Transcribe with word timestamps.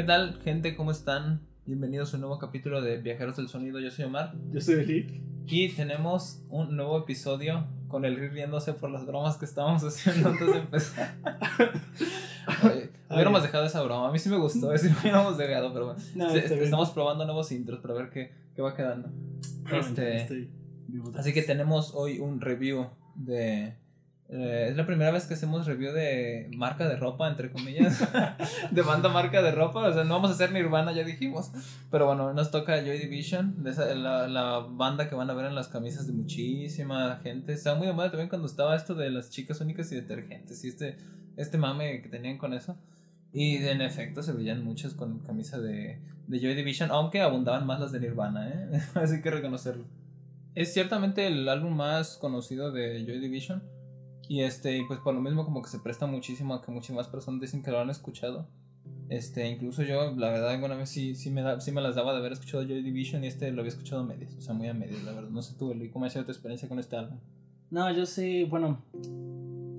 ¿Qué 0.00 0.06
tal, 0.06 0.40
gente? 0.42 0.76
¿Cómo 0.76 0.92
están? 0.92 1.42
Bienvenidos 1.66 2.14
a 2.14 2.16
un 2.16 2.22
nuevo 2.22 2.38
capítulo 2.38 2.80
de 2.80 2.96
Viajeros 2.96 3.36
del 3.36 3.48
Sonido. 3.48 3.80
Yo 3.80 3.90
soy 3.90 4.06
Omar. 4.06 4.32
Yo 4.50 4.58
soy 4.58 4.76
Eli. 4.76 5.22
Y 5.46 5.68
tenemos 5.74 6.42
un 6.48 6.74
nuevo 6.74 6.96
episodio 7.00 7.66
con 7.86 8.06
el 8.06 8.16
riéndose 8.16 8.72
por 8.72 8.90
las 8.90 9.04
bromas 9.04 9.36
que 9.36 9.44
estábamos 9.44 9.82
haciendo 9.84 10.30
antes 10.30 10.46
de 10.46 10.58
empezar. 10.58 11.18
Oye, 12.64 12.88
hubiéramos 13.10 13.42
dejado 13.42 13.66
esa 13.66 13.82
broma. 13.82 14.08
A 14.08 14.10
mí 14.10 14.18
sí 14.18 14.30
me 14.30 14.38
gustó, 14.38 14.74
sí 14.78 14.88
lo 14.88 14.98
hubiéramos 15.02 15.36
dejado, 15.36 15.70
pero 15.74 15.88
bueno. 15.88 16.00
No, 16.14 16.30
Sí, 16.30 16.38
estamos 16.38 16.92
probando 16.92 17.26
nuevos 17.26 17.52
intros 17.52 17.80
para 17.80 17.92
ver 17.92 18.08
qué, 18.08 18.32
qué 18.56 18.62
va 18.62 18.74
quedando. 18.74 19.10
Este. 19.70 20.48
Así 21.14 21.34
que 21.34 21.42
tenemos 21.42 21.92
hoy 21.94 22.20
un 22.20 22.40
review 22.40 22.86
de... 23.16 23.76
eh, 24.32 24.68
es 24.70 24.76
la 24.76 24.86
primera 24.86 25.10
vez 25.10 25.26
que 25.26 25.34
hacemos 25.34 25.66
review 25.66 25.92
de 25.92 26.48
marca 26.56 26.88
de 26.88 26.96
ropa, 26.96 27.28
entre 27.28 27.50
comillas. 27.50 27.98
de 28.70 28.82
banda 28.82 29.08
marca 29.08 29.42
de 29.42 29.50
ropa. 29.50 29.88
O 29.88 29.92
sea, 29.92 30.04
no 30.04 30.14
vamos 30.14 30.30
a 30.30 30.34
hacer 30.34 30.52
Nirvana, 30.52 30.92
ya 30.92 31.02
dijimos. 31.02 31.50
Pero 31.90 32.06
bueno, 32.06 32.32
nos 32.32 32.50
toca 32.50 32.80
Joy 32.80 32.98
Division, 32.98 33.62
de 33.64 33.70
esa- 33.72 33.92
la, 33.94 34.28
la 34.28 34.58
banda 34.60 35.08
que 35.08 35.14
van 35.16 35.28
a 35.30 35.34
ver 35.34 35.46
en 35.46 35.54
las 35.54 35.68
camisas 35.68 36.06
de 36.06 36.12
muchísima 36.12 37.18
gente. 37.22 37.52
Estaba 37.52 37.76
muy 37.76 37.86
de 37.88 37.92
moda 37.92 38.10
también 38.10 38.28
cuando 38.28 38.46
estaba 38.46 38.76
esto 38.76 38.94
de 38.94 39.10
las 39.10 39.30
chicas 39.30 39.60
únicas 39.60 39.90
y 39.90 39.96
detergentes. 39.96 40.62
Y 40.64 40.68
este, 40.68 40.96
este 41.36 41.58
mame 41.58 42.00
que 42.02 42.08
tenían 42.08 42.38
con 42.38 42.54
eso. 42.54 42.76
Y 43.32 43.56
en 43.56 43.80
efecto 43.80 44.22
se 44.22 44.32
veían 44.32 44.64
muchas 44.64 44.94
con 44.94 45.20
camisa 45.20 45.58
de, 45.60 46.00
de 46.26 46.38
Joy 46.40 46.54
Division, 46.54 46.90
aunque 46.90 47.20
abundaban 47.20 47.66
más 47.66 47.78
las 47.80 47.92
de 47.92 48.00
Nirvana, 48.00 48.48
¿eh? 48.48 48.80
Así 48.94 49.20
que 49.22 49.30
reconocerlo. 49.30 49.84
Es 50.54 50.72
ciertamente 50.72 51.26
el 51.28 51.48
álbum 51.48 51.74
más 51.76 52.16
conocido 52.16 52.72
de 52.72 53.04
Joy 53.06 53.20
Division. 53.20 53.62
Y 54.30 54.42
este, 54.42 54.84
pues 54.86 55.00
por 55.00 55.12
lo 55.12 55.20
mismo 55.20 55.44
como 55.44 55.60
que 55.60 55.68
se 55.68 55.80
presta 55.80 56.06
muchísimo 56.06 56.54
a 56.54 56.62
que 56.62 56.70
muchas 56.70 56.94
más 56.94 57.08
personas 57.08 57.40
dicen 57.40 57.64
que 57.64 57.72
lo 57.72 57.80
han 57.80 57.90
escuchado. 57.90 58.46
Este, 59.08 59.48
incluso 59.48 59.82
yo, 59.82 60.14
la 60.14 60.30
verdad, 60.30 60.50
alguna 60.50 60.76
vez 60.76 60.88
sí, 60.88 61.16
sí, 61.16 61.30
me, 61.30 61.42
da- 61.42 61.60
sí 61.60 61.72
me 61.72 61.80
las 61.80 61.96
daba 61.96 62.12
de 62.12 62.18
haber 62.18 62.30
escuchado 62.30 62.62
Joy 62.62 62.80
Division 62.82 63.24
y 63.24 63.26
este 63.26 63.50
lo 63.50 63.62
había 63.62 63.70
escuchado 63.70 64.02
a 64.02 64.04
medias, 64.06 64.32
o 64.36 64.40
sea, 64.40 64.54
muy 64.54 64.68
a 64.68 64.72
medias, 64.74 65.02
la 65.02 65.10
verdad. 65.14 65.30
No 65.30 65.42
sé 65.42 65.56
tú, 65.58 65.72
Eli, 65.72 65.90
¿cómo 65.90 66.04
ha 66.04 66.10
sido 66.10 66.24
tu 66.24 66.30
experiencia 66.30 66.68
con 66.68 66.78
este 66.78 66.94
álbum? 66.94 67.18
No, 67.70 67.92
yo 67.92 68.06
sí, 68.06 68.44
bueno. 68.44 68.78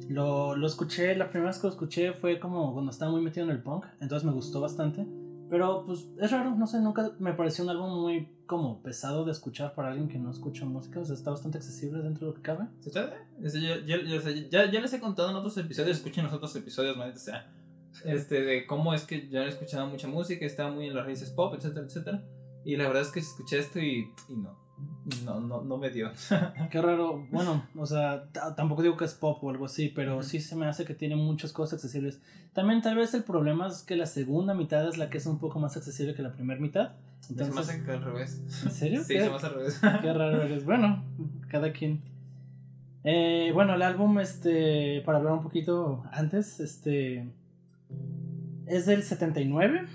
Lo, 0.09 0.57
lo 0.57 0.67
escuché, 0.67 1.15
la 1.15 1.29
primera 1.29 1.51
vez 1.51 1.59
que 1.59 1.67
lo 1.67 1.71
escuché 1.71 2.11
fue 2.11 2.37
como 2.37 2.73
cuando 2.73 2.91
estaba 2.91 3.09
muy 3.11 3.21
metido 3.21 3.45
en 3.45 3.51
el 3.51 3.63
punk, 3.63 3.85
entonces 4.01 4.25
me 4.25 4.33
gustó 4.33 4.59
bastante. 4.59 5.05
Pero 5.51 5.85
pues 5.85 6.07
es 6.17 6.31
raro, 6.31 6.55
no 6.55 6.65
sé, 6.65 6.79
nunca 6.79 7.11
me 7.19 7.33
pareció 7.33 7.65
un 7.65 7.71
álbum 7.71 8.01
muy 8.03 8.29
como 8.45 8.81
pesado 8.81 9.25
de 9.25 9.33
escuchar 9.33 9.75
para 9.75 9.89
alguien 9.89 10.07
que 10.07 10.17
no 10.17 10.31
escucha 10.31 10.63
música, 10.63 11.01
o 11.01 11.03
sea, 11.03 11.13
está 11.13 11.29
bastante 11.29 11.57
accesible 11.57 12.01
dentro 12.01 12.25
de 12.25 12.31
lo 12.31 12.35
que 12.37 12.41
cabe. 12.41 12.67
Sea, 12.79 13.13
ya, 14.49 14.71
ya 14.71 14.79
les 14.79 14.93
he 14.93 15.01
contado 15.01 15.29
en 15.29 15.35
otros 15.35 15.57
episodios, 15.57 15.97
escuchen 15.97 16.23
los 16.23 16.31
otros 16.31 16.55
episodios, 16.55 16.95
maldita 16.95 17.19
sea. 17.19 17.53
Este, 18.05 18.43
de 18.43 18.65
cómo 18.65 18.93
es 18.93 19.03
que 19.03 19.27
yo 19.27 19.41
no 19.41 19.49
escuchaba 19.49 19.85
mucha 19.87 20.07
música, 20.07 20.45
estaba 20.45 20.71
muy 20.71 20.87
en 20.87 20.95
las 20.95 21.05
raíces 21.05 21.31
pop, 21.31 21.53
etcétera, 21.53 21.85
etcétera. 21.85 22.23
Y 22.63 22.77
la 22.77 22.87
verdad 22.87 23.01
es 23.01 23.11
que 23.11 23.19
escuché 23.19 23.59
esto 23.59 23.79
y, 23.79 24.09
y 24.29 24.37
no, 24.37 24.57
no, 25.25 25.39
no, 25.39 25.61
no 25.61 25.77
me 25.77 25.89
dio. 25.89 26.11
Qué 26.71 26.81
raro, 26.81 27.25
bueno, 27.31 27.65
o 27.75 27.85
sea, 27.85 28.25
tampoco 28.55 28.81
digo 28.83 28.97
que 28.97 29.05
es 29.05 29.13
pop 29.13 29.43
o 29.43 29.49
algo 29.49 29.65
así, 29.65 29.89
pero 29.89 30.21
sí 30.23 30.39
se 30.39 30.55
me 30.55 30.67
hace 30.67 30.85
que 30.85 30.93
tiene 30.93 31.15
muchas 31.15 31.53
cosas 31.53 31.75
accesibles. 31.75 32.19
También 32.53 32.81
tal 32.81 32.95
vez 32.95 33.13
el 33.13 33.23
problema 33.23 33.67
es 33.67 33.81
que 33.83 33.95
la 33.95 34.05
segunda 34.05 34.53
mitad 34.53 34.87
es 34.87 34.97
la 34.97 35.09
que 35.09 35.17
es 35.17 35.25
un 35.25 35.39
poco 35.39 35.59
más 35.59 35.77
accesible 35.77 36.13
que 36.13 36.21
la 36.21 36.33
primera 36.33 36.59
mitad. 36.59 36.91
se 37.21 37.33
me 37.33 37.41
Entonces, 37.43 37.69
hace 37.69 37.83
que 37.83 37.91
al 37.91 38.03
revés. 38.03 38.41
¿En 38.65 38.71
serio? 38.71 39.01
Sí, 39.05 39.13
¿Qué? 39.13 39.23
se 39.23 39.29
me 39.29 39.35
hace 39.35 39.45
al 39.47 39.53
revés. 39.55 39.79
Qué 39.79 40.13
raro 40.13 40.41
eres. 40.41 40.65
Bueno, 40.65 41.03
cada 41.47 41.71
quien. 41.71 42.01
Eh, 43.03 43.51
bueno, 43.53 43.73
el 43.73 43.81
álbum, 43.81 44.19
este, 44.19 45.01
para 45.05 45.17
hablar 45.17 45.33
un 45.33 45.41
poquito 45.41 46.03
antes, 46.11 46.59
este, 46.59 47.31
es 48.67 48.85
del 48.85 49.03
79. 49.03 49.87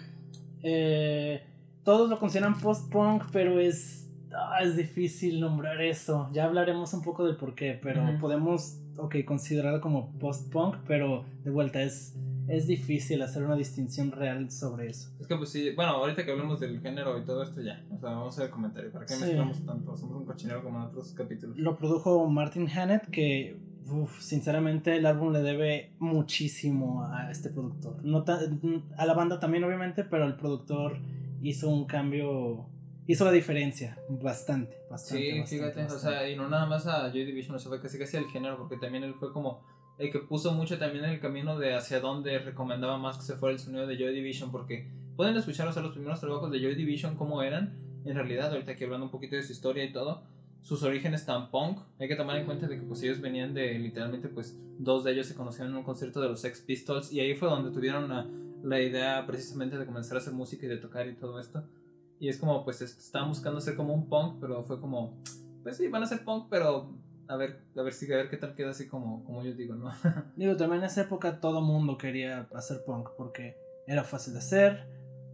Eh, 0.62 1.44
todos 1.84 2.10
lo 2.10 2.18
consideran 2.18 2.58
post-punk, 2.58 3.24
pero 3.32 3.60
es, 3.60 4.10
ah, 4.34 4.58
es 4.62 4.76
difícil 4.76 5.40
nombrar 5.40 5.80
eso. 5.80 6.28
Ya 6.32 6.44
hablaremos 6.44 6.92
un 6.94 7.02
poco 7.02 7.24
del 7.24 7.36
por 7.36 7.54
qué, 7.54 7.78
pero 7.82 8.02
podemos, 8.18 8.78
ok, 8.96 9.16
considerarlo 9.24 9.80
como 9.80 10.12
post-punk, 10.18 10.76
pero 10.86 11.24
de 11.44 11.50
vuelta 11.50 11.82
es, 11.82 12.14
es 12.48 12.66
difícil 12.66 13.22
hacer 13.22 13.42
una 13.44 13.56
distinción 13.56 14.12
real 14.12 14.50
sobre 14.50 14.88
eso. 14.88 15.10
Es 15.20 15.26
que 15.26 15.36
pues 15.36 15.50
sí, 15.50 15.70
bueno, 15.74 15.92
ahorita 15.92 16.24
que 16.24 16.30
hablemos 16.30 16.60
del 16.60 16.80
género 16.80 17.18
y 17.18 17.24
todo 17.24 17.42
esto 17.42 17.60
ya, 17.60 17.84
o 17.90 17.98
sea, 17.98 18.10
vamos 18.10 18.36
a 18.38 18.42
ver 18.42 18.48
el 18.48 18.54
comentario, 18.54 18.92
¿para 18.92 19.06
qué 19.06 19.14
Sí. 19.14 19.24
mezclamos 19.24 19.64
tanto? 19.66 19.96
Somos 19.96 20.16
un 20.18 20.24
cochinero 20.24 20.62
como 20.62 20.78
en 20.78 20.84
otros 20.84 21.12
capítulos. 21.12 21.56
Lo 21.58 21.76
produjo 21.76 22.28
Martin 22.28 22.68
Hannett, 22.68 23.08
que 23.10 23.56
uf, 23.88 24.20
sinceramente 24.20 24.96
el 24.96 25.06
álbum 25.06 25.32
le 25.32 25.42
debe 25.42 25.92
muchísimo 25.98 27.04
a 27.04 27.30
este 27.30 27.50
productor. 27.50 28.04
No 28.04 28.24
a 28.96 29.06
la 29.06 29.14
banda 29.14 29.38
también 29.40 29.64
obviamente, 29.64 30.04
pero 30.04 30.24
el 30.26 30.34
productor 30.34 30.98
hizo 31.42 31.68
un 31.68 31.84
cambio, 31.86 32.66
hizo 33.06 33.24
la 33.24 33.32
diferencia 33.32 33.98
bastante, 34.08 34.76
bastante. 34.90 35.24
Sí, 35.24 35.38
bastante, 35.38 35.56
fíjate, 35.56 35.80
o 35.80 35.94
bastante. 35.94 36.18
sea, 36.18 36.30
y 36.30 36.36
no 36.36 36.48
nada 36.48 36.66
más 36.66 36.86
a 36.86 37.10
Joy 37.10 37.24
Division, 37.24 37.56
o 37.56 37.58
sea, 37.58 37.68
fue 37.68 37.80
casi 37.80 37.98
casi 37.98 38.16
al 38.16 38.26
género, 38.26 38.56
porque 38.58 38.76
también 38.76 39.04
él 39.04 39.14
fue 39.14 39.32
como 39.32 39.60
el 39.98 40.10
que 40.10 40.18
puso 40.18 40.52
mucho 40.52 40.78
también 40.78 41.04
en 41.04 41.10
el 41.10 41.20
camino 41.20 41.58
de 41.58 41.74
hacia 41.74 42.00
dónde 42.00 42.38
recomendaba 42.38 42.98
más 42.98 43.16
que 43.16 43.22
se 43.22 43.36
fuera 43.36 43.54
el 43.54 43.58
sonido 43.58 43.86
de 43.86 43.96
Joy 43.96 44.14
Division, 44.14 44.50
porque 44.50 44.90
pueden 45.16 45.36
escuchar, 45.36 45.68
o 45.68 45.72
sea, 45.72 45.82
los 45.82 45.92
primeros 45.92 46.20
trabajos 46.20 46.50
de 46.50 46.60
Joy 46.60 46.74
Division, 46.74 47.16
cómo 47.16 47.42
eran, 47.42 47.78
en 48.04 48.14
realidad, 48.14 48.52
ahorita 48.52 48.72
aquí 48.72 48.84
hablando 48.84 49.06
un 49.06 49.12
poquito 49.12 49.36
de 49.36 49.42
su 49.42 49.52
historia 49.52 49.84
y 49.84 49.92
todo, 49.92 50.22
sus 50.60 50.82
orígenes 50.82 51.24
tan 51.24 51.50
punk, 51.50 51.78
hay 51.98 52.08
que 52.08 52.16
tomar 52.16 52.36
en 52.36 52.44
cuenta 52.44 52.66
de 52.66 52.76
que 52.78 52.82
pues 52.82 53.02
ellos 53.02 53.20
venían 53.20 53.54
de, 53.54 53.78
literalmente, 53.78 54.28
pues, 54.28 54.58
dos 54.78 55.04
de 55.04 55.12
ellos 55.12 55.26
se 55.26 55.34
conocieron 55.34 55.72
en 55.72 55.78
un 55.78 55.84
concierto 55.84 56.20
de 56.20 56.28
los 56.28 56.40
Sex 56.40 56.60
Pistols, 56.60 57.12
y 57.12 57.20
ahí 57.20 57.34
fue 57.34 57.48
donde 57.48 57.70
tuvieron 57.70 58.08
la, 58.08 58.26
la 58.62 58.80
idea 58.80 59.24
precisamente 59.26 59.78
de 59.78 59.86
comenzar 59.86 60.16
a 60.16 60.20
hacer 60.20 60.34
música 60.34 60.66
y 60.66 60.68
de 60.68 60.76
tocar 60.76 61.06
y 61.08 61.14
todo 61.14 61.38
esto. 61.40 61.64
Y 62.18 62.28
es 62.28 62.38
como, 62.38 62.64
pues, 62.64 62.80
est- 62.82 62.98
estaban 62.98 63.28
buscando 63.28 63.60
ser 63.60 63.76
como 63.76 63.92
un 63.94 64.08
punk, 64.08 64.38
pero 64.40 64.62
fue 64.64 64.80
como, 64.80 65.18
pues 65.62 65.76
sí, 65.76 65.88
van 65.88 66.02
a 66.02 66.06
ser 66.06 66.24
punk, 66.24 66.46
pero 66.50 66.94
a 67.28 67.36
ver, 67.36 67.62
a 67.76 67.82
ver 67.82 67.92
si, 67.92 68.10
a 68.12 68.16
ver 68.16 68.30
qué 68.30 68.36
tal 68.36 68.54
queda 68.54 68.70
así 68.70 68.86
como, 68.88 69.24
como 69.24 69.42
yo 69.42 69.52
digo, 69.52 69.74
¿no? 69.74 69.92
Digo, 70.36 70.56
también 70.56 70.80
en 70.82 70.86
esa 70.86 71.02
época 71.02 71.40
todo 71.40 71.60
mundo 71.60 71.98
quería 71.98 72.48
hacer 72.54 72.84
punk 72.84 73.10
porque 73.16 73.56
era 73.86 74.04
fácil 74.04 74.32
de 74.34 74.38
hacer, 74.38 74.86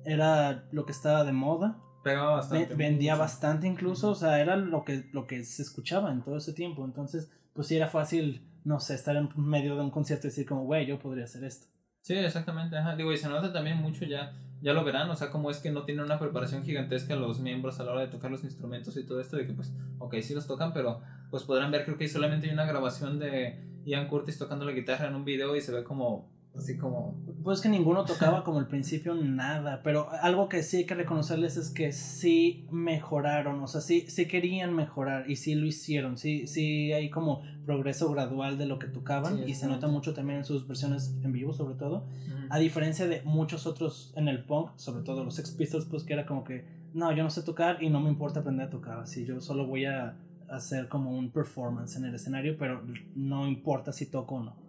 era 0.04 0.64
lo 0.72 0.84
que 0.86 0.92
estaba 0.92 1.24
de 1.24 1.32
moda. 1.32 1.78
Pegaba 2.02 2.32
bastante. 2.36 2.74
Vendía 2.74 3.12
mucho. 3.12 3.20
bastante 3.22 3.66
incluso, 3.68 4.10
o 4.10 4.14
sea, 4.16 4.40
era 4.40 4.56
lo 4.56 4.84
que, 4.84 5.08
lo 5.12 5.26
que 5.28 5.44
se 5.44 5.62
escuchaba 5.62 6.10
en 6.10 6.22
todo 6.22 6.36
ese 6.38 6.52
tiempo. 6.52 6.84
Entonces, 6.84 7.30
pues 7.52 7.68
sí 7.68 7.76
era 7.76 7.86
fácil, 7.86 8.44
no 8.64 8.80
sé, 8.80 8.94
estar 8.94 9.14
en 9.14 9.28
medio 9.36 9.76
de 9.76 9.82
un 9.82 9.90
concierto 9.92 10.26
y 10.26 10.30
decir 10.30 10.46
como, 10.46 10.64
güey, 10.64 10.84
yo 10.86 10.98
podría 10.98 11.24
hacer 11.24 11.44
esto. 11.44 11.68
Sí, 12.02 12.14
exactamente, 12.14 12.76
ajá. 12.76 12.96
Digo, 12.96 13.12
y 13.12 13.16
se 13.18 13.28
nota 13.28 13.52
también 13.52 13.76
mucho 13.76 14.04
ya, 14.04 14.32
ya 14.62 14.72
lo 14.72 14.84
verán, 14.84 15.10
o 15.10 15.16
sea, 15.16 15.30
como 15.30 15.50
es 15.50 15.58
que 15.58 15.72
no 15.72 15.82
tienen 15.82 16.04
una 16.04 16.20
preparación 16.20 16.62
gigantesca 16.62 17.16
los 17.16 17.40
miembros 17.40 17.80
a 17.80 17.84
la 17.84 17.92
hora 17.92 18.00
de 18.02 18.06
tocar 18.06 18.30
los 18.30 18.44
instrumentos 18.44 18.96
y 18.96 19.04
todo 19.04 19.20
esto, 19.20 19.36
de 19.36 19.46
que 19.46 19.52
pues, 19.52 19.72
ok, 19.98 20.14
sí 20.22 20.34
los 20.34 20.46
tocan, 20.46 20.72
pero 20.72 21.00
pues 21.30 21.42
podrán 21.42 21.72
ver, 21.72 21.84
creo 21.84 21.96
que 21.96 22.08
solamente 22.08 22.46
hay 22.46 22.52
una 22.52 22.64
grabación 22.64 23.18
de 23.18 23.60
Ian 23.84 24.06
Curtis 24.06 24.38
tocando 24.38 24.64
la 24.64 24.72
guitarra 24.72 25.08
en 25.08 25.16
un 25.16 25.24
video 25.24 25.56
y 25.56 25.60
se 25.60 25.72
ve 25.72 25.82
como, 25.82 26.30
así 26.56 26.76
como, 26.76 27.14
Pues 27.42 27.60
que 27.60 27.68
ninguno 27.68 28.04
tocaba 28.04 28.44
como 28.44 28.58
al 28.58 28.68
principio 28.68 29.14
nada, 29.14 29.80
pero 29.82 30.10
algo 30.10 30.48
que 30.48 30.62
sí 30.62 30.78
hay 30.78 30.86
que 30.86 30.94
reconocerles 30.94 31.56
es 31.56 31.70
que 31.70 31.92
sí 31.92 32.66
mejoraron, 32.70 33.60
o 33.62 33.66
sea, 33.66 33.80
sí, 33.80 34.04
sí 34.08 34.26
querían 34.26 34.74
mejorar 34.74 35.28
y 35.30 35.36
sí 35.36 35.54
lo 35.54 35.66
hicieron, 35.66 36.16
sí, 36.18 36.46
sí 36.46 36.92
hay 36.92 37.10
como 37.10 37.42
progreso 37.64 38.10
gradual 38.12 38.58
de 38.58 38.66
lo 38.66 38.78
que 38.78 38.86
tocaban 38.86 39.38
Sí, 39.38 39.44
y 39.50 39.54
se 39.54 39.66
nota 39.66 39.88
mucho 39.88 40.14
también 40.14 40.38
en 40.40 40.44
sus 40.44 40.66
versiones 40.68 41.14
en 41.22 41.32
vivo 41.32 41.52
sobre 41.52 41.74
todo. 41.74 42.04
mm, 42.28 42.52
A 42.52 42.58
diferencia 42.58 43.06
de 43.06 43.22
muchos 43.24 43.66
otros 43.66 44.12
en 44.16 44.28
el 44.28 44.44
punk, 44.44 44.70
sobre 44.76 45.02
todo 45.02 45.24
los 45.24 45.34
Sex 45.34 45.52
Pistols, 45.52 45.86
pues 45.86 46.04
que 46.04 46.12
era 46.12 46.26
como 46.26 46.44
que, 46.44 46.64
no, 46.92 47.10
yo 47.12 47.22
no 47.22 47.30
sé 47.30 47.42
tocar 47.42 47.82
y 47.82 47.88
no 47.88 48.00
me 48.00 48.10
importa 48.10 48.40
aprender 48.40 48.66
a 48.66 48.70
tocar, 48.70 49.00
así 49.00 49.24
yo 49.24 49.40
solo 49.40 49.66
voy 49.66 49.86
a 49.86 50.16
hacer 50.48 50.88
como 50.88 51.16
un 51.16 51.30
performance 51.30 51.96
en 51.96 52.04
el 52.04 52.14
escenario, 52.14 52.56
pero 52.58 52.82
no 53.14 53.46
importa 53.48 53.90
si 53.92 54.04
toco 54.06 54.34
o 54.34 54.42
no. 54.44 54.61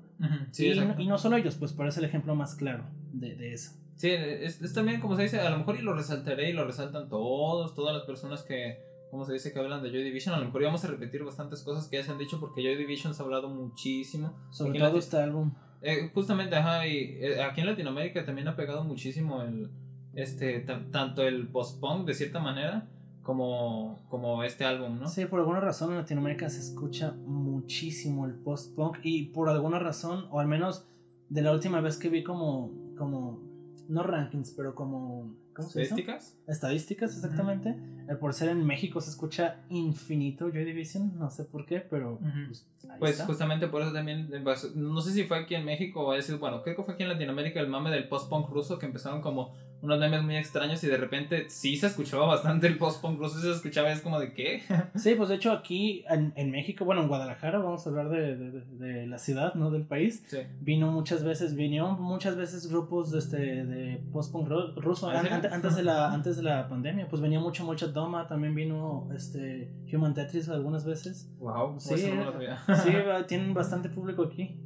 Sí, 0.52 0.68
y, 0.98 1.08
no 1.08 1.18
solo 1.18 1.38
ellos, 1.38 1.56
pues 1.56 1.74
parece 1.74 2.00
el 2.00 2.06
ejemplo 2.06 2.36
más 2.36 2.56
claro 2.56 2.86
de, 3.12 3.36
de 3.36 3.54
eso. 3.54 3.72
Sí, 3.96 4.10
es, 4.10 4.62
es 4.62 4.74
también 4.74 5.00
como 5.00 5.16
se 5.16 5.24
dice, 5.24 5.40
a 5.40 5.50
lo 5.50 5.58
mejor 5.58 5.76
y 5.78 5.82
lo 5.82 5.94
resaltaré 5.94 6.50
y 6.50 6.54
lo 6.54 6.66
resaltan 6.66 7.10
todos, 7.10 7.76
todas 7.76 7.96
las 7.96 8.04
personas 8.06 8.42
que, 8.44 8.80
como 9.12 9.24
se 9.26 9.34
dice, 9.34 9.54
que 9.54 9.60
hablan 9.60 9.84
de 9.84 9.90
Joy 9.92 10.04
Division. 10.04 10.34
A 10.36 10.40
lo 10.40 10.46
mejor 10.46 10.62
íbamos 10.62 10.84
a 10.84 10.88
repetir 10.88 11.24
bastantes 11.24 11.62
cosas 11.62 11.88
que 11.88 11.98
ya 11.98 12.04
se 12.04 12.12
han 12.12 12.18
dicho 12.18 12.40
porque 12.40 12.62
Joy 12.64 12.76
Division 12.76 13.14
se 13.14 13.22
ha 13.22 13.26
hablado 13.26 13.50
muchísimo. 13.50 14.34
Sobre 14.52 14.80
todo 14.90 14.98
este 15.00 15.18
álbum. 15.18 15.54
eh, 15.82 16.10
justamente, 16.14 16.56
ajá, 16.56 16.88
y 16.88 17.18
eh, 17.22 17.42
aquí 17.44 17.62
en 17.62 17.68
Latinoamérica 17.68 18.26
también 18.26 18.48
ha 18.48 18.56
pegado 18.56 18.84
muchísimo 18.84 19.42
el, 19.44 19.70
este, 20.16 20.60
ta- 20.62 20.84
tanto 20.92 21.22
el 21.24 21.48
post-punk 21.50 22.08
de 22.08 22.14
cierta 22.16 22.40
manera 22.40 22.88
como, 23.24 24.06
como 24.10 24.44
este 24.44 24.66
álbum, 24.66 25.00
¿no? 25.00 25.08
Sí, 25.08 25.26
por 25.26 25.40
alguna 25.40 25.62
razón 25.62 25.92
en 25.92 25.98
Latinoamérica 25.98 26.50
se 26.50 26.60
escucha 26.60 27.14
muchísimo 27.26 28.26
el 28.26 28.36
post-punk 28.36 28.98
y 29.04 29.28
por 29.28 29.50
alguna 29.50 29.80
razón, 29.80 30.26
o 30.30 30.40
al 30.40 30.48
menos 30.48 30.86
de 31.30 31.42
la 31.42 31.54
última 31.54 31.82
vez 31.82 31.98
que 31.98 32.10
vi 32.10 32.24
como, 32.24 32.72
como 32.98 33.42
no 33.88 34.04
rankings, 34.04 34.52
pero 34.52 34.76
como... 34.76 35.36
¿Cómo 35.56 35.70
se? 35.70 35.84
¿Estadísticas? 35.84 36.38
Estadísticas, 36.48 37.16
exactamente. 37.16 37.78
Por 38.20 38.34
ser 38.34 38.50
en 38.50 38.66
México 38.66 39.00
se 39.02 39.10
escucha 39.10 39.58
infinito 39.70 40.50
Joy 40.52 40.66
Division, 40.66 41.18
no 41.18 41.30
sé 41.30 41.44
por 41.46 41.66
qué, 41.66 41.80
pero 41.80 42.20
pues, 42.48 42.66
ahí 42.90 43.00
Pues 43.00 43.12
está. 43.14 43.26
justamente 43.26 43.68
por 43.68 43.82
eso 43.82 43.92
también, 43.94 44.30
eh, 44.34 44.44
no 44.76 45.02
sé 45.02 45.12
si 45.12 45.24
fue 45.24 45.40
aquí 45.40 45.56
en 45.56 45.66
México 45.66 46.02
o 46.02 46.12
ha 46.12 46.22
sido, 46.22 46.40
bueno, 46.40 46.62
creo 46.64 46.76
que 46.76 46.84
fue 46.84 46.94
aquí 46.96 47.04
en 47.04 47.10
Latinoamérica 47.10 47.60
el 47.60 47.68
mame 47.68 47.92
del 47.92 48.08
post-punk 48.08 48.50
ruso 48.50 48.78
que 48.80 48.86
empezaron 48.86 49.22
como 49.22 49.54
unos 49.82 50.00
memes 50.00 50.24
muy 50.24 50.38
extraños 50.38 50.82
y 50.86 50.88
de 50.88 50.96
repente 50.96 51.50
sí 51.50 51.76
se 51.76 51.88
escuchaba 51.88 52.26
bastante 52.26 52.68
el 52.68 52.78
post-punk, 52.78 53.16
incluso 53.16 53.40
se 53.42 53.52
escuchaba, 53.52 53.92
es 53.92 54.00
como 54.00 54.18
de 54.20 54.32
qué. 54.34 54.64
Sí, 54.96 55.16
pues 55.16 55.28
de 55.28 55.36
hecho 55.36 55.52
aquí 55.52 56.06
en, 56.10 56.32
en 56.38 56.52
México, 56.52 56.86
bueno, 56.86 57.02
en 57.02 57.10
Guadalajara, 57.10 57.60
vamos 57.60 57.86
a 57.86 57.90
hablar 57.90 58.08
de, 58.10 58.38
de, 58.38 58.62
de 58.62 59.08
la 59.08 59.18
ciudad, 59.18 59.56
¿no? 59.56 59.72
Del 59.72 59.84
país. 59.84 60.24
Sí. 60.28 60.38
Vino 60.62 60.90
muchas 60.92 61.24
veces, 61.26 61.56
vinieron 61.56 62.02
muchas 62.02 62.38
veces 62.38 62.68
grupos 62.70 63.12
de, 63.12 63.20
este, 63.20 63.38
de 63.66 64.02
post-punk 64.14 64.48
ru- 64.48 64.76
ruso, 64.76 65.10
¿Ah, 65.10 65.20
an- 65.20 65.26
sí? 65.28 65.34
ante- 65.34 65.48
antes, 65.50 65.76
de 65.76 65.84
la, 65.84 66.14
antes 66.14 66.38
de 66.38 66.44
la 66.44 66.70
pandemia, 66.70 67.10
pues 67.10 67.22
venía 67.22 67.42
mucho 67.42 67.66
Doma, 67.94 68.28
también 68.28 68.56
vino 68.56 69.08
este, 69.16 69.72
Human 69.94 70.14
Tetris 70.14 70.50
algunas 70.50 70.86
veces. 70.86 71.32
Wow, 71.40 71.80
Sí, 71.80 71.94
eso 71.94 72.16
no 72.16 72.26
lo 72.26 72.32
sabía. 72.34 72.60
Sí, 72.84 72.92
tienen 73.28 73.54
bastante 73.54 73.90
público 73.90 74.24
aquí. 74.24 74.60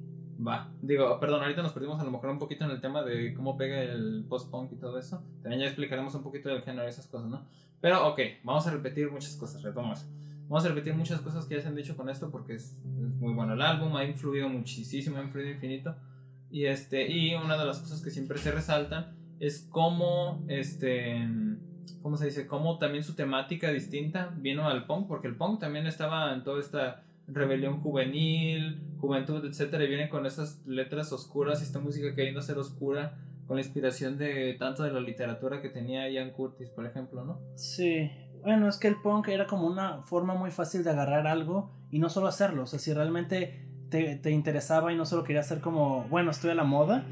Va, 0.45 0.71
digo, 0.81 1.19
perdón, 1.19 1.41
ahorita 1.41 1.63
nos 1.63 1.73
perdimos 1.73 1.99
a 1.99 2.03
lo 2.03 2.11
mejor 2.11 2.29
un 2.29 2.39
poquito 2.39 2.63
en 2.65 2.71
el 2.71 2.79
tema 2.79 3.03
de 3.03 3.33
cómo 3.33 3.57
pega 3.57 3.81
el 3.81 4.25
post-punk 4.29 4.71
y 4.73 4.75
todo 4.75 4.99
eso. 4.99 5.23
También 5.41 5.61
ya 5.61 5.67
explicaremos 5.67 6.13
un 6.15 6.23
poquito 6.23 6.49
del 6.49 6.61
género 6.61 6.85
y 6.85 6.89
esas 6.89 7.07
cosas, 7.07 7.29
¿no? 7.29 7.45
Pero 7.81 8.07
ok, 8.07 8.19
vamos 8.43 8.65
a 8.67 8.71
repetir 8.71 9.11
muchas 9.11 9.35
cosas, 9.35 9.63
retomamos. 9.63 10.05
Vamos 10.47 10.63
a 10.65 10.69
repetir 10.69 10.93
muchas 10.93 11.19
cosas 11.21 11.45
que 11.45 11.55
ya 11.55 11.61
se 11.61 11.67
han 11.67 11.75
dicho 11.75 11.97
con 11.97 12.09
esto 12.09 12.29
porque 12.31 12.53
es, 12.53 12.77
es 13.05 13.19
muy 13.19 13.33
bueno 13.33 13.53
el 13.53 13.61
álbum, 13.61 13.95
ha 13.95 14.05
influido 14.05 14.47
muchísimo, 14.47 15.17
ha 15.17 15.23
influido 15.23 15.51
infinito. 15.51 15.95
Y, 16.49 16.65
este, 16.65 17.11
y 17.11 17.35
una 17.35 17.57
de 17.57 17.65
las 17.65 17.79
cosas 17.79 18.01
que 18.01 18.09
siempre 18.11 18.37
se 18.37 18.51
resaltan 18.51 19.17
es 19.39 19.67
cómo, 19.69 20.43
este, 20.47 21.27
¿cómo 22.01 22.17
se 22.17 22.25
dice? 22.25 22.47
Cómo 22.47 22.77
también 22.77 23.03
su 23.03 23.15
temática 23.15 23.71
distinta 23.71 24.33
vino 24.37 24.67
al 24.67 24.85
punk, 24.85 25.07
porque 25.07 25.27
el 25.27 25.35
punk 25.35 25.59
también 25.59 25.87
estaba 25.87 26.33
en 26.33 26.43
toda 26.43 26.59
esta 26.59 27.03
rebelión 27.27 27.81
juvenil, 27.81 28.81
juventud, 28.99 29.45
etcétera, 29.45 29.83
y 29.83 29.87
viene 29.87 30.09
con 30.09 30.25
esas 30.25 30.65
letras 30.65 31.11
oscuras 31.11 31.61
y 31.61 31.63
esta 31.63 31.79
música 31.79 32.15
queriendo 32.15 32.41
ser 32.41 32.57
oscura 32.57 33.17
con 33.45 33.57
la 33.57 33.61
inspiración 33.61 34.17
de 34.17 34.55
tanto 34.59 34.83
de 34.83 34.91
la 34.91 34.99
literatura 34.99 35.61
que 35.61 35.69
tenía 35.69 36.09
Ian 36.09 36.31
Curtis, 36.31 36.69
por 36.69 36.85
ejemplo, 36.85 37.23
¿no? 37.23 37.39
Sí, 37.55 38.11
bueno, 38.43 38.67
es 38.67 38.77
que 38.77 38.87
el 38.87 38.95
punk 39.01 39.29
era 39.29 39.47
como 39.47 39.67
una 39.67 40.01
forma 40.01 40.35
muy 40.35 40.51
fácil 40.51 40.83
de 40.83 40.89
agarrar 40.89 41.27
algo 41.27 41.71
y 41.91 41.99
no 41.99 42.09
solo 42.09 42.27
hacerlo, 42.27 42.63
o 42.63 42.67
sea, 42.67 42.79
si 42.79 42.93
realmente 42.93 43.65
te, 43.89 44.17
te 44.17 44.31
interesaba 44.31 44.91
y 44.91 44.97
no 44.97 45.05
solo 45.05 45.23
querías 45.23 45.45
hacer 45.45 45.61
como, 45.61 46.03
bueno, 46.09 46.31
estoy 46.31 46.51
a 46.51 46.55
la 46.55 46.63
moda, 46.63 47.05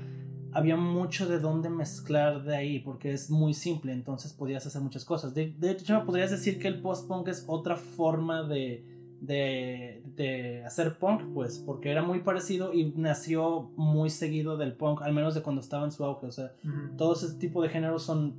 había 0.56 0.76
mucho 0.78 1.28
de 1.28 1.40
dónde 1.40 1.70
mezclar 1.70 2.44
de 2.44 2.56
ahí, 2.56 2.80
porque 2.80 3.12
es 3.12 3.30
muy 3.30 3.54
simple, 3.54 3.92
entonces 3.92 4.34
podías 4.34 4.66
hacer 4.66 4.82
muchas 4.82 5.06
cosas. 5.06 5.34
De, 5.36 5.54
de 5.58 5.72
hecho, 5.72 6.04
podrías 6.06 6.32
decir 6.32 6.58
que 6.60 6.68
el 6.68 6.82
post-punk 6.82 7.28
es 7.28 7.44
otra 7.48 7.76
forma 7.76 8.42
de, 8.44 8.84
de, 9.22 10.02
de 10.16 10.64
hacer 10.66 10.98
punk, 10.98 11.22
pues, 11.34 11.60
porque 11.60 11.90
era 11.92 12.02
muy 12.04 12.20
parecido 12.22 12.74
y 12.74 12.94
nació 12.96 13.72
muy 13.76 14.10
seguido 14.10 14.58
del 14.58 14.74
punk, 14.74 15.02
al 15.02 15.14
menos 15.14 15.36
de 15.36 15.42
cuando 15.42 15.62
estaba 15.62 15.86
en 15.86 15.92
su 15.92 16.04
auge, 16.06 16.26
o 16.28 16.32
sea, 16.32 16.54
todo 16.98 17.14
ese 17.14 17.34
tipo 17.38 17.62
de 17.62 17.70
géneros 17.70 18.04
son 18.04 18.34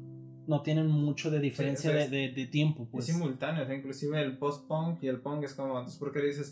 no 0.46 0.62
tienen 0.62 0.86
mucho 0.86 1.28
de 1.32 1.40
diferencia 1.40 1.90
o 1.90 1.92
sea, 1.92 1.98
de, 1.98 2.04
es- 2.04 2.10
de- 2.36 2.40
de 2.40 2.46
tiempo 2.46 2.86
pues. 2.90 3.08
Es 3.08 3.14
simultáneo, 3.16 3.64
o 3.64 3.66
sea, 3.66 3.74
inclusive 3.74 4.22
el 4.22 4.38
post-punk 4.38 5.02
y 5.02 5.08
el 5.08 5.20
punk 5.20 5.42
es 5.42 5.54
como, 5.54 5.76
entonces, 5.76 5.98
¿por 5.98 6.12
qué 6.12 6.20
le 6.20 6.26
dices 6.28 6.50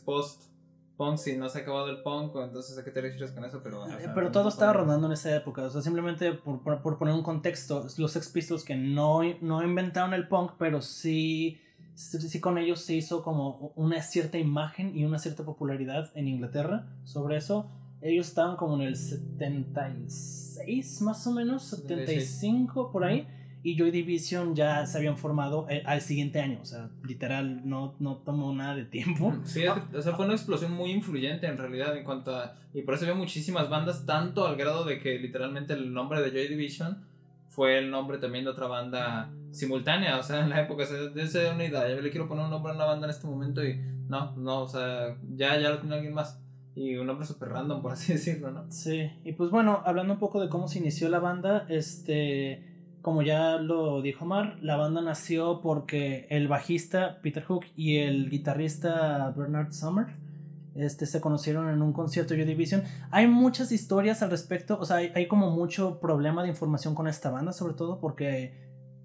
post-punk 0.97 1.19
si 1.19 1.37
no 1.37 1.49
se 1.49 1.59
ha 1.59 1.63
acabado 1.63 1.89
el 1.91 2.03
punk? 2.03 2.35
Entonces, 2.37 2.77
¿a 2.79 2.85
qué 2.85 2.91
te 2.91 3.01
refieres 3.01 3.33
con 3.33 3.45
eso? 3.45 3.61
Pero, 3.63 3.87
Eh, 3.87 4.09
pero 4.15 4.31
todo 4.31 4.49
estaba 4.49 4.73
rondando 4.73 5.07
en 5.07 5.13
esa 5.15 5.35
época 5.35 5.63
o 5.63 5.71
sea 5.71 5.83
simplemente 5.83 6.33
por, 6.33 6.63
por- 6.63 6.83
por 6.83 6.99
poner 6.99 7.15
un 7.15 7.23
contexto 7.23 7.87
los 7.99 8.13
Sex 8.13 8.29
Pistols 8.29 8.65
que 8.65 8.77
no, 8.77 9.21
no 9.41 9.63
inventaron 9.63 10.15
el 10.15 10.29
punk 10.29 10.53
pero 10.59 10.83
sí 10.83 11.61
sí 11.95 12.19
sí 12.21 12.41
con 12.41 12.59
ellos 12.59 12.81
se 12.81 12.95
hizo 12.95 13.23
como 13.23 13.73
una 13.77 14.03
cierta 14.03 14.39
imagen 14.39 14.97
y 14.97 15.05
una 15.05 15.19
cierta 15.19 15.45
popularidad 15.45 16.11
en 16.17 16.29
Inglaterra 16.29 16.87
sobre 17.05 17.37
eso 17.37 17.71
ellos 18.03 18.29
estaban 18.29 18.57
como 18.57 18.75
en 18.77 18.83
el 18.83 18.97
76 18.97 21.03
más 21.03 21.27
o 21.27 21.33
menos 21.33 21.65
75 21.65 22.91
por 22.93 23.05
ahí 23.05 23.27
y 23.65 23.77
Joy 23.77 23.91
Division 23.91 24.55
ya 24.55 24.87
se 24.87 24.99
habían 24.99 25.19
formado 25.19 25.67
eh, 25.69 25.83
al 25.85 26.01
siguiente 26.01 26.41
año 26.41 26.61
o 26.63 26.65
sea 26.65 26.91
literal 27.03 27.69
no, 27.69 27.97
no 27.99 28.19
tomó 28.19 28.55
nada 28.55 28.77
de 28.77 28.85
tiempo 28.85 29.35
Sí, 29.45 29.65
es 29.65 29.73
que, 29.73 29.97
o 29.97 30.03
sea, 30.03 30.15
fue 30.15 30.27
una 30.27 30.35
explosión 30.35 30.73
muy 30.73 30.91
influyente 30.91 31.47
en 31.47 31.59
realidad 31.59 31.97
en 31.97 32.05
cuanto 32.05 32.37
a... 32.37 32.57
Y 32.73 32.83
por 32.83 32.95
eso 32.95 33.05
había 33.05 33.15
muchísimas 33.15 33.69
bandas, 33.69 34.07
tanto 34.07 34.47
al 34.47 34.57
grado 34.57 34.85
de 34.85 34.99
que 34.99 35.19
literalmente 35.19 35.73
el 35.73 35.93
nombre 35.93 36.21
de 36.23 36.31
Joy 36.31 36.49
Division 36.49 37.05
fue 37.49 37.79
el 37.79 37.91
nombre 37.91 38.19
también 38.19 38.45
de 38.45 38.51
otra 38.51 38.67
banda 38.67 39.31
simultánea, 39.53 40.19
o 40.19 40.23
sea, 40.23 40.41
en 40.41 40.51
la 40.51 40.63
época, 40.63 40.83
o 40.83 40.87
sea, 40.87 40.99
de 40.99 41.51
una 41.51 41.65
idea, 41.65 41.89
yo 41.89 42.01
le 42.01 42.11
quiero 42.11 42.27
poner 42.27 42.45
un 42.45 42.51
nombre 42.51 42.73
a 42.73 42.75
una 42.75 42.85
banda 42.85 43.07
en 43.07 43.11
este 43.11 43.27
momento 43.27 43.65
y 43.65 43.81
no, 44.09 44.35
no, 44.37 44.63
o 44.63 44.69
sea, 44.69 45.17
ya, 45.37 45.59
ya 45.59 45.71
lo 45.71 45.79
tiene 45.79 45.95
alguien 45.95 46.15
más. 46.15 46.41
Y 46.75 46.97
un 46.97 47.07
nombre 47.07 47.25
súper 47.25 47.51
random, 47.51 47.81
por 47.81 47.93
así 47.93 48.13
decirlo, 48.15 48.51
¿no? 48.51 48.71
Sí, 48.71 49.09
y 49.25 49.33
pues 49.33 49.51
bueno, 49.51 49.83
hablando 49.85 50.15
un 50.15 50.19
poco 50.19 50.41
de 50.41 50.49
cómo 50.49 50.67
se 50.67 50.81
inició 50.81 51.09
la 51.09 51.21
banda, 51.21 51.67
este, 51.69 52.74
como 53.05 53.21
ya 53.21 53.59
lo 53.59 54.01
dijo 54.01 54.25
Mar, 54.25 54.57
la 54.63 54.79
banda 54.79 55.03
nació 55.03 55.61
porque 55.61 56.27
el 56.31 56.49
bajista 56.49 57.21
Peter 57.21 57.45
Hook 57.45 57.67
y 57.77 57.99
el 57.99 58.31
guitarrista 58.31 59.31
Bernard 59.37 59.73
Summer 59.73 60.07
este, 60.75 61.05
se 61.05 61.21
conocieron 61.21 61.69
en 61.69 61.83
un 61.83 61.93
concierto 61.93 62.33
de 62.33 62.47
Joy. 62.47 62.83
Hay 63.11 63.27
muchas 63.29 63.73
historias 63.73 64.23
al 64.23 64.31
respecto, 64.31 64.79
o 64.81 64.87
sea, 64.87 64.97
hay, 64.97 65.13
hay 65.15 65.29
como 65.29 65.51
mucho 65.51 66.01
problema 66.01 66.43
de 66.45 66.49
información 66.49 66.95
con 66.95 67.07
esta 67.07 67.29
banda, 67.29 67.53
sobre 67.53 67.75
todo 67.75 68.01
porque 68.01 68.55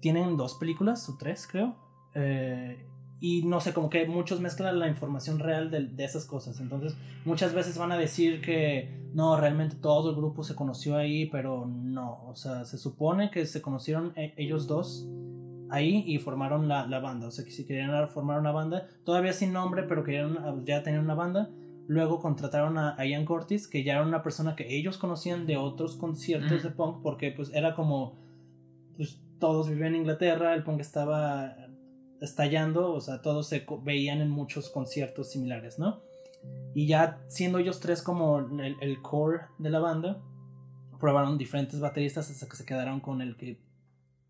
tienen 0.00 0.38
dos 0.38 0.54
películas, 0.54 1.06
o 1.10 1.18
tres 1.18 1.46
creo, 1.46 1.76
eh, 2.14 2.82
y 3.20 3.42
no 3.42 3.60
sé, 3.60 3.74
como 3.74 3.90
que 3.90 4.06
muchos 4.06 4.40
mezclan 4.40 4.78
la 4.78 4.88
información 4.88 5.38
real 5.38 5.70
de, 5.70 5.86
de 5.86 6.04
esas 6.04 6.24
cosas, 6.24 6.58
entonces 6.60 6.96
muchas 7.24 7.52
veces 7.52 7.76
van 7.76 7.92
a 7.92 7.98
decir 7.98 8.40
que 8.40 9.00
no, 9.12 9.36
realmente 9.38 9.76
todo 9.76 10.10
el 10.10 10.16
grupo 10.16 10.42
se 10.42 10.54
conoció 10.54 10.96
ahí, 10.96 11.26
pero 11.26 11.66
no, 11.66 12.24
o 12.26 12.34
sea, 12.34 12.64
se 12.64 12.78
supone 12.78 13.30
que 13.30 13.44
se 13.44 13.60
conocieron 13.60 14.12
e- 14.16 14.32
ellos 14.36 14.66
dos 14.66 15.06
ahí 15.68 16.02
y 16.06 16.18
formaron 16.18 16.66
la, 16.66 16.86
la 16.86 17.00
banda, 17.00 17.28
o 17.28 17.30
sea, 17.30 17.44
que 17.44 17.50
si 17.50 17.66
querían 17.66 18.08
formar 18.08 18.40
una 18.40 18.52
banda, 18.52 18.88
todavía 19.04 19.32
sin 19.32 19.52
nombre, 19.52 19.82
pero 19.84 20.02
querían 20.02 20.64
ya 20.64 20.82
tener 20.82 21.00
una 21.00 21.14
banda, 21.14 21.50
luego 21.88 22.20
contrataron 22.20 22.78
a, 22.78 22.94
a 22.96 23.04
Ian 23.04 23.24
Curtis, 23.24 23.68
que 23.68 23.84
ya 23.84 23.94
era 23.94 24.02
una 24.02 24.22
persona 24.22 24.56
que 24.56 24.76
ellos 24.76 24.96
conocían 24.96 25.46
de 25.46 25.56
otros 25.56 25.96
conciertos 25.96 26.62
de 26.62 26.70
punk, 26.70 27.02
porque 27.02 27.32
pues 27.32 27.52
era 27.52 27.74
como, 27.74 28.16
pues 28.96 29.20
todos 29.38 29.68
vivían 29.68 29.94
en 29.94 30.02
Inglaterra, 30.02 30.54
el 30.54 30.62
punk 30.62 30.80
estaba 30.80 31.56
estallando, 32.20 32.92
o 32.92 33.00
sea, 33.00 33.22
todos 33.22 33.48
se 33.48 33.66
veían 33.82 34.20
en 34.20 34.30
muchos 34.30 34.70
conciertos 34.70 35.30
similares, 35.30 35.78
¿no? 35.78 36.00
Y 36.74 36.86
ya 36.86 37.18
siendo 37.28 37.58
ellos 37.58 37.80
tres 37.80 38.02
como 38.02 38.38
el, 38.38 38.76
el 38.80 39.02
core 39.02 39.40
de 39.58 39.70
la 39.70 39.78
banda, 39.78 40.20
probaron 40.98 41.38
diferentes 41.38 41.80
bateristas 41.80 42.30
hasta 42.30 42.48
que 42.48 42.56
se 42.56 42.64
quedaron 42.64 43.00
con 43.00 43.22
el 43.22 43.36
que 43.36 43.58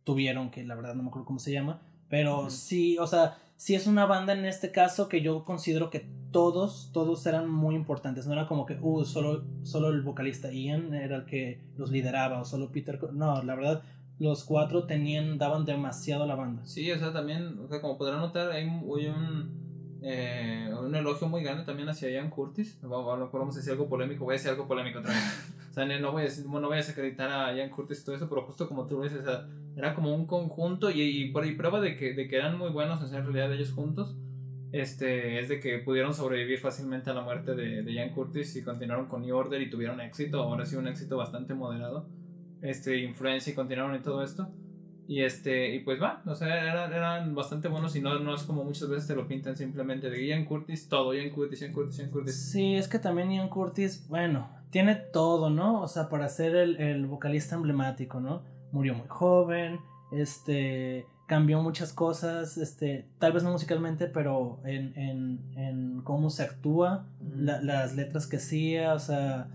tuvieron, 0.04 0.50
que 0.50 0.64
la 0.64 0.74
verdad 0.74 0.94
no 0.94 1.02
me 1.02 1.08
acuerdo 1.08 1.26
cómo 1.26 1.38
se 1.38 1.52
llama, 1.52 1.82
pero 2.08 2.42
Ujú. 2.42 2.50
sí, 2.50 2.98
o 2.98 3.06
sea, 3.06 3.38
sí 3.56 3.74
es 3.74 3.86
una 3.86 4.06
banda 4.06 4.32
en 4.32 4.46
este 4.46 4.70
caso 4.72 5.08
que 5.08 5.20
yo 5.20 5.44
considero 5.44 5.90
que 5.90 6.06
todos, 6.30 6.90
todos 6.92 7.26
eran 7.26 7.50
muy 7.50 7.74
importantes, 7.74 8.26
no 8.26 8.32
era 8.32 8.46
como 8.46 8.64
que, 8.64 8.78
uh, 8.80 9.04
solo, 9.04 9.44
solo 9.62 9.88
el 9.88 10.02
vocalista 10.02 10.50
Ian 10.50 10.94
era 10.94 11.16
el 11.16 11.24
que 11.26 11.60
los 11.76 11.90
lideraba, 11.90 12.40
o 12.40 12.44
solo 12.44 12.70
Peter, 12.70 12.98
no, 13.12 13.42
la 13.42 13.54
verdad, 13.54 13.82
los 14.20 14.44
cuatro 14.44 14.84
tenían, 14.86 15.38
daban 15.38 15.64
demasiado 15.64 16.22
a 16.22 16.26
la 16.26 16.36
banda. 16.36 16.64
Sí, 16.64 16.92
o 16.92 16.98
sea, 16.98 17.12
también, 17.12 17.58
o 17.58 17.66
sea, 17.68 17.80
como 17.80 17.98
podrán 17.98 18.20
notar, 18.20 18.52
hay, 18.52 18.64
un- 18.66 18.84
hay 18.98 19.06
un, 19.08 19.98
eh, 20.02 20.70
un 20.80 20.94
elogio 20.94 21.28
muy 21.28 21.42
grande 21.42 21.64
también 21.64 21.88
hacia 21.88 22.08
Ian 22.10 22.30
Curtis. 22.30 22.78
Vamos, 22.82 23.32
vamos 23.32 23.54
a 23.56 23.58
decir 23.58 23.72
algo 23.72 23.88
polémico, 23.88 24.24
voy 24.24 24.34
a 24.34 24.36
decir 24.36 24.50
algo 24.50 24.68
polémico 24.68 25.00
otra 25.00 25.12
vez. 25.12 25.56
O 25.70 25.72
sea, 25.72 25.84
no 25.86 26.10
voy 26.10 26.24
a, 26.24 26.28
no 26.48 26.66
voy 26.66 26.74
a 26.74 26.76
desacreditar 26.78 27.30
a 27.30 27.54
Ian 27.54 27.70
Curtis 27.70 28.00
y 28.00 28.04
todo 28.04 28.16
eso, 28.16 28.28
pero 28.28 28.42
justo 28.42 28.66
como 28.66 28.86
tú 28.88 28.96
lo 28.98 29.04
dices, 29.04 29.20
o 29.20 29.24
sea, 29.24 29.46
era 29.76 29.94
como 29.94 30.12
un 30.12 30.26
conjunto 30.26 30.90
y, 30.90 31.00
y, 31.00 31.30
por- 31.30 31.46
y 31.46 31.54
prueba 31.54 31.80
de 31.80 31.94
que, 31.94 32.12
de 32.12 32.26
que 32.26 32.34
eran 32.36 32.58
muy 32.58 32.70
buenos, 32.70 33.00
o 33.00 33.06
sea, 33.06 33.18
en 33.20 33.24
realidad 33.26 33.52
ellos 33.52 33.70
juntos, 33.72 34.16
este, 34.72 35.38
es 35.38 35.48
de 35.48 35.60
que 35.60 35.78
pudieron 35.78 36.12
sobrevivir 36.12 36.58
fácilmente 36.58 37.10
a 37.10 37.14
la 37.14 37.22
muerte 37.22 37.54
de, 37.54 37.82
de 37.84 37.92
Ian 37.94 38.10
Curtis 38.10 38.56
y 38.56 38.62
continuaron 38.64 39.06
con 39.06 39.22
New 39.22 39.36
Order 39.36 39.62
y 39.62 39.70
tuvieron 39.70 40.00
éxito, 40.00 40.42
ahora 40.42 40.66
sí 40.66 40.74
un 40.74 40.88
éxito 40.88 41.16
bastante 41.16 41.54
moderado, 41.54 42.08
este, 42.62 42.98
influencia 42.98 43.52
y 43.52 43.54
continuaron 43.54 43.96
y 43.96 44.00
todo 44.00 44.22
esto. 44.22 44.48
Y 45.08 45.22
este, 45.22 45.74
y 45.74 45.80
pues 45.80 46.00
va, 46.00 46.22
o 46.24 46.36
sea, 46.36 46.70
eran, 46.70 46.92
eran 46.92 47.34
bastante 47.34 47.66
buenos 47.66 47.96
y 47.96 48.00
no, 48.00 48.20
no 48.20 48.32
es 48.32 48.44
como 48.44 48.62
muchas 48.62 48.88
veces 48.88 49.08
te 49.08 49.16
lo 49.16 49.26
pintan 49.26 49.56
simplemente 49.56 50.08
de 50.08 50.24
Ian 50.24 50.44
Curtis, 50.44 50.88
todo, 50.88 51.12
Ian 51.12 51.30
Curtis, 51.30 51.60
Ian 51.62 51.72
Curtis, 51.72 51.98
Ian 51.98 52.10
Curtis. 52.10 52.36
Sí, 52.52 52.76
es 52.76 52.86
que 52.86 53.00
también 53.00 53.32
Ian 53.32 53.48
Curtis, 53.48 54.06
bueno, 54.08 54.48
tiene 54.70 54.94
todo, 54.94 55.50
¿no? 55.50 55.80
O 55.82 55.88
sea, 55.88 56.08
para 56.08 56.28
ser 56.28 56.54
el, 56.54 56.76
el 56.80 57.06
vocalista 57.06 57.56
emblemático, 57.56 58.20
¿no? 58.20 58.42
Murió 58.70 58.94
muy 58.94 59.08
joven, 59.08 59.80
este, 60.12 61.06
cambió 61.26 61.60
muchas 61.60 61.92
cosas, 61.92 62.56
este, 62.56 63.08
tal 63.18 63.32
vez 63.32 63.42
no 63.42 63.50
musicalmente, 63.50 64.06
pero 64.06 64.60
en, 64.64 64.96
en, 64.96 65.40
en 65.56 66.02
cómo 66.02 66.30
se 66.30 66.44
actúa, 66.44 67.08
la- 67.34 67.60
las 67.60 67.96
letras 67.96 68.28
que 68.28 68.36
hacía, 68.36 68.94
o 68.94 69.00
sea, 69.00 69.48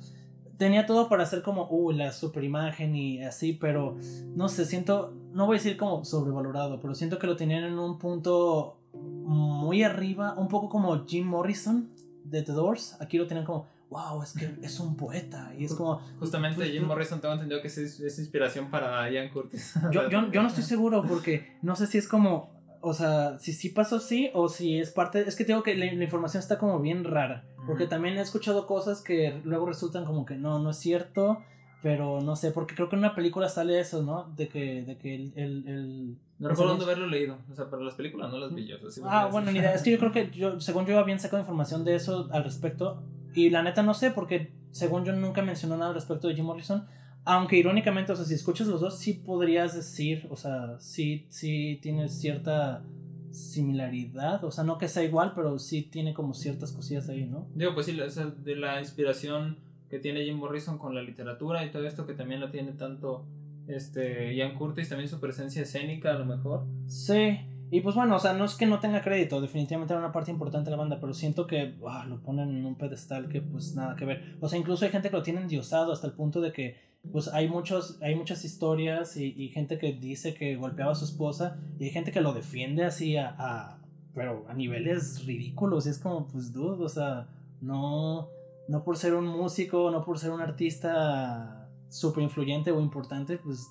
tenía 0.58 0.86
todo 0.86 1.10
para 1.10 1.24
hacer 1.24 1.42
como, 1.42 1.68
uh, 1.70 1.92
la 1.92 2.12
super 2.12 2.44
imagen 2.44 2.96
y 2.96 3.24
así, 3.24 3.54
pero 3.54 3.98
no 4.36 4.50
sé, 4.50 4.66
siento, 4.66 5.14
no 5.34 5.46
voy 5.46 5.58
a 5.58 5.60
decir 5.60 5.78
como 5.78 6.06
sobrevalorado, 6.06 6.80
pero 6.80 6.96
siento 6.96 7.20
que 7.20 7.28
lo 7.28 7.36
tenían 7.36 7.64
en 7.64 7.78
un 7.80 8.00
punto 8.00 8.78
muy 8.94 9.84
arriba, 9.84 10.36
un 10.38 10.48
poco 10.48 10.70
como 10.70 11.06
Jim 11.06 11.28
Morrison 11.28 11.90
de 12.24 12.42
The 12.42 12.54
Doors, 12.54 12.98
aquí 13.00 13.18
lo 13.18 13.28
tenían 13.28 13.46
como 13.46 13.68
wow, 13.90 14.22
es 14.24 14.34
que 14.34 14.56
es 14.62 14.80
un 14.80 14.98
poeta. 14.98 15.54
Y 15.58 15.66
es 15.66 15.74
como. 15.74 16.02
Justamente 16.20 16.58
pues, 16.58 16.70
Jim 16.70 16.82
pues, 16.82 16.88
Morrison 16.90 17.22
tengo 17.22 17.34
entendido 17.34 17.62
que 17.62 17.68
es, 17.68 17.78
es 17.78 18.20
inspiración 18.20 18.70
para 18.70 19.10
Ian 19.10 19.30
Curtis. 19.30 19.74
Yo, 19.92 20.10
yo, 20.10 20.32
yo 20.32 20.42
no 20.42 20.48
estoy 20.48 20.64
seguro 20.76 21.04
porque 21.08 21.58
no 21.62 21.76
sé 21.76 21.88
si 21.88 21.98
es 21.98 22.08
como. 22.08 22.55
O 22.88 22.94
sea, 22.94 23.39
si 23.39 23.51
sí 23.51 23.70
pasó 23.70 24.00
sí 24.00 24.30
o 24.34 24.48
si 24.48 24.77
es 24.80 24.92
parte. 24.92 25.22
Es 25.27 25.36
que 25.36 25.44
tengo 25.46 25.63
que 25.63 25.75
la, 25.75 25.92
la 25.92 26.04
información 26.04 26.39
está 26.39 26.58
como 26.60 26.80
bien 26.80 27.04
rara. 27.04 27.44
Porque 27.65 27.88
también 27.88 28.15
he 28.18 28.22
escuchado 28.22 28.68
cosas 28.68 29.01
que 29.01 29.42
luego 29.44 29.65
resultan 29.65 30.06
como 30.06 30.25
que 30.25 30.36
no, 30.36 30.60
no 30.60 30.70
es 30.70 30.77
cierto. 30.77 31.39
Pero 31.82 32.20
no 32.22 32.36
sé, 32.36 32.50
porque 32.51 32.74
creo 32.75 32.89
que 32.89 32.96
en 32.96 33.00
una 33.01 33.13
película 33.15 33.48
sale 33.50 33.80
eso, 33.80 34.01
¿no? 34.01 34.32
De 34.36 34.48
que, 34.48 34.84
de 34.84 34.98
que 34.98 35.13
el, 35.15 35.34
el, 35.36 35.68
el- 35.68 36.15
No 36.39 36.50
recuerdo 36.50 36.72
dónde 36.72 36.86
haberlo 36.86 37.08
leído. 37.08 37.38
O 37.51 37.56
sea, 37.56 37.70
para 37.70 37.84
las 37.84 37.94
películas 37.96 38.32
no 38.32 38.38
las 38.39 38.54
vi 38.56 38.65
yo. 38.68 38.77
Ah, 39.04 39.27
bueno, 39.32 39.51
ni 39.51 39.60
idea. 39.60 39.74
Es 39.74 39.82
que 39.84 39.92
yo 39.92 40.00
creo 40.00 40.12
que 40.12 40.30
yo, 40.34 40.60
según 40.60 40.86
yo 40.86 40.98
habían 41.00 41.20
sacado 41.20 41.39
información 41.42 41.84
de 41.86 41.96
eso 41.96 42.27
al 42.32 42.44
respecto. 42.44 43.04
Y 43.36 43.50
la 43.51 43.62
neta 43.63 43.84
no 43.84 43.94
sé, 43.94 44.12
porque 44.12 44.51
según 44.72 45.06
yo 45.06 45.13
nunca 45.13 45.42
mencionó 45.42 45.75
nada 45.77 45.89
al 45.89 45.96
respecto 45.96 46.27
de 46.27 46.36
Jim 46.36 46.46
Morrison. 46.46 46.88
Aunque 47.25 47.58
irónicamente, 47.58 48.12
o 48.12 48.15
sea, 48.15 48.25
si 48.25 48.36
escuchas 48.36 48.67
los 48.67 48.82
dos, 48.82 49.00
sí 49.00 49.13
podrías 49.13 49.75
decir, 49.75 50.27
o 50.29 50.36
sea, 50.36 50.79
sí, 50.79 51.25
sí 51.29 51.79
tiene 51.82 52.08
cierta 52.08 52.84
similaridad. 53.32 54.44
O 54.44 54.51
sea, 54.51 54.63
no 54.63 54.77
que 54.77 54.88
sea 54.88 55.03
igual, 55.03 55.34
pero 55.36 55.60
sí 55.60 55.82
tiene 55.82 56.13
como 56.13 56.34
ciertas 56.34 56.72
cosillas 56.72 57.10
ahí, 57.10 57.25
¿no? 57.25 57.48
Digo, 57.53 57.74
pues 57.74 57.88
sí, 57.88 58.00
o 58.00 58.10
sea, 58.10 58.27
de 58.27 58.55
la 58.55 58.79
inspiración 58.79 59.58
que 59.89 60.00
tiene 60.00 60.24
Jim 60.24 60.38
Morrison 60.38 60.77
con 60.77 60.96
la 60.96 61.01
literatura 61.01 61.65
y 61.65 61.72
todo 61.72 61.86
esto 61.86 62.08
que 62.08 62.13
también 62.13 62.41
lo 62.41 62.50
tiene 62.50 62.72
tanto 62.72 63.25
este 63.67 64.36
Ian 64.36 64.55
Curtis, 64.55 64.89
también 64.89 65.10
su 65.10 65.20
presencia 65.20 65.62
escénica 65.62 66.12
a 66.12 66.20
lo 66.20 66.25
mejor. 66.25 66.65
Sí. 66.88 67.39
Y 67.72 67.82
pues 67.82 67.96
bueno, 67.96 68.15
o 68.15 68.20
sea, 68.20 68.34
no 68.34 68.46
es 68.46 68.53
que 68.53 68.67
no 68.67 68.79
tenga 68.79 69.01
crédito, 69.01 69.41
definitivamente 69.41 69.94
era 69.94 70.00
una 70.00 70.12
parte 70.12 70.29
importante 70.29 70.70
de 70.70 70.72
la 70.75 70.77
banda, 70.77 71.00
pero 71.00 71.13
siento 71.13 71.48
que 71.48 71.75
ah, 71.88 72.05
lo 72.08 72.22
ponen 72.22 72.50
en 72.50 72.65
un 72.65 72.75
pedestal 72.75 73.27
que 73.27 73.41
pues 73.41 73.75
nada 73.75 73.96
que 73.96 74.05
ver. 74.05 74.38
O 74.39 74.48
sea, 74.48 74.60
incluso 74.60 74.86
hay 74.86 74.91
gente 74.91 75.10
que 75.10 75.17
lo 75.17 75.24
tiene 75.24 75.41
endiosado 75.41 75.91
hasta 75.91 76.05
el 76.05 76.13
punto 76.13 76.41
de 76.41 76.51
que 76.51 76.77
pues 77.12 77.28
hay 77.30 77.48
muchos 77.48 77.98
hay 78.02 78.16
muchas 78.16 78.44
historias 78.46 79.16
y, 79.18 79.34
y 79.38 79.50
gente 79.50 79.78
que 79.78 79.94
dice 79.94 80.34
que 80.34 80.56
golpeaba 80.56 80.92
a 80.92 80.96
su 80.96 81.06
esposa 81.06 81.58
y 81.80 81.86
hay 81.86 81.90
gente 81.92 82.12
que 82.12 82.22
lo 82.22 82.34
defiende 82.34 82.84
así 82.86 83.16
a, 83.18 83.36
a- 83.38 83.78
pero 84.14 84.46
a 84.48 84.54
niveles 84.54 85.26
ridículos 85.26 85.86
y 85.86 85.90
es 85.90 86.00
como 86.00 86.28
pues 86.28 86.54
dude, 86.54 86.84
o 86.84 86.90
sea, 86.90 87.28
no 87.62 88.30
no 88.68 88.84
por 88.84 88.98
ser 88.98 89.14
un 89.14 89.26
músico, 89.28 89.92
no 89.92 90.04
por 90.04 90.18
ser 90.20 90.32
un 90.32 90.42
artista 90.42 91.70
súper 91.90 92.24
influyente 92.24 92.72
o 92.72 92.82
importante, 92.82 93.38
pues 93.38 93.68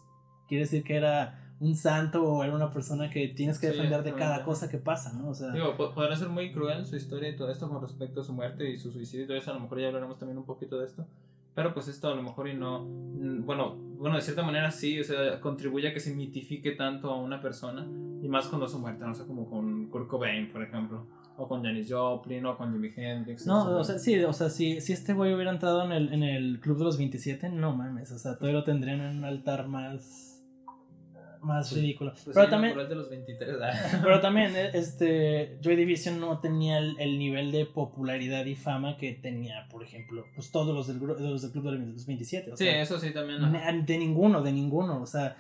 quiere 0.49 0.64
decir 0.64 0.85
que 0.85 0.97
era 0.97 1.41
un 1.61 1.75
santo 1.75 2.23
o 2.25 2.45
era 2.45 2.55
una 2.55 2.71
persona 2.71 3.11
que 3.11 3.29
tienes 3.29 3.59
que 3.59 3.69
Sí, 3.69 3.73
defender 3.73 4.03
de 4.03 4.14
cada 4.14 4.45
cosa 4.45 4.69
que 4.69 4.79
pasa, 4.79 5.12
¿no? 5.12 5.29
O 5.31 5.35
sea, 5.35 5.53
Digo, 5.53 5.76
po- 5.76 5.95
podrá 5.95 6.14
ser 6.17 6.29
muy 6.29 6.50
cruel 6.53 6.85
su 6.85 6.97
historia 6.97 7.29
y 7.29 7.37
todo 7.37 7.50
esto 7.50 7.69
con 7.69 7.81
respecto 7.81 8.21
a 8.21 8.25
su 8.25 8.33
muerte 8.33 8.69
y 8.71 8.79
su 8.79 8.91
suicidio 8.91 9.25
y 9.25 9.29
todo 9.29 9.37
eso, 9.37 9.50
a 9.50 9.55
lo 9.55 9.61
mejor 9.61 9.81
ya 9.81 9.87
hablaremos 9.88 10.19
también 10.19 10.38
un 10.38 10.45
poquito 10.45 10.79
de 10.79 10.87
esto. 10.87 11.07
Pero 11.54 11.73
pues 11.73 11.88
esto 11.88 12.08
a 12.08 12.14
lo 12.14 12.23
mejor 12.23 12.49
y 12.49 12.54
no, 12.54 12.84
mm, 12.84 13.44
bueno, 13.44 13.76
bueno, 13.76 14.16
de 14.16 14.23
cierta 14.23 14.42
manera 14.42 14.70
sí, 14.70 15.00
o 15.00 15.04
sea, 15.04 15.40
contribuye 15.40 15.88
a 15.88 15.94
que 15.94 16.00
se 16.00 16.14
mitifique 16.14 16.73
tanto 16.73 17.11
a 17.11 17.16
una 17.16 17.40
persona 17.40 17.87
y 18.23 18.28
más 18.28 18.49
cuando 18.49 18.66
su 18.68 18.78
muerte, 18.78 19.04
no 19.04 19.14
sé, 19.14 19.26
como 19.26 19.49
con 19.49 19.88
Kurt 19.88 20.08
Cobain, 20.08 20.50
por 20.50 20.62
ejemplo, 20.62 21.06
o 21.37 21.46
con 21.46 21.62
Janis 21.62 21.92
Joplin, 21.92 22.44
o 22.46 22.56
con 22.56 22.73
Jimi 22.73 22.90
Hendrix. 22.96 23.46
no, 23.46 23.78
o 23.78 23.84
sea, 23.84 23.99
sí, 23.99 24.23
o 24.25 24.32
sea, 24.32 24.49
si, 24.49 24.80
si 24.80 24.92
este 24.92 25.12
güey 25.12 25.34
hubiera 25.34 25.50
entrado 25.50 25.84
en 25.84 25.92
el, 25.92 26.12
en 26.12 26.23
el 26.23 26.61
club 26.61 26.78
de 26.78 26.84
los 26.84 26.96
27, 26.99 27.50
no 27.50 27.76
mames, 27.76 28.11
o 28.12 28.18
sea, 28.18 28.37
todavía 28.37 28.61
lo 28.61 28.64
tendrían 28.64 29.00
en 29.00 29.18
un 29.18 29.25
altar 29.25 29.68
más 29.68 30.34
más 31.45 31.69
Pues- 31.71 31.81
ridículo. 31.81 32.13
Pues 32.13 32.25
pero 32.35 32.45
sí, 32.47 32.51
también 32.51 32.71
natural 32.77 32.89
de 32.89 32.95
los 32.97 33.11
23. 33.11 33.51
ah. 33.63 33.99
pero 34.03 34.21
también 34.21 34.57
eh, 34.57 34.71
este 34.75 35.59
Joy 35.63 35.77
Division 35.77 36.19
no 36.21 36.39
tenía 36.41 36.79
el, 36.79 36.97
el 36.99 37.19
nivel 37.19 37.53
de 37.53 37.67
popularidad 37.67 38.45
y 38.47 38.55
fama 38.57 38.97
que 38.97 39.13
tenía, 39.13 39.67
por 39.71 39.83
ejemplo, 39.83 40.25
pues 40.35 40.51
todos 40.51 40.75
los 40.75 40.87
del, 40.89 40.99
los 40.99 41.43
del 41.43 41.51
club 41.53 41.65
de 41.71 41.79
los 41.79 42.07
27, 42.07 42.53
o 42.53 42.57
Sí, 42.57 42.65
sea, 42.65 42.83
eso 42.83 42.99
sí 42.99 43.13
también. 43.13 43.53
Ne- 43.53 43.83
De 43.85 43.99
ninguno, 43.99 44.43
de 44.43 44.53
ninguno. 44.53 45.01
O 45.01 45.07
sea, 45.07 45.37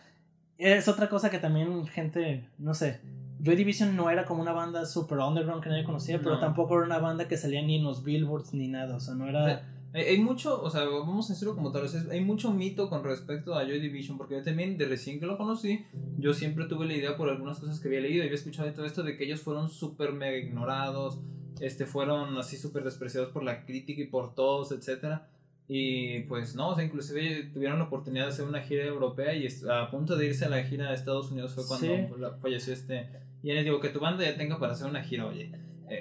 es 0.58 0.86
otra 0.88 1.08
cosa 1.08 1.30
que 1.30 1.38
también 1.38 1.86
gente, 1.86 2.44
no 2.58 2.74
sé. 2.74 3.00
Joy 3.42 3.56
Division 3.56 3.94
no 3.96 4.08
era 4.10 4.24
como 4.24 4.40
una 4.40 4.52
banda 4.52 4.86
super 4.86 5.18
underground 5.18 5.62
que 5.62 5.68
nadie 5.68 5.84
conocía, 5.84 6.18
pero 6.18 6.36
No. 6.36 6.40
tampoco 6.40 6.76
era 6.76 6.86
una 6.86 6.98
banda 6.98 7.26
que 7.28 7.36
salía 7.36 7.60
ni 7.62 7.76
en 7.76 7.84
los 7.84 8.02
billboards 8.04 8.54
ni 8.54 8.68
nada. 8.68 8.96
O 8.96 9.00
sea, 9.00 9.14
no 9.14 9.28
era. 9.28 9.42
O 9.42 9.46
sea, 9.46 9.62
Hay, 9.94 10.02
hay 10.02 10.18
mucho, 10.18 10.60
o 10.62 10.68
sea, 10.70 10.84
vamos 10.84 11.30
a 11.30 11.32
decirlo 11.32 11.54
como 11.54 11.70
tal, 11.72 11.84
o 11.84 11.88
sea, 11.88 12.02
hay 12.10 12.20
mucho 12.20 12.52
mito 12.52 12.90
con 12.90 13.02
respecto 13.04 13.54
a 13.54 13.64
Joy 13.64 13.78
Division, 13.80 14.18
porque 14.18 14.34
yo 14.34 14.42
también, 14.42 14.76
de 14.76 14.86
recién 14.86 15.20
que 15.20 15.26
lo 15.26 15.38
conocí, 15.38 15.86
yo 16.18 16.34
siempre 16.34 16.66
tuve 16.66 16.86
la 16.86 16.94
idea 16.94 17.16
por 17.16 17.28
algunas 17.30 17.60
cosas 17.60 17.80
que 17.80 17.88
había 17.88 18.00
leído 18.00 18.18
y 18.24 18.26
había 18.26 18.34
escuchado 18.34 18.68
y 18.68 18.72
todo 18.72 18.84
esto 18.86 19.02
de 19.04 19.16
que 19.16 19.24
ellos 19.24 19.40
fueron 19.40 19.70
súper 19.70 20.12
mega 20.12 20.36
ignorados, 20.36 21.18
este, 21.60 21.86
fueron 21.86 22.36
así 22.36 22.56
súper 22.56 22.82
despreciados 22.84 23.30
por 23.30 23.44
la 23.44 23.64
crítica 23.64 24.02
y 24.02 24.06
por 24.06 24.34
todos, 24.34 24.72
etcétera. 24.72 25.28
Y 25.66 26.20
pues 26.24 26.54
no, 26.56 26.70
o 26.70 26.74
sea, 26.74 26.84
inclusive 26.84 27.50
tuvieron 27.54 27.78
la 27.78 27.84
oportunidad 27.86 28.24
de 28.26 28.32
hacer 28.32 28.44
una 28.44 28.60
gira 28.60 28.84
europea 28.84 29.34
y 29.34 29.48
a 29.70 29.90
punto 29.90 30.14
de 30.16 30.26
irse 30.26 30.44
a 30.44 30.50
la 30.50 30.62
gira 30.64 30.90
a 30.90 30.94
Estados 30.94 31.30
Unidos 31.30 31.54
fue 31.54 31.64
cuando 31.66 31.86
Sí. 31.86 32.36
falleció 32.42 32.72
este. 32.74 33.08
Y 33.42 33.52
les 33.52 33.64
digo 33.64 33.80
que 33.80 33.88
tu 33.88 34.00
banda 34.00 34.24
ya 34.24 34.36
tenga 34.36 34.58
para 34.58 34.72
hacer 34.72 34.88
una 34.88 35.02
gira, 35.02 35.24
oye, 35.26 35.52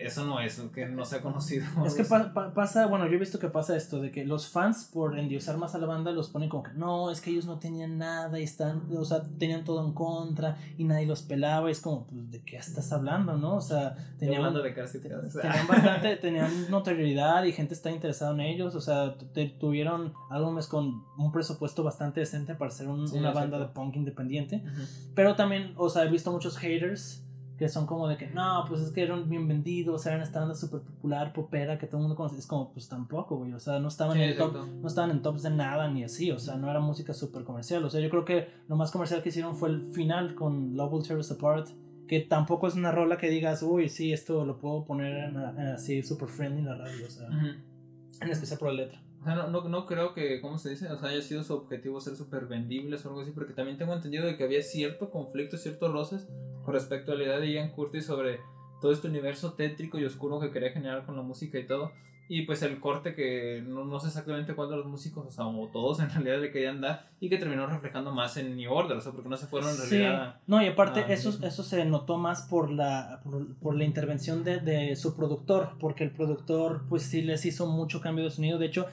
eso 0.06 0.26
no 0.26 0.40
es, 0.40 0.60
que 0.74 0.86
no 0.88 1.06
se 1.06 1.18
ha 1.18 1.22
conocido. 1.22 1.66
Es 1.86 1.94
que 1.96 2.04
pa- 2.04 2.34
pa- 2.34 2.54
pasa, 2.54 2.88
bueno, 2.88 3.06
yo 3.08 3.14
he 3.14 3.18
visto 3.20 3.40
que 3.40 3.48
pasa 3.50 3.76
esto, 3.76 4.00
de 4.02 4.12
que 4.12 4.26
los 4.26 4.48
fans, 4.50 4.90
por 4.92 5.18
endiosar 5.18 5.58
más 5.58 5.76
a 5.76 5.78
la 5.78 5.86
banda, 5.88 6.12
los 6.12 6.30
ponen 6.30 6.50
como 6.50 6.64
que 6.64 6.74
no, 6.74 7.12
es 7.12 7.22
que 7.22 7.30
ellos 7.32 7.46
no 7.46 7.60
tenían 7.60 7.98
nada 7.98 8.40
y 8.40 8.44
están, 8.44 8.84
o 8.98 9.06
sea, 9.06 9.24
tenían 9.38 9.64
todo 9.64 9.86
en 9.86 9.94
contra 9.94 10.58
y 10.78 10.84
nadie 10.86 11.06
los 11.06 11.22
pelaba. 11.22 11.70
Y 11.70 11.72
es 11.74 11.82
como, 11.82 12.08
pues, 12.08 12.32
¿de 12.32 12.42
qué 12.42 12.58
estás 12.58 12.92
hablando, 12.92 13.38
no? 13.38 13.56
O 13.56 13.62
sea, 13.62 13.96
tenían, 14.18 14.38
hablando 14.38 14.62
de 14.64 14.74
casi 14.74 15.00
Tenían 15.00 15.68
bastante, 15.68 16.16
tenían 16.18 16.70
notoriedad 16.72 17.44
y 17.44 17.52
gente 17.52 17.74
está 17.74 17.92
interesada 17.92 18.34
en 18.34 18.40
ellos, 18.42 18.76
o 18.76 18.82
sea, 18.82 19.16
tuvieron 19.60 20.14
álbumes 20.30 20.68
con 20.68 21.04
un 21.18 21.32
presupuesto 21.32 21.84
bastante 21.84 22.20
decente 22.20 22.56
para 22.56 22.72
ser 22.72 22.88
un- 22.88 23.08
Sí, 23.08 23.18
una 23.18 23.32
banda 23.32 23.60
de 23.60 23.66
punk 23.68 23.96
independiente, 23.96 24.64
pero 25.16 25.36
también, 25.36 25.74
o 25.78 25.90
sea, 25.90 26.04
he 26.04 26.10
visto 26.10 26.32
muchos 26.32 26.58
haters 26.58 27.23
que 27.58 27.70
son 27.70 27.86
como 27.86 28.08
de 28.08 28.18
que, 28.18 28.28
no, 28.28 28.66
pues 28.68 28.82
es 28.82 28.92
que 28.92 29.04
eran 29.04 29.30
bien 29.30 29.48
vendidos, 29.48 30.06
eran 30.06 30.22
esta 30.22 30.40
banda 30.40 30.56
súper 30.56 30.82
popular, 30.82 31.34
popera, 31.34 31.78
que 31.78 31.86
todo 31.86 31.98
el 31.98 32.02
mundo 32.04 32.16
conoce, 32.16 32.38
es 32.40 32.48
como, 32.48 32.72
pues 32.72 32.90
tampoco, 32.90 33.38
güey, 33.38 33.54
o 33.54 33.60
sea, 33.60 33.80
no 33.80 33.88
estaban, 33.88 34.18
Sí, 34.18 34.24
en 34.24 34.38
top, 34.38 34.56
no 34.82 34.88
estaban 34.88 35.12
en 35.12 35.22
tops 35.22 35.44
de 35.44 35.52
nada 35.52 35.88
ni 35.90 36.04
así, 36.04 36.32
o 36.32 36.40
sea, 36.40 36.56
no 36.56 36.70
era 36.70 36.80
música 36.80 37.14
súper 37.14 37.44
comercial, 37.44 37.84
o 37.86 37.90
sea, 37.90 38.02
yo 38.02 38.10
creo 38.10 38.26
que 38.26 38.48
lo 38.68 38.76
más 38.76 38.90
comercial 38.92 39.22
que 39.22 39.30
hicieron 39.30 39.56
fue 39.56 39.70
el 39.70 39.84
final 39.84 40.34
con 40.36 40.76
Love 40.76 40.94
Will 40.94 41.08
Tear 41.08 41.20
Us 41.20 41.32
Apart, 41.32 41.68
que 42.08 42.20
tampoco 42.22 42.68
es 42.68 42.76
una 42.76 42.92
rola 42.92 43.18
que 43.18 43.30
digas, 43.30 43.62
uy, 43.64 43.88
sí, 43.88 44.12
esto 44.12 44.44
lo 44.46 44.58
puedo 44.58 44.84
poner 44.86 45.16
en, 45.30 45.36
en 45.36 45.68
así 45.68 46.02
súper 46.04 46.30
friendly 46.30 46.60
en 46.60 46.66
la 46.66 46.76
radio, 46.76 47.06
o 47.06 47.10
sea, 47.10 47.28
Ujú. 47.28 47.48
en 48.22 48.30
especial 48.30 48.60
por 48.60 48.70
la 48.70 48.84
letra. 48.84 49.00
O 49.24 49.26
sea, 49.26 49.36
no, 49.36 49.48
no, 49.48 49.62
no 49.70 49.86
creo 49.86 50.14
que, 50.14 50.42
¿cómo 50.42 50.58
se 50.58 50.72
dice? 50.72 50.92
O 50.92 50.98
sea, 50.98 51.08
haya 51.10 51.22
sido 51.22 51.44
su 51.46 51.54
objetivo 51.54 52.02
ser 52.02 52.18
súper 52.18 52.46
vendibles 52.46 53.06
o 53.06 53.10
algo 53.10 53.22
así, 53.22 53.32
porque 53.32 53.54
también 53.54 53.78
tengo 53.78 53.94
entendido 53.94 54.26
de 54.26 54.36
que 54.36 54.44
había 54.44 54.62
cierto 54.62 55.10
conflicto, 55.12 55.56
ciertos 55.58 55.94
roces 55.94 56.28
con 56.66 56.74
respecto 56.74 57.14
a 57.14 57.16
la 57.16 57.24
idea 57.24 57.40
de 57.40 57.52
Ian 57.54 57.70
Curtis 57.72 58.06
sobre 58.06 58.42
todo 58.82 58.92
este 58.92 59.08
universo 59.08 59.54
tétrico 59.54 59.98
y 59.98 60.04
oscuro 60.04 60.42
que 60.42 60.52
quería 60.52 60.72
generar 60.72 61.06
con 61.06 61.16
la 61.16 61.22
música 61.22 61.58
y 61.58 61.66
todo. 61.66 61.94
Y 62.30 62.42
pues 62.44 62.62
el 62.64 62.80
corte 62.82 63.16
que 63.16 63.62
no, 63.66 63.84
no 63.86 64.00
sé 64.00 64.08
exactamente 64.08 64.56
cuál 64.56 64.70
de 64.70 64.78
los 64.78 64.86
músicos, 64.86 65.26
o 65.28 65.30
sea, 65.32 65.46
o 65.46 65.70
todos 65.72 66.00
en 66.02 66.10
realidad 66.14 66.40
le 66.42 66.52
querían 66.52 66.82
dar 66.82 67.10
y 67.22 67.30
que 67.30 67.38
terminó 67.38 67.66
reflejando 67.68 68.12
más 68.14 68.36
en 68.36 68.58
New 68.58 68.74
Order, 68.74 68.98
o 68.98 69.02
sea, 69.02 69.14
porque 69.14 69.30
no 69.30 69.38
se 69.38 69.48
fueron 69.48 69.70
en 69.70 69.76
Sí. 69.78 69.98
realidad. 70.00 70.42
No, 70.48 70.62
y 70.62 70.68
aparte 70.68 71.02
Ah, 71.02 71.14
eso, 71.14 71.38
eso 71.46 71.64
se 71.64 71.86
notó 71.86 72.18
más 72.18 72.42
por 72.44 72.70
la, 72.72 73.22
por, 73.24 73.56
por 73.56 73.76
la 73.76 73.86
intervención 73.86 74.44
de, 74.44 74.60
de 74.60 74.96
su 74.98 75.16
productor, 75.16 75.72
porque 75.80 76.04
el 76.06 76.12
productor 76.12 76.84
pues 76.90 77.04
sí 77.04 77.22
les 77.22 77.46
hizo 77.46 77.68
mucho 77.68 78.02
cambio 78.02 78.26
de 78.26 78.32
sonido, 78.32 78.58
de 78.58 78.66
hecho 78.68 78.88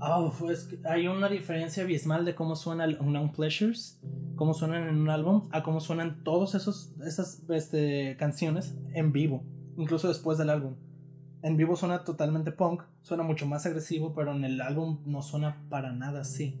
ah, 0.00 0.30
es 0.50 0.64
que 0.64 0.78
hay 0.88 1.06
una 1.06 1.28
diferencia 1.28 1.82
abismal 1.82 2.24
de 2.24 2.34
cómo 2.34 2.56
suena 2.56 2.84
el 2.84 2.98
Unknown 3.00 3.32
Pleasures, 3.32 4.00
cómo 4.36 4.54
suenan 4.54 4.88
en 4.88 4.96
un 4.96 5.10
álbum, 5.10 5.48
a 5.52 5.62
cómo 5.62 5.80
suenan 5.80 6.24
todas 6.24 6.54
esas 6.54 7.44
este, 7.50 8.16
canciones 8.18 8.76
en 8.94 9.12
vivo, 9.12 9.44
incluso 9.76 10.08
después 10.08 10.38
del 10.38 10.50
álbum. 10.50 10.74
En 11.42 11.56
vivo 11.56 11.76
suena 11.76 12.04
totalmente 12.04 12.52
punk, 12.52 12.82
suena 13.02 13.22
mucho 13.22 13.46
más 13.46 13.64
agresivo, 13.66 14.14
pero 14.14 14.32
en 14.34 14.44
el 14.44 14.60
álbum 14.60 15.00
no 15.06 15.22
suena 15.22 15.64
para 15.68 15.92
nada 15.92 16.20
así. 16.20 16.60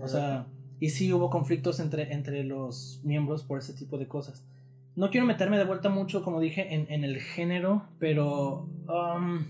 O 0.00 0.08
sea, 0.08 0.46
y 0.80 0.90
sí 0.90 1.12
hubo 1.12 1.28
conflictos 1.28 1.80
entre, 1.80 2.12
entre 2.12 2.44
los 2.44 3.00
miembros 3.04 3.42
por 3.42 3.58
ese 3.58 3.74
tipo 3.74 3.98
de 3.98 4.06
cosas. 4.06 4.46
No 4.94 5.10
quiero 5.10 5.26
meterme 5.26 5.58
de 5.58 5.64
vuelta 5.64 5.88
mucho, 5.90 6.24
como 6.24 6.40
dije, 6.40 6.74
en, 6.74 6.90
en 6.90 7.04
el 7.04 7.20
género, 7.20 7.84
pero 7.98 8.68
um, 8.88 9.44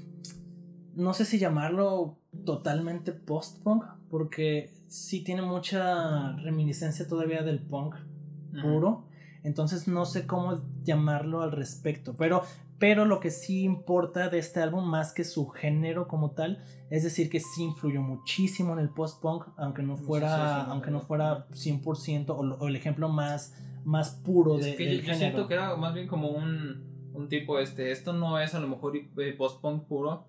no 0.94 1.14
sé 1.14 1.24
si 1.24 1.38
llamarlo 1.38 2.17
totalmente 2.44 3.12
post-punk, 3.12 3.84
porque 4.10 4.72
sí 4.88 5.22
tiene 5.22 5.42
mucha 5.42 6.32
reminiscencia 6.36 7.06
todavía 7.06 7.42
del 7.42 7.60
punk 7.60 7.96
puro. 8.62 9.04
Entonces 9.44 9.86
no 9.88 10.04
sé 10.04 10.26
cómo 10.26 10.60
llamarlo 10.82 11.42
al 11.42 11.52
respecto. 11.52 12.14
Pero, 12.16 12.42
pero 12.78 13.04
lo 13.04 13.20
que 13.20 13.30
sí 13.30 13.62
importa 13.62 14.28
de 14.28 14.38
este 14.38 14.60
álbum, 14.60 14.84
más 14.84 15.12
que 15.12 15.24
su 15.24 15.48
género 15.48 16.08
como 16.08 16.32
tal, 16.32 16.62
es 16.90 17.02
decir, 17.04 17.30
que 17.30 17.40
sí 17.40 17.62
influyó 17.62 18.02
muchísimo 18.02 18.72
en 18.72 18.80
el 18.80 18.88
post-punk, 18.90 19.44
aunque 19.56 19.82
no 19.82 19.96
fuera, 19.96 20.64
aunque 20.64 20.90
no 20.90 21.00
fuera 21.00 21.46
100% 21.50 22.30
o, 22.30 22.34
o 22.34 22.68
el 22.68 22.76
ejemplo 22.76 23.08
más, 23.08 23.54
más 23.84 24.10
puro 24.10 24.58
Es 24.58 24.64
de, 24.64 24.76
que 24.76 24.84
del 24.86 24.96
yo, 25.00 25.06
yo 25.06 25.12
género. 25.12 25.18
siento 25.18 25.48
que 25.48 25.54
era 25.54 25.76
más 25.76 25.94
bien 25.94 26.08
como 26.08 26.28
un, 26.30 27.10
un 27.14 27.28
tipo, 27.28 27.58
este, 27.58 27.92
esto 27.92 28.12
no 28.12 28.38
es 28.40 28.54
a 28.54 28.60
lo 28.60 28.68
mejor 28.68 28.96
eh, 28.96 29.34
post-punk 29.36 29.84
puro, 29.84 30.26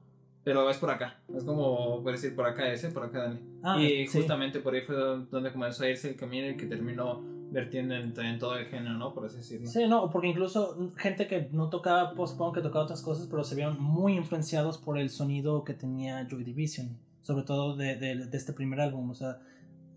pero 0.49 0.67
es 0.67 0.79
por 0.79 0.89
acá. 0.89 1.19
Es 1.31 1.43
como, 1.43 2.01
puedes 2.01 2.23
decir, 2.23 2.35
por 2.35 2.47
acá 2.47 2.73
ese, 2.73 2.89
por 2.89 3.03
acá 3.03 3.19
Dani. 3.19 3.39
Ah, 3.61 3.79
y 3.79 4.07
sí. 4.07 4.17
justamente 4.17 4.61
por 4.61 4.73
ahí 4.73 4.81
fue 4.81 4.95
donde 4.95 5.51
comenzó 5.51 5.83
a 5.83 5.89
irse 5.89 6.09
el 6.09 6.15
camino 6.15 6.49
y 6.49 6.57
que 6.57 6.65
terminó 6.65 7.21
vertiendo 7.51 7.93
en, 7.93 8.19
en 8.19 8.39
todo 8.39 8.57
el 8.57 8.65
género, 8.65 8.95
¿no? 8.95 9.13
Por 9.13 9.27
así 9.27 9.37
decirlo. 9.37 9.67
Sí, 9.67 9.87
no, 9.87 10.09
porque 10.09 10.29
incluso 10.29 10.91
gente 10.97 11.27
que 11.27 11.49
no 11.51 11.69
tocaba 11.69 12.15
post-punk, 12.15 12.55
que 12.55 12.61
tocaba 12.61 12.85
otras 12.85 13.03
cosas, 13.03 13.27
pero 13.27 13.43
se 13.43 13.53
vieron 13.53 13.79
muy 13.79 14.15
influenciados 14.15 14.79
por 14.79 14.97
el 14.97 15.11
sonido 15.11 15.63
que 15.63 15.75
tenía 15.75 16.27
Joy 16.27 16.43
Division, 16.43 16.97
sobre 17.21 17.43
todo 17.43 17.75
de, 17.75 17.97
de, 17.97 18.15
de 18.15 18.35
este 18.37 18.51
primer 18.51 18.81
álbum, 18.81 19.11
o 19.11 19.13
sea, 19.13 19.37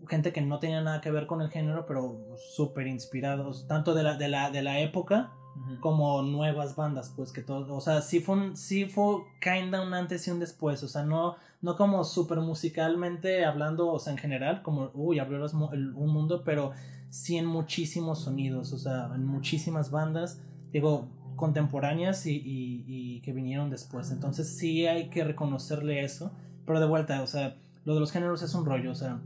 gente 0.07 0.31
que 0.33 0.41
no 0.41 0.59
tenía 0.59 0.81
nada 0.81 1.01
que 1.01 1.09
ver 1.09 1.25
con 1.25 1.41
el 1.41 1.49
género, 1.49 1.87
pero 1.87 2.27
súper 2.37 2.85
inspirados, 2.85 3.65
tanto 3.65 3.95
de 3.95 4.03
la, 4.03 4.17
de, 4.17 4.27
la, 4.27 4.51
de 4.51 4.61
la 4.61 4.81
época 4.81 5.31
Como 5.79 6.21
nuevas 6.23 6.75
bandas, 6.75 7.13
pues 7.15 7.31
que 7.31 7.41
todo, 7.41 7.75
o 7.75 7.81
sea, 7.81 8.01
sí 8.01 8.19
fue, 8.19 8.35
un, 8.35 8.57
sí 8.57 8.85
fue 8.85 9.23
kinda 9.39 9.81
un 9.81 9.93
antes 9.93 10.27
y 10.27 10.31
un 10.31 10.39
después, 10.39 10.81
o 10.83 10.87
sea, 10.87 11.03
no, 11.03 11.35
no 11.61 11.75
como 11.75 12.03
súper 12.03 12.39
musicalmente 12.39 13.45
hablando, 13.45 13.91
o 13.91 13.99
sea, 13.99 14.13
en 14.13 14.19
general, 14.19 14.63
como, 14.63 14.89
uy, 14.93 15.19
abrió 15.19 15.45
un 15.53 16.09
mundo, 16.09 16.43
pero 16.43 16.71
sí 17.09 17.37
en 17.37 17.45
muchísimos 17.45 18.19
sonidos, 18.19 18.73
o 18.73 18.77
sea, 18.77 19.11
en 19.13 19.25
muchísimas 19.25 19.91
bandas, 19.91 20.41
digo, 20.71 21.07
contemporáneas 21.35 22.25
y, 22.25 22.35
y, 22.35 22.85
y 22.87 23.21
que 23.21 23.31
vinieron 23.31 23.69
después, 23.69 24.11
entonces 24.11 24.47
sí 24.57 24.87
hay 24.87 25.09
que 25.09 25.23
reconocerle 25.23 26.03
eso, 26.03 26.31
pero 26.65 26.79
de 26.79 26.87
vuelta, 26.87 27.21
o 27.21 27.27
sea, 27.27 27.57
lo 27.85 27.93
de 27.93 27.99
los 27.99 28.11
géneros 28.11 28.41
es 28.41 28.55
un 28.55 28.65
rollo, 28.65 28.91
o 28.91 28.95
sea, 28.95 29.19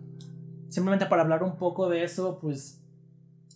simplemente 0.70 1.06
para 1.06 1.22
hablar 1.22 1.44
un 1.44 1.56
poco 1.56 1.90
de 1.90 2.04
eso, 2.04 2.40
pues 2.42 2.82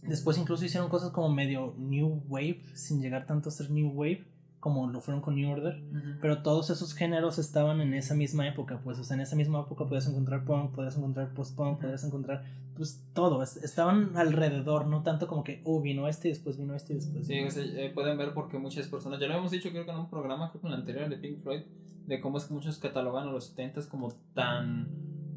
Después 0.03 0.37
incluso 0.37 0.65
hicieron 0.65 0.89
cosas 0.89 1.11
como 1.11 1.29
medio 1.29 1.73
New 1.77 2.23
Wave, 2.27 2.61
sin 2.73 3.01
llegar 3.01 3.25
tanto 3.27 3.49
a 3.49 3.51
ser 3.51 3.69
New 3.71 3.89
Wave, 3.93 4.25
como 4.59 4.87
lo 4.87 5.01
fueron 5.01 5.21
con 5.21 5.35
New 5.35 5.49
Order. 5.51 5.81
Pero 6.21 6.41
todos 6.43 6.69
esos 6.69 6.93
géneros 6.93 7.39
estaban 7.39 7.81
en 7.81 7.93
esa 7.95 8.13
misma 8.13 8.47
época, 8.47 8.79
pues, 8.83 8.99
o 8.99 9.03
sea, 9.03 9.15
en 9.15 9.21
esa 9.21 9.35
misma 9.35 9.61
época 9.61 9.85
podías 9.85 10.07
encontrar 10.07 10.43
punk, 10.45 10.71
podías 10.75 10.97
encontrar 10.97 11.33
post-punk, 11.33 11.79
podías 11.81 12.03
encontrar, 12.03 12.43
pues, 12.75 13.03
todo. 13.13 13.41
es- 13.41 13.57
Estaban 13.57 14.15
alrededor, 14.17 14.85
no 14.87 15.01
tanto 15.03 15.27
como 15.27 15.43
que, 15.43 15.61
uh, 15.65 15.81
vino 15.81 16.07
este 16.07 16.27
y 16.27 16.31
después 16.31 16.57
vino 16.57 16.75
este 16.75 16.93
y 16.93 16.95
después. 16.97 17.25
Sí, 17.27 17.39
o 17.43 17.49
sea, 17.49 17.63
eh, 17.63 17.91
pueden 17.93 18.17
ver 18.17 18.33
porque 18.35 18.59
muchas 18.59 18.87
personas, 18.87 19.19
ya 19.19 19.25
lo 19.27 19.33
habíamos 19.33 19.51
dicho 19.51 19.69
creo 19.71 19.85
que 19.85 19.91
en 19.91 19.97
un 19.97 20.09
programa, 20.09 20.49
creo 20.51 20.61
que 20.61 20.67
en 20.67 20.73
el 20.73 20.79
anterior 20.79 21.09
de 21.09 21.17
Pink 21.17 21.41
Floyd, 21.41 21.61
de 22.05 22.19
cómo 22.21 22.37
es 22.37 22.45
que 22.45 22.53
muchos 22.53 22.77
catalogan 22.77 23.27
a 23.27 23.31
los 23.31 23.45
70 23.47 23.81
como 23.89 24.11
tan, 24.35 24.89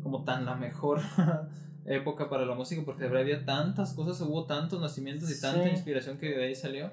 como 0.03 0.25
tan 0.25 0.45
la 0.45 0.55
mejor 0.55 1.01
época 1.87 2.29
para 2.31 2.47
la 2.47 2.55
música, 2.55 2.83
porque 2.85 3.05
había 3.05 3.45
tantas 3.45 3.93
cosas, 3.93 4.21
hubo 4.23 4.45
tantos 4.45 4.81
nacimientos 4.81 5.31
y 5.31 5.41
tanta 5.41 5.65
Sí. 5.65 5.71
inspiración 5.71 6.17
que 6.19 6.31
de 6.31 6.45
ahí 6.45 6.55
salió, 6.55 6.91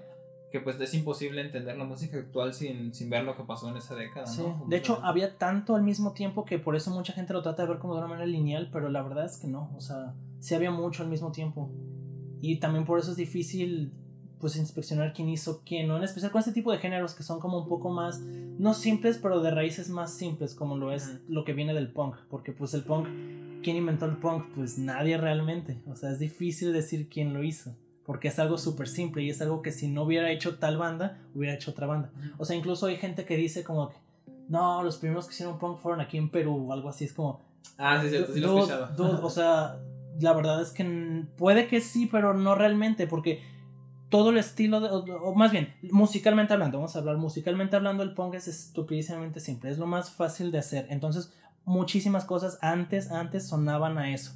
que 0.52 0.60
pues 0.60 0.80
es 0.82 0.94
imposible 0.94 1.40
entender 1.42 1.78
la 1.78 1.86
música 1.86 2.18
actual 2.18 2.54
sin, 2.54 2.94
sin 2.94 3.10
ver 3.10 3.24
lo 3.24 3.38
que 3.38 3.44
pasó 3.44 3.70
en 3.70 3.78
esa 3.78 3.96
década, 3.96 4.28
Sí, 4.28 4.42
¿no? 4.42 4.66
De 4.68 4.76
hecho, 4.78 5.00
había 5.02 5.38
tanto 5.38 5.76
al 5.76 5.84
mismo 5.84 6.12
tiempo 6.12 6.44
que 6.44 6.60
por 6.60 6.76
eso 6.76 6.92
mucha 6.92 7.14
gente 7.14 7.32
lo 7.32 7.42
trata 7.42 7.64
de 7.64 7.70
ver 7.70 7.80
como 7.80 7.94
de 7.94 8.00
una 8.00 8.10
manera 8.10 8.28
lineal, 8.28 8.70
pero 8.72 8.90
la 8.90 9.02
verdad 9.02 9.26
es 9.26 9.38
que 9.38 9.48
no, 9.48 9.72
o 9.78 9.80
sea, 9.80 10.14
sí 10.40 10.54
había 10.54 10.72
mucho 10.72 11.04
al 11.04 11.10
mismo 11.10 11.32
tiempo. 11.32 11.72
Y 12.42 12.60
también 12.60 12.84
por 12.86 13.00
eso 13.00 13.12
es 13.12 13.18
difícil 13.18 13.94
pues 14.40 14.56
inspeccionar 14.56 15.14
quién 15.14 15.30
hizo 15.30 15.62
quién, 15.64 15.88
¿no? 15.88 15.96
En 15.98 16.04
especial 16.04 16.32
con 16.32 16.40
este 16.40 16.52
tipo 16.52 16.72
de 16.72 16.80
géneros 16.80 17.14
que 17.14 17.22
son 17.22 17.40
como 17.40 17.60
un 17.60 17.70
poco 17.70 17.92
más, 17.92 18.20
no 18.20 18.74
simples, 18.74 19.20
pero 19.22 19.40
de 19.40 19.52
raíces 19.52 19.88
más 19.90 20.16
simples, 20.18 20.56
como 20.56 20.76
lo 20.78 20.92
es 20.92 21.20
lo 21.30 21.46
que 21.46 21.54
viene 21.54 21.76
del 21.76 21.94
punk, 21.94 22.16
porque 22.28 22.52
pues 22.52 22.74
el 22.74 22.84
punk, 22.84 23.08
¿quién 23.64 23.78
inventó 23.78 24.06
el 24.06 24.18
punk? 24.18 24.46
Pues 24.56 24.78
nadie 24.78 25.18
realmente, 25.18 25.82
o 25.88 25.96
sea, 25.96 26.12
es 26.12 26.20
difícil 26.20 26.74
decir 26.74 27.08
quién 27.10 27.34
lo 27.34 27.44
hizo, 27.44 27.76
porque 28.06 28.28
es 28.30 28.40
algo 28.40 28.58
súper 28.58 28.88
simple 28.88 29.24
y 29.24 29.30
es 29.30 29.42
algo 29.42 29.62
que 29.62 29.72
si 29.72 29.88
no 29.88 30.04
hubiera 30.04 30.32
hecho 30.32 30.58
tal 30.58 30.78
banda, 30.78 31.18
hubiera 31.36 31.54
hecho 31.56 31.72
otra 31.72 31.88
banda. 31.88 32.12
O 32.38 32.46
sea, 32.46 32.56
incluso 32.56 32.86
hay 32.88 32.98
gente 32.98 33.26
que 33.26 33.38
dice 33.38 33.64
como 33.64 33.90
que, 33.90 33.96
no, 34.50 34.84
los 34.84 34.98
primeros 34.98 35.28
que 35.28 35.34
hicieron 35.34 35.58
punk 35.60 35.80
fueron 35.80 36.02
aquí 36.02 36.18
en 36.18 36.30
Perú 36.30 36.68
o 36.70 36.74
algo 36.74 36.90
así. 36.90 37.06
Es 37.06 37.14
como, 37.14 37.42
Ah, 37.78 38.00
sí, 38.02 38.10
cierto, 38.10 38.34
sí 38.34 38.40
lo 38.40 38.56
he 38.56 38.60
escuchado. 38.60 38.88
dude, 38.96 39.20
o 39.24 39.30
sea, 39.30 39.78
la 40.20 40.34
verdad 40.34 40.62
es 40.62 40.72
que 40.72 41.24
puede 41.38 41.68
que 41.68 41.80
sí, 41.82 42.08
pero 42.12 42.34
no 42.34 42.56
realmente, 42.56 43.08
porque 43.08 43.42
todo 44.10 44.32
el 44.32 44.38
estilo, 44.40 44.82
de- 44.82 44.90
o, 44.90 45.00
o 45.30 45.36
más 45.36 45.52
bien, 45.54 45.74
musicalmente 45.92 46.52
hablando, 46.54 46.80
vamos 46.80 46.96
a 46.96 47.00
hablar 47.00 47.18
musicalmente 47.18 47.76
hablando, 47.78 48.04
el 48.04 48.14
punk 48.14 48.34
es 48.36 48.48
estupidísimamente 48.50 49.40
simple, 49.40 49.70
es 49.70 49.78
lo 49.78 49.86
más 49.88 50.12
fácil 50.12 50.52
de 50.52 50.58
hacer. 50.58 50.86
Entonces, 50.90 51.32
muchísimas 51.66 52.26
cosas 52.26 52.58
antes, 52.62 53.12
antes 53.12 53.48
sonaban 53.48 53.98
a 53.98 54.14
eso. 54.14 54.34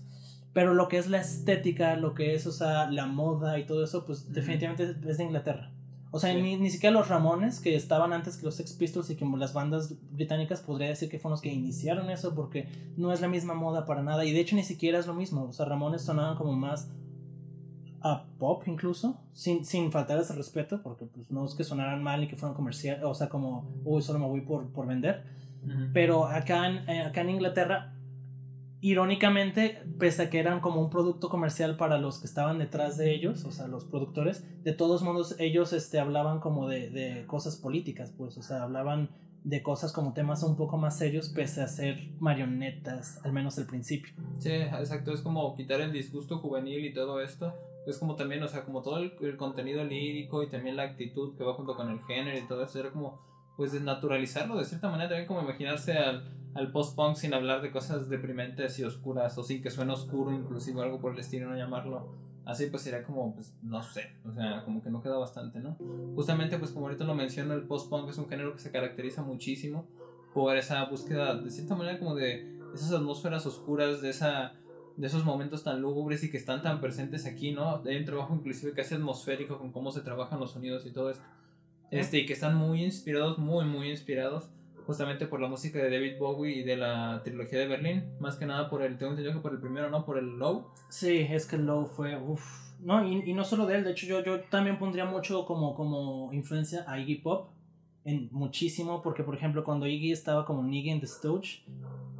Pero 0.53 0.73
lo 0.73 0.87
que 0.87 0.97
es 0.97 1.09
la 1.09 1.19
estética, 1.19 1.95
lo 1.97 2.13
que 2.13 2.33
es, 2.35 2.47
o 2.47 2.51
sea, 2.51 2.89
la 2.89 3.07
moda 3.07 3.59
y 3.59 3.65
todo 3.65 3.83
eso, 3.83 4.05
pues 4.05 4.31
definitivamente 4.31 4.95
es 5.09 5.17
de 5.17 5.23
Inglaterra. 5.23 5.71
O 6.11 6.19
sea, 6.19 6.33
Sí. 6.33 6.41
ni, 6.41 6.55
ni 6.55 6.69
siquiera 6.69 6.93
los 6.93 7.09
Ramones, 7.09 7.59
que 7.59 7.75
estaban 7.75 8.13
antes 8.13 8.37
que 8.37 8.45
los 8.45 8.55
Sex 8.55 8.71
Pistols 8.71 9.09
y 9.09 9.17
que 9.17 9.25
las 9.25 9.51
bandas 9.53 9.93
británicas, 10.11 10.61
podría 10.61 10.87
decir 10.87 11.09
que 11.09 11.19
fueron 11.19 11.31
los 11.31 11.41
que 11.41 11.51
iniciaron 11.51 12.09
eso, 12.09 12.33
porque 12.33 12.69
no 12.95 13.11
es 13.11 13.19
la 13.19 13.27
misma 13.27 13.53
moda 13.53 13.85
para 13.85 14.01
nada. 14.01 14.23
Y 14.23 14.31
de 14.31 14.39
hecho, 14.39 14.55
ni 14.55 14.63
siquiera 14.63 14.97
es 14.97 15.07
lo 15.07 15.13
mismo. 15.13 15.43
O 15.43 15.51
sea, 15.51 15.65
Ramones 15.65 16.03
sonaban 16.03 16.37
como 16.37 16.53
más 16.53 16.89
a 18.01 18.23
pop 18.37 18.63
incluso, 18.67 19.19
sin, 19.33 19.65
sin 19.65 19.91
faltar 19.91 20.19
ese 20.19 20.33
respeto, 20.35 20.81
porque 20.83 21.05
pues 21.05 21.31
no 21.31 21.43
es 21.43 21.53
que 21.55 21.63
sonaran 21.65 22.01
mal 22.03 22.23
y 22.23 22.27
que 22.27 22.35
fueran 22.37 22.55
comercial, 22.55 23.03
o 23.03 23.13
sea, 23.15 23.27
como, 23.29 23.67
uy, 23.83 24.01
solo 24.01 24.19
me 24.19 24.27
voy 24.27 24.41
por, 24.41 24.67
por 24.71 24.85
vender. 24.87 25.23
Pero 25.93 26.27
acá 26.27 26.67
en, 26.67 26.89
eh, 26.89 27.01
acá 27.01 27.21
en 27.21 27.29
Inglaterra, 27.31 27.93
irónicamente, 28.81 29.81
pese 29.97 30.23
a 30.23 30.29
que 30.29 30.39
eran 30.39 30.59
como 30.59 30.81
un 30.81 30.89
producto 30.89 31.29
comercial 31.29 31.77
para 31.77 31.97
los 31.97 32.19
que 32.19 32.27
estaban 32.27 32.59
detrás 32.59 32.97
de 32.97 33.13
ellos, 33.13 33.45
o 33.45 33.51
sea, 33.51 33.67
los 33.67 33.85
productores, 33.85 34.43
de 34.63 34.73
todos 34.73 35.01
modos 35.01 35.35
ellos 35.39 35.73
este, 35.73 35.99
hablaban 35.99 36.39
como 36.39 36.67
de, 36.67 36.89
de 36.89 37.25
cosas 37.25 37.55
políticas, 37.55 38.13
pues, 38.17 38.37
o 38.37 38.43
sea, 38.43 38.63
hablaban 38.63 39.09
de 39.45 39.61
cosas 39.61 39.93
como 39.93 40.13
temas 40.13 40.41
un 40.41 40.55
poco 40.55 40.75
más 40.77 40.97
serios, 40.97 41.29
pese 41.29 41.61
a 41.61 41.67
ser 41.67 42.09
marionetas, 42.19 43.23
al 43.23 43.31
menos 43.31 43.59
al 43.59 43.67
principio. 43.67 44.11
Sí, 44.39 44.51
exacto, 44.51 45.13
es 45.13 45.21
como 45.21 45.55
quitar 45.55 45.81
el 45.81 45.93
disgusto 45.93 46.39
juvenil 46.39 46.83
y 46.83 46.93
todo 46.93 47.21
esto. 47.21 47.53
Es 47.85 47.99
como 47.99 48.15
también, 48.15 48.41
o 48.41 48.47
sea, 48.47 48.65
como 48.65 48.81
todo 48.81 48.97
el, 48.97 49.13
el 49.21 49.37
contenido 49.37 49.83
lírico 49.83 50.41
y 50.41 50.49
también 50.49 50.75
la 50.75 50.83
actitud 50.83 51.37
que 51.37 51.43
va 51.43 51.53
junto 51.53 51.75
con 51.75 51.91
el 51.91 52.01
género 52.01 52.35
y 52.35 52.47
todo 52.47 52.63
eso, 52.63 52.79
era 52.79 52.89
como, 52.89 53.21
pues, 53.57 53.71
desnaturalizarlo 53.71 54.57
de 54.57 54.65
cierta 54.65 54.89
manera, 54.89 55.09
también 55.09 55.27
como 55.27 55.41
imaginarse 55.41 55.97
al, 55.97 56.23
al 56.53 56.71
post-punk 56.71 57.15
sin 57.15 57.33
hablar 57.33 57.61
de 57.61 57.71
cosas 57.71 58.09
deprimentes 58.09 58.79
y 58.79 58.83
oscuras, 58.83 59.37
o 59.37 59.43
sin 59.43 59.61
que 59.61 59.69
suene 59.69 59.93
oscuro, 59.93 60.31
inclusive 60.31 60.81
algo 60.81 60.99
por 60.99 61.13
el 61.13 61.19
estilo, 61.19 61.49
no 61.49 61.55
llamarlo 61.55 62.13
así, 62.45 62.67
pues 62.67 62.83
sería 62.83 63.03
como, 63.03 63.33
pues, 63.33 63.53
no 63.63 63.81
sé, 63.81 64.11
o 64.27 64.31
sea, 64.31 64.63
como 64.63 64.81
que 64.81 64.89
no 64.89 65.01
queda 65.01 65.17
bastante, 65.17 65.59
¿no? 65.59 65.77
Justamente, 66.15 66.57
pues, 66.59 66.71
como 66.71 66.85
ahorita 66.85 67.03
lo 67.03 67.15
menciono, 67.15 67.53
el 67.53 67.63
post-punk 67.63 68.09
es 68.09 68.17
un 68.17 68.29
género 68.29 68.53
que 68.53 68.59
se 68.59 68.71
caracteriza 68.71 69.23
muchísimo 69.23 69.87
por 70.33 70.55
esa 70.55 70.83
búsqueda, 70.85 71.35
de 71.35 71.49
cierta 71.49 71.75
manera, 71.75 71.97
como 71.97 72.13
de 72.13 72.59
esas 72.73 72.91
atmósferas 72.91 73.45
oscuras, 73.45 74.01
de 74.01 74.09
esa 74.09 74.53
de 74.97 75.07
esos 75.07 75.25
momentos 75.25 75.63
tan 75.63 75.81
lúgubres 75.81 76.23
y 76.23 76.31
que 76.31 76.37
están 76.37 76.61
tan 76.61 76.79
presentes 76.79 77.25
aquí, 77.25 77.51
¿no? 77.51 77.81
Hay 77.85 77.97
un 77.97 78.05
trabajo 78.05 78.33
inclusive 78.33 78.73
casi 78.73 78.95
atmosférico 78.95 79.57
con 79.57 79.71
cómo 79.71 79.91
se 79.91 80.01
trabajan 80.01 80.39
los 80.39 80.51
sonidos 80.51 80.85
y 80.85 80.91
todo 80.91 81.09
esto. 81.09 81.23
Este, 81.99 82.19
y 82.19 82.25
que 82.25 82.33
están 82.33 82.55
muy 82.55 82.83
inspirados, 82.83 83.37
muy, 83.37 83.65
muy 83.65 83.89
inspirados, 83.89 84.49
justamente 84.85 85.25
por 85.27 85.39
la 85.39 85.47
música 85.47 85.79
de 85.79 85.89
David 85.89 86.17
Bowie 86.19 86.57
y 86.57 86.63
de 86.63 86.77
la 86.77 87.21
trilogía 87.23 87.59
de 87.59 87.67
Berlín, 87.67 88.03
más 88.19 88.35
que 88.35 88.45
nada 88.45 88.69
por 88.69 88.81
el, 88.81 88.97
tengo 88.97 89.11
entendido 89.11 89.35
que 89.35 89.41
por 89.41 89.53
el 89.53 89.59
primero, 89.59 89.89
¿no? 89.89 90.05
Por 90.05 90.17
el 90.17 90.37
Low. 90.37 90.67
Sí, 90.89 91.25
es 91.29 91.45
que 91.45 91.57
Low 91.57 91.85
fue, 91.85 92.17
uff. 92.17 92.43
No, 92.79 93.07
y, 93.07 93.29
y 93.29 93.33
no 93.33 93.43
solo 93.43 93.65
de 93.65 93.75
él, 93.75 93.83
de 93.83 93.91
hecho 93.91 94.05
yo, 94.05 94.23
yo 94.23 94.41
también 94.41 94.77
pondría 94.77 95.05
mucho 95.05 95.45
como, 95.45 95.73
como 95.75 96.31
influencia 96.33 96.83
a 96.87 96.99
Iggy 96.99 97.15
Pop, 97.15 97.49
en 98.03 98.29
muchísimo, 98.31 99.01
porque 99.01 99.23
por 99.23 99.35
ejemplo 99.35 99.63
cuando 99.63 99.87
Iggy 99.87 100.11
estaba 100.11 100.45
como 100.45 100.67
Iggy 100.67 100.91
and 100.91 101.01
the 101.01 101.07
Stooge, 101.07 101.63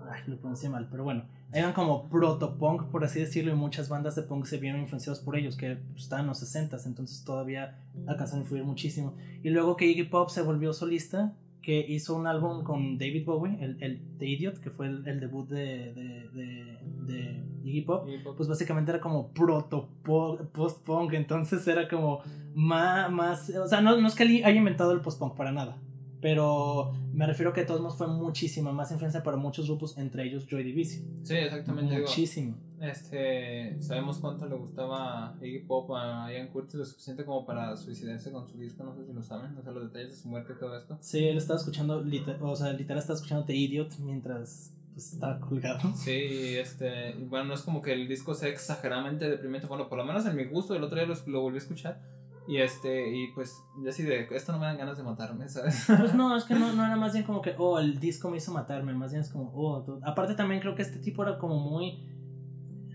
ay, 0.09 0.21
lo 0.25 0.37
pronuncié 0.37 0.69
mal, 0.69 0.87
pero 0.89 1.03
bueno, 1.03 1.25
eran 1.53 1.73
como 1.73 2.09
proto-punk, 2.09 2.85
por 2.91 3.03
así 3.03 3.19
decirlo, 3.19 3.51
y 3.51 3.55
muchas 3.55 3.87
bandas 3.87 4.15
de 4.15 4.23
punk 4.23 4.45
se 4.45 4.57
vieron 4.57 4.81
influenciadas 4.81 5.19
por 5.19 5.37
ellos, 5.37 5.55
que 5.55 5.77
estaban 5.95 6.25
en 6.25 6.29
los 6.29 6.39
60 6.39 6.77
entonces 6.85 7.23
todavía 7.23 7.79
alcanzaron 8.07 8.41
a 8.41 8.43
influir 8.43 8.63
muchísimo. 8.63 9.15
Y 9.43 9.49
luego 9.49 9.77
que 9.77 9.85
Iggy 9.85 10.03
Pop 10.03 10.29
se 10.29 10.41
volvió 10.41 10.73
solista, 10.73 11.33
que 11.61 11.79
hizo 11.79 12.15
un 12.15 12.27
álbum 12.27 12.63
con 12.63 12.97
David 12.99 13.25
Bowie, 13.25 13.57
el, 13.59 13.81
el 13.81 14.01
The 14.19 14.27
Idiot, 14.27 14.59
que 14.59 14.69
fue 14.69 14.85
el, 14.85 15.07
el 15.07 15.19
debut 15.19 15.49
de, 15.49 15.93
de, 15.93 16.29
de, 16.33 16.79
de 17.07 17.43
Iggy 17.63 17.81
Pop, 17.81 18.07
pues, 18.37 18.47
básicamente 18.47 18.91
era 18.91 19.01
como 19.01 19.29
proto 19.29 19.89
post-punk, 20.03 21.13
entonces 21.13 21.67
era 21.67 21.87
como 21.87 22.21
más, 22.53 23.11
más, 23.11 23.49
o 23.49 23.67
sea, 23.67 23.81
no, 23.81 23.99
no 23.99 24.07
es 24.07 24.13
que 24.13 24.23
haya 24.23 24.51
inventado 24.51 24.91
el 24.91 25.01
post-punk 25.01 25.35
para 25.35 25.51
nada, 25.51 25.77
pero 26.25 26.91
me 27.13 27.27
refiero 27.27 27.53
que 27.53 27.61
de 27.61 27.67
todos 27.67 27.81
modos 27.81 27.97
fue 27.99 28.07
muchísima 28.07 28.71
más 28.71 28.89
influencia 28.91 29.21
para 29.21 29.37
muchos 29.37 29.67
grupos, 29.67 29.95
entre 29.99 30.23
ellos 30.23 30.47
Joy 30.47 30.63
Division. 30.63 31.03
sí, 31.23 31.35
exactamente. 31.35 31.93
digo, 31.93 32.07
Muchísimo. 32.07 32.55
este, 32.81 33.79
sabemos 33.79 34.17
cuánto 34.17 34.47
le 34.47 34.55
gustaba 34.55 35.35
Iggy 35.39 35.59
Pop 35.67 35.91
a 35.93 36.31
Ian 36.33 36.47
Curtis, 36.47 36.73
lo 36.75 36.85
suficiente 36.85 37.25
como 37.25 37.45
para 37.45 37.77
suicidarse 37.77 38.31
con 38.31 38.47
su 38.47 38.57
disco, 38.57 38.83
no 38.83 38.95
sé 38.95 39.05
si 39.05 39.13
lo 39.13 39.21
saben, 39.21 39.55
o 39.55 39.61
sea, 39.61 39.71
los 39.71 39.83
detalles 39.83 40.09
de 40.09 40.15
su 40.17 40.27
muerte 40.27 40.53
y 40.55 40.59
todo 40.59 40.75
esto. 40.75 40.97
Sí, 40.99 41.23
él 41.25 41.37
estaba 41.37 41.59
escuchando, 41.59 42.01
liter- 42.03 42.39
o 42.41 42.55
sea, 42.55 42.73
literal 42.73 42.97
estaba 42.97 43.17
escuchando 43.17 43.45
The 43.45 43.55
Idiot 43.55 43.99
mientras 43.99 44.73
pues, 44.95 45.13
estaba 45.13 45.39
colgado. 45.39 45.93
Sí, 45.95 46.11
este, 46.57 47.13
bueno, 47.29 47.45
no 47.45 47.53
es 47.53 47.61
como 47.61 47.83
que 47.83 47.93
el 47.93 48.07
disco 48.07 48.33
sea 48.33 48.49
exageradamente 48.49 49.29
deprimente, 49.29 49.67
bueno, 49.67 49.87
por 49.89 49.99
lo 49.99 50.05
menos 50.05 50.25
en 50.25 50.35
mi 50.35 50.45
gusto, 50.45 50.73
el 50.73 50.83
otro 50.83 50.97
día 50.97 51.05
lo, 51.05 51.13
lo 51.27 51.41
volví 51.41 51.57
a 51.57 51.59
escuchar 51.59 52.01
Y 52.47 52.57
este, 52.57 53.15
y 53.17 53.31
pues, 53.33 53.63
yo 53.83 53.89
así 53.89 54.03
de, 54.03 54.27
esto 54.31 54.51
no 54.51 54.59
me 54.59 54.65
dan 54.65 54.77
ganas 54.77 54.97
de 54.97 55.03
matarme, 55.03 55.47
¿sabes? 55.49 55.85
Pues 55.87 56.13
no, 56.13 56.35
es 56.37 56.43
que 56.43 56.53
no, 56.53 56.71
no 56.73 56.85
era 56.85 56.95
más 56.95 57.13
bien 57.13 57.25
como 57.25 57.41
que, 57.41 57.55
oh, 57.57 57.79
el 57.79 57.99
disco 57.99 58.29
me 58.29 58.37
hizo 58.37 58.51
matarme, 58.53 58.93
más 58.93 59.11
bien 59.11 59.21
es 59.21 59.29
como, 59.29 59.51
oh, 59.55 59.81
tú- 59.83 59.99
aparte 60.03 60.35
también 60.35 60.61
creo 60.61 60.75
que 60.75 60.83
este 60.83 60.99
tipo 60.99 61.23
era 61.23 61.37
como 61.39 61.57
muy 61.59 62.03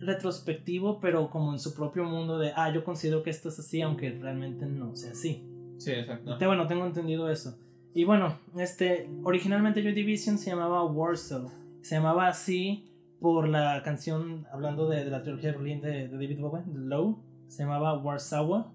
retrospectivo, 0.01 1.01
pero 1.01 1.31
como 1.31 1.53
en 1.53 1.59
su 1.59 1.75
propio 1.75 2.05
mundo 2.05 2.39
de, 2.39 2.53
ah, 2.57 2.73
yo 2.73 2.85
considero 2.85 3.23
que 3.23 3.31
esto 3.31 3.49
es 3.49 3.59
así, 3.59 3.83
aunque 3.83 4.11
realmente 4.11 4.67
no 4.67 4.95
sea 4.97 5.13
así. 5.13 5.47
Sí, 5.79 5.93
exacto. 5.93 6.39
Te- 6.39 6.47
Bueno, 6.47 6.67
tengo 6.67 6.87
entendido 6.87 7.29
eso. 7.31 7.59
Y 7.93 8.05
bueno, 8.05 8.39
este, 8.57 9.11
originalmente 9.25 9.83
Joy 9.83 9.93
Division 9.93 10.39
se 10.39 10.51
llamaba 10.51 10.85
Warsaw. 10.85 11.51
Se 11.83 11.97
llamaba 11.97 12.29
así 12.29 12.87
por 13.21 13.49
la 13.49 13.83
canción, 13.83 14.47
hablando 14.53 14.89
de, 14.89 15.05
de 15.05 15.11
la 15.11 15.23
trilogía 15.23 15.53
de 15.53 15.59
de, 15.81 16.09
David 16.09 16.41
Bowie, 16.41 16.63
Low, 16.73 17.19
se 17.49 17.65
llamaba 17.65 17.99
Warsaw. 17.99 18.73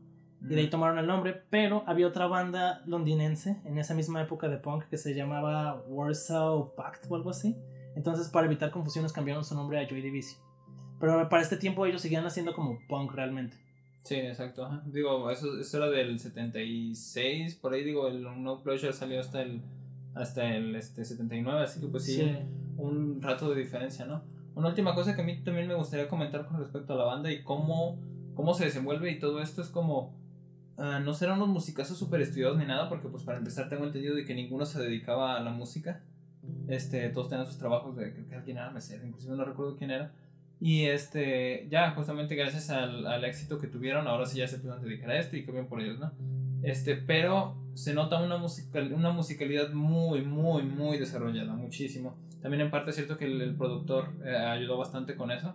Y 0.50 0.56
de 0.56 0.62
ahí 0.62 0.70
tomaron 0.70 1.00
el 1.00 1.08
nombre, 1.08 1.42
pero 1.50 1.84
había 1.88 2.08
otra 2.08 2.28
banda 2.28 2.84
londinense 2.86 3.62
en 3.66 3.78
esa 3.78 3.94
misma 3.96 4.22
época 4.22 4.48
de 4.48 4.58
punk 4.58 4.86
que 4.86 4.98
se 4.98 5.16
llamaba 5.16 5.82
Warsaw 5.88 6.76
Pact 6.76 7.06
o 7.10 7.16
algo 7.16 7.32
así. 7.32 7.56
Entonces, 7.96 8.30
para 8.30 8.46
evitar 8.46 8.72
confusiones, 8.72 9.12
cambiaron 9.12 9.44
su 9.44 9.56
nombre 9.56 9.80
a 9.80 9.88
Joy 9.88 10.02
Division. 10.02 10.40
Pero 11.00 11.28
para 11.30 11.42
este 11.42 11.58
tiempo 11.58 11.86
ellos 11.86 12.02
seguían 12.02 12.26
haciendo 12.26 12.54
como 12.54 12.78
punk 12.88 13.14
realmente. 13.14 13.58
Sí, 14.04 14.16
exacto. 14.16 14.66
ajá. 14.66 14.84
Digo, 14.86 15.32
eso, 15.32 15.60
eso 15.60 15.78
era 15.78 15.90
del 15.90 16.20
76, 16.20 17.56
por 17.56 17.74
ahí 17.74 17.84
digo, 17.84 18.08
el 18.08 18.22
No 18.44 18.62
Pleasure 18.62 18.94
salió 18.94 19.20
hasta 19.20 19.42
el 19.42 19.64
hasta 20.16 20.56
el 20.56 20.76
este, 20.76 21.04
79, 21.04 21.62
así 21.62 21.82
que 21.82 21.88
pues 21.88 22.06
sí, 22.06 22.24
un 22.78 23.22
rato 23.22 23.54
de 23.54 23.62
diferencia, 23.62 24.06
¿no? 24.06 24.24
Una 24.56 24.70
última 24.70 24.96
cosa 24.96 25.14
que 25.14 25.22
a 25.22 25.26
mí 25.26 25.44
también 25.44 25.68
me 25.68 25.76
gustaría 25.76 26.08
comentar 26.08 26.46
con 26.46 26.58
respecto 26.58 26.94
a 26.94 26.96
la 26.96 27.04
banda 27.04 27.32
y 27.32 27.44
cómo, 27.44 28.00
cómo 28.34 28.54
se 28.54 28.66
desenvuelve 28.66 29.12
y 29.12 29.20
todo 29.20 29.42
esto 29.42 29.62
es 29.62 29.68
como... 29.68 30.16
ah, 30.78 31.00
no 31.00 31.14
serán 31.14 31.38
unos 31.38 31.50
musicazos 31.50 31.98
súper 31.98 32.22
estudiados 32.22 32.58
ni 32.58 32.66
nada, 32.66 32.90
porque 32.90 33.08
pues 33.08 33.24
para 33.24 33.38
empezar 33.38 33.70
tengo 33.70 33.86
entendido 33.86 34.16
de 34.16 34.26
que 34.26 34.34
ninguno 34.34 34.66
se 34.66 34.82
dedicaba 34.82 35.38
a 35.38 35.40
la 35.40 35.52
música. 35.52 36.02
Este, 36.68 37.10
todos 37.10 37.30
tenían 37.30 37.48
sus 37.48 37.58
trabajos 37.58 37.96
de, 37.96 38.14
creo 38.14 38.28
que 38.28 38.36
alguien 38.36 38.58
era 38.58 38.70
mesero, 38.70 39.06
inclusive 39.06 39.36
no 39.36 39.46
recuerdo 39.46 39.76
quién 39.76 39.92
era. 39.92 40.12
Y 40.60 40.86
este, 40.86 41.68
ya 41.70 41.92
justamente 41.92 42.36
gracias 42.36 42.70
al, 42.70 43.06
al 43.08 43.26
éxito 43.26 43.60
que 43.60 43.68
tuvieron, 43.68 44.08
ahora 44.08 44.26
sí 44.26 44.38
ya 44.38 44.48
se 44.48 44.58
pudieron 44.58 44.82
dedicar 44.82 45.12
a 45.12 45.20
esto 45.20 45.36
y 45.36 45.44
qué 45.44 45.52
bien 45.52 45.68
por 45.68 45.82
ellos, 45.82 46.00
¿no? 46.00 46.12
Este, 46.64 46.96
pero 46.96 47.56
se 47.74 47.94
nota 47.94 48.22
una, 48.22 48.38
musical, 48.38 48.92
una 48.94 49.12
musicalidad 49.12 49.72
muy, 49.74 50.22
muy, 50.22 50.64
muy 50.64 50.98
desarrollada, 50.98 51.54
muchísimo. 51.54 52.16
También 52.42 52.62
en 52.62 52.72
parte 52.72 52.92
es 52.92 52.96
cierto 52.96 53.18
que 53.18 53.26
el, 53.26 53.42
el 53.42 53.56
productor 53.56 54.10
eh, 54.26 54.36
ayudó 54.36 54.78
bastante 54.78 55.16
con 55.16 55.32
eso. 55.32 55.54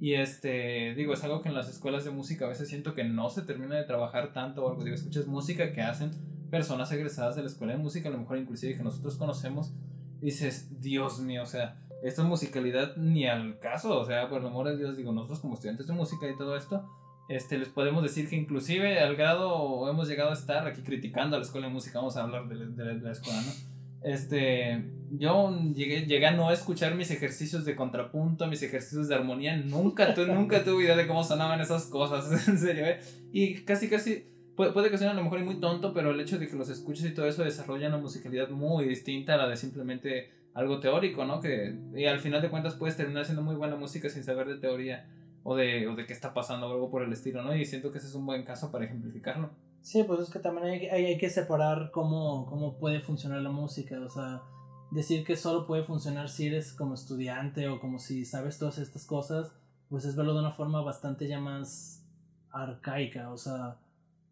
Y 0.00 0.14
este, 0.14 0.94
digo, 0.94 1.14
es 1.14 1.24
algo 1.24 1.40
que 1.40 1.48
en 1.48 1.54
las 1.54 1.68
escuelas 1.68 2.04
de 2.04 2.10
música 2.10 2.44
a 2.44 2.48
veces 2.48 2.68
siento 2.68 2.94
que 2.94 3.04
no 3.04 3.30
se 3.30 3.42
termina 3.42 3.76
de 3.76 3.84
trabajar 3.84 4.32
tanto 4.32 4.64
o 4.64 4.70
algo. 4.70 4.84
Digo, 4.84 4.94
escuchas 4.94 5.26
música 5.26 5.72
que 5.72 5.82
hacen 5.82 6.10
personas 6.50 6.90
egresadas 6.92 7.36
de 7.36 7.42
la 7.42 7.48
escuela 7.48 7.72
de 7.72 7.78
música, 7.78 8.08
a 8.08 8.12
lo 8.12 8.18
mejor 8.18 8.38
inclusive 8.38 8.76
que 8.76 8.82
nosotros 8.82 9.16
conocemos. 9.16 9.72
Dices, 10.20 10.80
Dios 10.80 11.20
mío, 11.20 11.42
o 11.42 11.46
sea, 11.46 11.80
esto 12.02 12.22
es 12.22 12.28
musicalidad 12.28 12.96
ni 12.96 13.26
al 13.26 13.58
caso. 13.58 13.98
O 13.98 14.04
sea, 14.04 14.28
por 14.28 14.40
el 14.40 14.46
amor 14.46 14.68
de 14.68 14.76
Dios, 14.76 14.96
digo, 14.96 15.12
nosotros 15.12 15.40
como 15.40 15.54
estudiantes 15.54 15.86
de 15.86 15.92
música 15.92 16.28
y 16.28 16.36
todo 16.36 16.56
esto, 16.56 16.88
este, 17.28 17.58
les 17.58 17.68
podemos 17.68 18.02
decir 18.02 18.28
que 18.28 18.36
inclusive 18.36 19.00
al 19.00 19.16
grado 19.16 19.88
hemos 19.88 20.08
llegado 20.08 20.30
a 20.30 20.34
estar 20.34 20.66
aquí 20.66 20.82
criticando 20.82 21.36
a 21.36 21.38
la 21.38 21.44
escuela 21.44 21.68
de 21.68 21.72
música, 21.72 21.98
vamos 21.98 22.16
a 22.16 22.22
hablar 22.22 22.46
de, 22.48 22.66
de 22.66 23.00
la 23.00 23.12
escuela, 23.12 23.40
¿no? 23.40 23.73
Este, 24.04 24.84
yo 25.10 25.50
llegué, 25.74 26.26
a 26.26 26.30
no 26.32 26.50
escuchar 26.52 26.94
mis 26.94 27.10
ejercicios 27.10 27.64
de 27.64 27.74
contrapunto, 27.74 28.46
mis 28.46 28.62
ejercicios 28.62 29.08
de 29.08 29.14
armonía, 29.14 29.56
nunca, 29.56 30.14
tu- 30.14 30.26
nunca 30.26 30.62
tuve 30.62 30.84
idea 30.84 30.94
de 30.96 31.06
cómo 31.06 31.24
sonaban 31.24 31.60
esas 31.60 31.86
cosas, 31.86 32.48
en 32.48 32.58
serio, 32.58 32.84
¿eh? 32.86 33.00
Y 33.32 33.62
casi, 33.64 33.88
casi, 33.88 34.26
puede, 34.56 34.72
puede 34.72 34.90
que 34.90 34.98
suene 34.98 35.12
a 35.12 35.16
lo 35.16 35.24
mejor 35.24 35.40
muy 35.42 35.56
tonto, 35.58 35.94
pero 35.94 36.10
el 36.10 36.20
hecho 36.20 36.38
de 36.38 36.46
que 36.48 36.54
los 36.56 36.68
escuches 36.68 37.06
y 37.06 37.14
todo 37.14 37.26
eso 37.26 37.42
desarrolla 37.44 37.88
una 37.88 37.96
musicalidad 37.98 38.50
muy 38.50 38.84
distinta 38.84 39.34
a 39.34 39.38
la 39.38 39.48
de 39.48 39.56
simplemente 39.56 40.30
algo 40.52 40.80
teórico, 40.80 41.24
¿no? 41.24 41.40
Que 41.40 41.74
y 41.96 42.04
al 42.04 42.20
final 42.20 42.42
de 42.42 42.50
cuentas 42.50 42.74
puedes 42.74 42.96
terminar 42.96 43.22
haciendo 43.22 43.42
muy 43.42 43.54
buena 43.56 43.76
música 43.76 44.08
sin 44.10 44.22
saber 44.22 44.46
de 44.48 44.58
teoría 44.58 45.08
o 45.42 45.56
de, 45.56 45.88
o 45.88 45.96
de 45.96 46.06
qué 46.06 46.12
está 46.12 46.32
pasando 46.34 46.68
o 46.68 46.72
algo 46.72 46.90
por 46.90 47.02
el 47.02 47.12
estilo, 47.12 47.42
¿no? 47.42 47.56
Y 47.56 47.64
siento 47.64 47.90
que 47.90 47.98
ese 47.98 48.06
es 48.08 48.14
un 48.14 48.26
buen 48.26 48.44
caso 48.44 48.70
para 48.70 48.84
ejemplificarlo. 48.84 49.50
Sí, 49.84 50.02
pues 50.02 50.20
es 50.20 50.30
que 50.30 50.38
también 50.38 50.66
hay, 50.66 50.86
hay, 50.86 51.04
hay 51.04 51.18
que 51.18 51.28
separar 51.28 51.90
cómo, 51.90 52.46
cómo 52.46 52.78
puede 52.78 53.00
funcionar 53.00 53.42
la 53.42 53.50
música. 53.50 54.00
O 54.00 54.08
sea, 54.08 54.40
decir 54.90 55.26
que 55.26 55.36
solo 55.36 55.66
puede 55.66 55.84
funcionar 55.84 56.30
si 56.30 56.46
eres 56.46 56.72
como 56.72 56.94
estudiante 56.94 57.68
o 57.68 57.78
como 57.80 57.98
si 57.98 58.24
sabes 58.24 58.58
todas 58.58 58.78
estas 58.78 59.04
cosas, 59.04 59.52
pues 59.90 60.06
es 60.06 60.16
verlo 60.16 60.32
de 60.32 60.40
una 60.40 60.52
forma 60.52 60.80
bastante 60.80 61.28
ya 61.28 61.38
más 61.38 62.02
arcaica. 62.50 63.30
O 63.30 63.36
sea, 63.36 63.76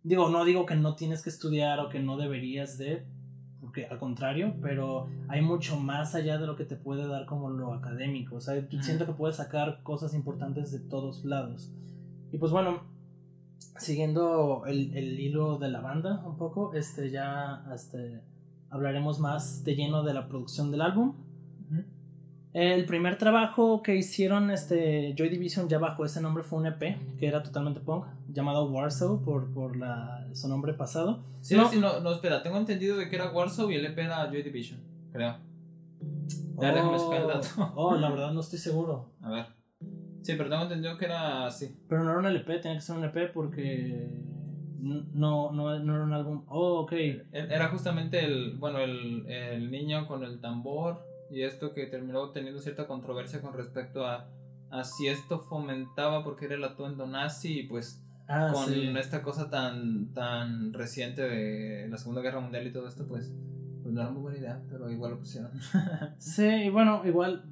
digo, 0.03 0.31
no 0.31 0.47
digo 0.47 0.65
que 0.65 0.75
no 0.75 0.95
tienes 0.97 1.23
que 1.23 1.29
estudiar 1.29 1.81
o 1.81 1.91
que 1.91 2.01
no 2.01 2.17
deberías 2.17 2.79
de, 2.79 3.05
porque 3.61 3.85
al 3.85 3.99
contrario, 3.99 4.55
pero 4.63 5.11
hay 5.29 5.43
mucho 5.43 5.79
más 5.79 6.15
allá 6.15 6.39
de 6.39 6.47
lo 6.47 6.57
que 6.57 6.65
te 6.65 6.77
puede 6.77 7.07
dar 7.07 7.27
como 7.27 7.51
lo 7.51 7.75
académico. 7.75 8.37
O 8.37 8.41
sea, 8.41 8.67
siento 8.81 9.05
que 9.05 9.13
puedes 9.13 9.37
sacar 9.37 9.83
cosas 9.83 10.15
importantes 10.15 10.73
de 10.73 10.79
todos 10.79 11.27
lados. 11.27 11.71
Y 12.33 12.39
pues 12.39 12.53
bueno, 12.53 12.91
siguiendo 13.77 14.65
el, 14.67 14.97
el 14.97 15.19
hilo 15.19 15.59
de 15.59 15.69
la 15.69 15.81
banda 15.81 16.23
un 16.27 16.37
poco, 16.37 16.75
este 16.75 17.11
ya 17.11 17.65
este, 17.75 18.21
hablaremos 18.71 19.21
más 19.21 19.65
de 19.65 19.75
lleno 19.75 20.03
de 20.03 20.15
la 20.15 20.29
producción 20.29 20.71
del 20.71 20.83
álbum. 20.83 21.15
El 22.55 22.85
primer 22.85 23.17
trabajo 23.17 23.83
que 23.83 23.97
hicieron 23.97 24.51
este, 24.51 25.15
Joy 25.17 25.31
Division 25.31 25.71
ya 25.71 25.79
bajo 25.79 26.05
ese 26.05 26.21
nombre 26.21 26.45
fue 26.45 26.59
un 26.59 26.67
EP 26.67 26.99
que 27.19 27.27
era 27.27 27.43
totalmente 27.43 27.81
punk, 27.81 28.05
llamado 28.29 28.71
Warsaw 28.71 29.23
por, 29.23 29.51
por 29.55 29.75
la, 29.75 30.29
su 30.35 30.49
nombre 30.49 30.75
pasado. 30.75 31.25
Sí, 31.41 31.55
No. 31.57 31.73
no. 31.73 31.81
no, 31.81 32.01
no, 32.01 32.13
espera, 32.13 32.43
tengo 32.43 32.59
entendido 32.59 32.99
de 32.99 33.09
que 33.09 33.17
era 33.17 33.33
Warsaw 33.33 33.71
y 33.71 33.77
el 33.77 33.87
EP 33.87 33.99
era 33.99 34.27
Joy 34.27 34.43
Division, 34.43 34.81
creo. 35.13 35.37
Ya, 36.61 36.75
déjame 36.75 36.97
el 37.17 37.27
dato. 37.27 37.49
oh, 37.75 37.95
la 37.97 38.11
verdad 38.11 38.33
no 38.33 38.41
estoy 38.41 38.59
seguro. 38.59 39.07
A 39.23 39.31
ver. 39.31 39.47
Sí, 40.23 40.35
pero 40.37 40.49
tengo 40.49 40.63
entendido 40.63 40.97
que 40.97 41.05
era 41.07 41.47
así. 41.47 41.75
Pero 41.89 42.05
no 42.05 42.11
era 42.11 42.19
un 42.21 42.27
LP, 42.27 42.59
tenía 42.59 42.77
que 42.79 42.83
ser 42.83 42.97
un 42.97 43.05
EP 43.05 43.27
porque 43.29 44.09
no, 44.81 45.53
no, 45.53 45.79
no 45.79 45.95
era 45.95 46.05
un 46.05 46.13
álbum. 46.13 46.45
Oh, 46.49 46.81
ok. 46.81 46.93
E- 46.93 47.27
Era 47.33 47.69
justamente 47.69 48.25
el, 48.25 48.57
bueno, 48.59 48.79
el, 48.79 49.27
el 49.29 49.71
niño 49.71 50.07
con 50.07 50.25
el 50.25 50.41
tambor 50.41 51.05
y 51.31 51.43
esto 51.43 51.73
que 51.73 51.87
terminó 51.87 52.31
teniendo 52.31 52.61
cierta 52.61 52.87
controversia 52.87 53.41
con 53.41 53.53
respecto 53.55 54.07
a, 54.07 54.29
a 54.71 54.85
si 54.85 55.09
esto 55.09 55.39
fomentaba 55.41 56.23
porque 56.25 56.45
era 56.47 56.55
el 56.57 56.65
atuendo 56.65 57.07
nazi 57.07 57.61
y 57.61 57.63
pues 57.65 57.99
Ah, 58.29 58.51
con 58.53 58.67
sí. 58.73 58.87
esta 58.97 59.21
cosa 59.23 59.51
tan, 59.51 60.15
tan 60.15 60.73
reciente 60.73 61.23
de 61.23 61.89
la 61.89 61.99
Segunda 61.99 62.23
Guerra 62.23 62.41
Mundial 62.41 62.67
y 62.67 62.73
todo 62.73 62.87
esto 62.89 63.07
pues, 63.07 63.31
pues 63.83 63.93
no 63.93 64.01
era 64.01 64.11
muy 64.11 64.23
buena 64.23 64.39
idea, 64.39 64.63
pero 64.71 64.89
igual 64.91 65.11
lo 65.13 65.19
pusieron. 65.19 65.51
Sí, 66.19 66.45
y 66.47 66.71
bueno, 66.71 67.03
igual 67.05 67.45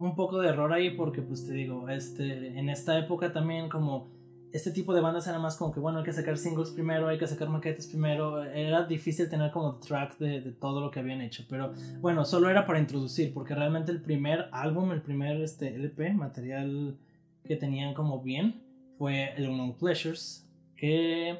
un 0.00 0.16
poco 0.16 0.40
de 0.40 0.48
error 0.48 0.72
ahí 0.72 0.90
porque 0.90 1.22
pues 1.22 1.46
te 1.46 1.52
digo, 1.52 1.88
este, 1.88 2.58
en 2.58 2.68
esta 2.68 2.98
época 2.98 3.32
también 3.32 3.68
como 3.68 4.08
este 4.52 4.72
tipo 4.72 4.92
de 4.94 5.00
bandas 5.00 5.28
era 5.28 5.38
más 5.38 5.56
como 5.56 5.72
que 5.72 5.78
bueno, 5.78 5.98
hay 5.98 6.04
que 6.04 6.12
sacar 6.12 6.36
singles 6.36 6.70
primero, 6.70 7.06
hay 7.06 7.18
que 7.18 7.26
sacar 7.28 7.48
maquetes 7.48 7.86
primero, 7.86 8.42
era 8.42 8.82
difícil 8.84 9.28
tener 9.30 9.52
como 9.52 9.76
track 9.76 10.18
de, 10.18 10.40
de 10.40 10.50
todo 10.52 10.80
lo 10.80 10.90
que 10.90 10.98
habían 10.98 11.20
hecho, 11.20 11.44
pero 11.48 11.72
bueno, 12.00 12.24
solo 12.24 12.50
era 12.50 12.66
para 12.66 12.80
introducir 12.80 13.32
porque 13.32 13.54
realmente 13.54 13.92
el 13.92 14.02
primer 14.02 14.48
álbum, 14.50 14.90
el 14.90 15.02
primer 15.02 15.40
este, 15.40 15.68
LP, 15.76 16.12
material 16.14 16.96
que 17.44 17.54
tenían 17.56 17.94
como 17.94 18.20
bien, 18.22 18.62
fue 18.98 19.32
el 19.36 19.48
Unknown 19.48 19.76
Pleasures, 19.78 20.48
que 20.76 21.38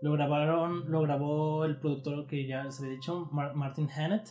lo 0.00 0.12
grabaron, 0.12 0.90
lo 0.90 1.00
grabó 1.02 1.64
el 1.64 1.76
productor 1.76 2.26
que 2.26 2.46
ya 2.46 2.62
les 2.64 2.78
había 2.78 2.92
dicho, 2.92 3.28
Mar- 3.32 3.54
Martin 3.56 3.88
Hannett. 3.90 4.28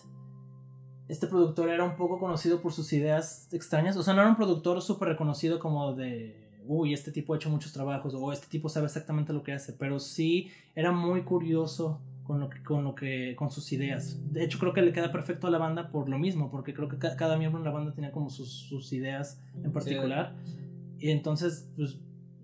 Este 1.07 1.27
productor 1.27 1.69
era 1.69 1.83
un 1.85 1.95
poco 1.95 2.19
conocido 2.19 2.61
por 2.61 2.73
sus 2.73 2.91
ideas 2.93 3.47
extrañas. 3.53 3.95
O 3.97 4.03
sea, 4.03 4.13
no 4.13 4.21
era 4.21 4.29
un 4.29 4.35
productor 4.35 4.81
súper 4.81 5.09
reconocido 5.09 5.59
como 5.59 5.93
de, 5.93 6.59
uy, 6.65 6.93
este 6.93 7.11
tipo 7.11 7.33
ha 7.33 7.37
hecho 7.37 7.49
muchos 7.49 7.71
trabajos 7.71 8.13
o 8.13 8.31
este 8.31 8.47
tipo 8.47 8.67
sabe 8.69 8.87
exactamente 8.87 9.31
lo 9.33 9.41
que 9.43 9.53
hace. 9.53 9.73
Pero 9.73 9.99
sí 9.99 10.49
era 10.75 10.91
muy 10.91 11.21
curioso 11.23 12.01
con 12.23 12.41
lo 12.41 12.49
que, 12.49 12.61
con 12.61 12.83
lo 12.83 12.93
que, 12.93 13.35
con 13.37 13.49
sus 13.49 13.71
ideas. 13.71 14.17
De 14.33 14.43
hecho, 14.43 14.59
creo 14.59 14.73
que 14.73 14.81
le 14.81 14.91
queda 14.91 15.13
perfecto 15.13 15.47
a 15.47 15.49
la 15.49 15.57
banda 15.59 15.91
por 15.91 16.09
lo 16.09 16.19
mismo, 16.19 16.51
porque 16.51 16.73
creo 16.73 16.89
que 16.89 16.97
ca- 16.97 17.15
cada 17.15 17.37
miembro 17.37 17.59
en 17.59 17.63
la 17.65 17.71
banda 17.71 17.93
tenía 17.93 18.11
como 18.11 18.29
sus, 18.29 18.51
sus 18.51 18.91
ideas 18.91 19.39
en 19.63 19.71
particular. 19.71 20.35
Y 20.99 21.11
entonces, 21.11 21.69
pues, 21.77 21.99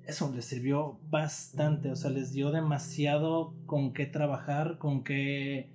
eso 0.05 0.31
les 0.33 0.45
sirvió 0.45 0.99
bastante. 1.09 1.91
O 1.91 1.97
sea, 1.97 2.11
les 2.11 2.31
dio 2.31 2.51
demasiado 2.51 3.53
con 3.65 3.91
qué 3.93 4.05
trabajar, 4.05 4.77
con 4.77 5.03
qué 5.03 5.72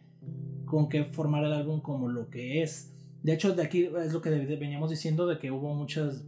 con 0.68 0.88
qué 0.88 1.04
formar 1.04 1.44
el 1.44 1.52
álbum 1.52 1.80
como 1.80 2.08
lo 2.08 2.30
que 2.30 2.62
es. 2.62 2.92
De 3.22 3.32
hecho, 3.32 3.54
de 3.54 3.62
aquí 3.62 3.88
es 4.04 4.12
lo 4.12 4.22
que 4.22 4.30
veníamos 4.30 4.90
diciendo 4.90 5.26
de 5.26 5.38
que 5.38 5.50
hubo 5.50 5.74
muchas, 5.74 6.24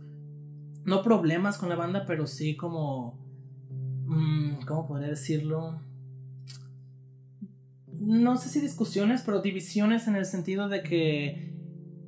no 0.84 1.02
problemas 1.02 1.58
con 1.58 1.68
la 1.68 1.76
banda, 1.76 2.04
pero 2.06 2.26
sí 2.26 2.56
como, 2.56 3.18
mm, 4.06 4.64
¿cómo 4.66 4.88
podría 4.88 5.08
decirlo? 5.08 5.80
No 8.00 8.36
sé 8.36 8.48
si 8.48 8.60
discusiones, 8.60 9.22
pero 9.22 9.40
divisiones 9.40 10.08
en 10.08 10.16
el 10.16 10.24
sentido 10.24 10.68
de 10.68 10.82
que 10.82 11.50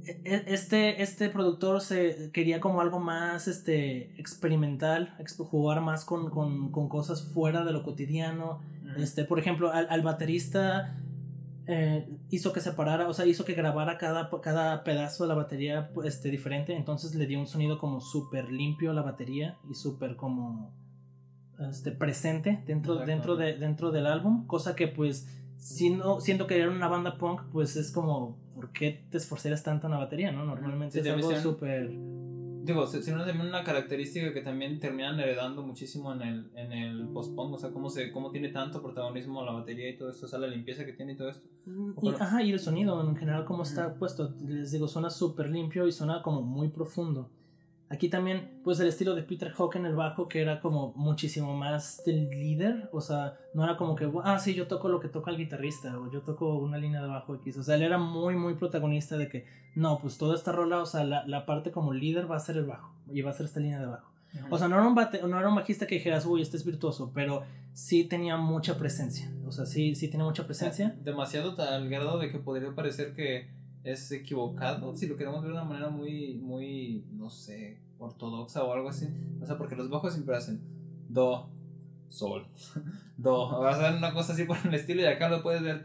e, 0.04 0.20
e, 0.24 0.44
este, 0.48 1.00
este 1.02 1.28
productor 1.28 1.80
se 1.80 2.30
quería 2.32 2.60
como 2.60 2.80
algo 2.80 2.98
más 2.98 3.46
este, 3.46 4.18
experimental, 4.18 5.16
jugar 5.38 5.80
más 5.80 6.04
con, 6.04 6.30
con, 6.30 6.72
con 6.72 6.88
cosas 6.88 7.22
fuera 7.22 7.64
de 7.64 7.72
lo 7.72 7.84
cotidiano. 7.84 8.60
Este, 8.96 9.24
por 9.24 9.38
ejemplo, 9.38 9.70
al, 9.72 9.86
al 9.88 10.02
baterista 10.02 11.01
eh, 11.66 12.08
hizo 12.30 12.52
que 12.52 12.60
separara, 12.60 13.08
o 13.08 13.14
sea, 13.14 13.26
hizo 13.26 13.44
que 13.44 13.54
grabara 13.54 13.98
cada, 13.98 14.30
cada 14.40 14.82
pedazo 14.84 15.24
de 15.24 15.28
la 15.28 15.34
batería 15.34 15.90
este, 16.04 16.30
diferente, 16.30 16.74
entonces 16.76 17.14
le 17.14 17.26
dio 17.26 17.38
un 17.38 17.46
sonido 17.46 17.78
como 17.78 18.00
súper 18.00 18.50
limpio 18.50 18.90
a 18.90 18.94
la 18.94 19.02
batería 19.02 19.58
y 19.70 19.74
súper 19.74 20.16
como 20.16 20.72
este, 21.70 21.92
presente 21.92 22.62
dentro, 22.66 22.96
dentro, 22.96 23.36
de, 23.36 23.54
dentro 23.54 23.92
del 23.92 24.06
álbum, 24.06 24.46
cosa 24.46 24.74
que 24.74 24.88
pues 24.88 25.28
siendo, 25.56 26.20
siendo 26.20 26.48
que 26.48 26.58
era 26.58 26.70
una 26.70 26.88
banda 26.88 27.16
punk, 27.16 27.42
pues 27.52 27.76
es 27.76 27.92
como, 27.92 28.36
¿por 28.54 28.72
qué 28.72 29.04
te 29.10 29.18
esforzarías 29.18 29.62
tanto 29.62 29.86
en 29.86 29.92
la 29.92 29.98
batería, 29.98 30.32
no? 30.32 30.44
Normalmente 30.44 30.98
es 30.98 31.06
algo 31.06 31.34
súper 31.36 31.92
digo, 32.64 32.86
sino 32.86 33.24
también 33.24 33.48
una 33.48 33.64
característica 33.64 34.32
que 34.32 34.40
también 34.40 34.78
terminan 34.78 35.18
heredando 35.18 35.62
muchísimo 35.62 36.12
en 36.12 36.22
el, 36.22 36.50
en 36.54 36.72
el 36.72 37.08
post-punk, 37.08 37.54
o 37.54 37.58
sea, 37.58 37.70
cómo, 37.70 37.90
se, 37.90 38.12
cómo 38.12 38.30
tiene 38.30 38.48
tanto 38.48 38.82
protagonismo 38.82 39.44
la 39.44 39.52
batería 39.52 39.90
y 39.90 39.96
todo 39.96 40.10
esto, 40.10 40.26
o 40.26 40.28
sea, 40.28 40.38
la 40.38 40.46
limpieza 40.46 40.84
que 40.84 40.92
tiene 40.92 41.12
y 41.12 41.16
todo 41.16 41.30
esto. 41.30 41.46
Mm, 41.66 41.92
y, 42.02 42.08
ajá, 42.10 42.42
y 42.42 42.52
el 42.52 42.60
sonido 42.60 43.00
en 43.08 43.16
general, 43.16 43.44
cómo 43.44 43.62
está 43.62 43.94
puesto, 43.94 44.34
les 44.46 44.70
digo, 44.70 44.86
suena 44.88 45.10
súper 45.10 45.48
limpio 45.48 45.86
y 45.86 45.92
suena 45.92 46.22
como 46.22 46.42
muy 46.42 46.68
profundo. 46.68 47.30
Aquí 47.92 48.08
también, 48.08 48.58
pues 48.64 48.80
el 48.80 48.88
estilo 48.88 49.14
de 49.14 49.22
Peter 49.22 49.52
Hawke 49.52 49.76
en 49.76 49.84
el 49.84 49.94
bajo, 49.94 50.26
que 50.26 50.40
era 50.40 50.62
como 50.62 50.94
muchísimo 50.96 51.54
más 51.54 52.02
del 52.06 52.30
líder, 52.30 52.88
o 52.90 53.02
sea, 53.02 53.36
no 53.52 53.64
era 53.64 53.76
como 53.76 53.96
que, 53.96 54.10
ah, 54.24 54.38
sí, 54.38 54.54
yo 54.54 54.66
toco 54.66 54.88
lo 54.88 54.98
que 54.98 55.08
toca 55.08 55.30
el 55.30 55.36
guitarrista, 55.36 56.00
o 56.00 56.10
yo 56.10 56.22
toco 56.22 56.56
una 56.56 56.78
línea 56.78 57.02
de 57.02 57.08
bajo 57.08 57.34
X, 57.34 57.58
o 57.58 57.62
sea, 57.62 57.74
él 57.74 57.82
era 57.82 57.98
muy, 57.98 58.34
muy 58.34 58.54
protagonista 58.54 59.18
de 59.18 59.28
que, 59.28 59.44
no, 59.74 59.98
pues 59.98 60.16
toda 60.16 60.34
esta 60.34 60.52
rola, 60.52 60.80
o 60.80 60.86
sea, 60.86 61.04
la, 61.04 61.26
la 61.26 61.44
parte 61.44 61.70
como 61.70 61.92
líder 61.92 62.30
va 62.30 62.36
a 62.36 62.40
ser 62.40 62.56
el 62.56 62.64
bajo, 62.64 62.94
y 63.12 63.20
va 63.20 63.28
a 63.28 63.34
ser 63.34 63.44
esta 63.44 63.60
línea 63.60 63.78
de 63.78 63.84
bajo. 63.88 64.10
O 64.48 64.56
sea, 64.56 64.68
no 64.68 64.76
era, 64.76 64.88
un 64.88 64.94
bate, 64.94 65.20
no 65.20 65.38
era 65.38 65.50
un 65.50 65.56
bajista 65.56 65.86
que 65.86 65.96
dijeras, 65.96 66.24
uy, 66.24 66.40
este 66.40 66.56
es 66.56 66.64
virtuoso, 66.64 67.12
pero 67.14 67.42
sí 67.74 68.04
tenía 68.04 68.38
mucha 68.38 68.78
presencia, 68.78 69.30
o 69.46 69.52
sea, 69.52 69.66
sí, 69.66 69.94
sí 69.94 70.08
tenía 70.08 70.24
mucha 70.24 70.46
presencia. 70.46 70.96
Demasiado 71.04 71.54
al 71.62 71.90
grado 71.90 72.18
de 72.18 72.32
que 72.32 72.38
podría 72.38 72.74
parecer 72.74 73.12
que 73.12 73.50
es 73.84 74.10
equivocado, 74.12 74.94
si 74.96 75.06
lo 75.06 75.16
queremos 75.16 75.42
ver 75.42 75.52
de 75.52 75.58
una 75.58 75.64
manera 75.64 75.90
muy, 75.90 76.34
muy, 76.34 77.04
no 77.12 77.30
sé, 77.30 77.80
ortodoxa 77.98 78.62
o 78.64 78.72
algo 78.72 78.88
así. 78.88 79.08
O 79.40 79.46
sea, 79.46 79.58
porque 79.58 79.76
los 79.76 79.90
bajos 79.90 80.12
siempre 80.12 80.36
hacen 80.36 80.60
do, 81.08 81.48
sol, 82.08 82.46
do. 83.16 83.48
O 83.58 83.74
sea, 83.74 83.94
una 83.96 84.12
cosa 84.12 84.32
así 84.34 84.44
por 84.44 84.56
el 84.64 84.74
estilo 84.74 85.02
y 85.02 85.06
acá 85.06 85.28
lo 85.28 85.42
puedes 85.42 85.62
ver 85.62 85.82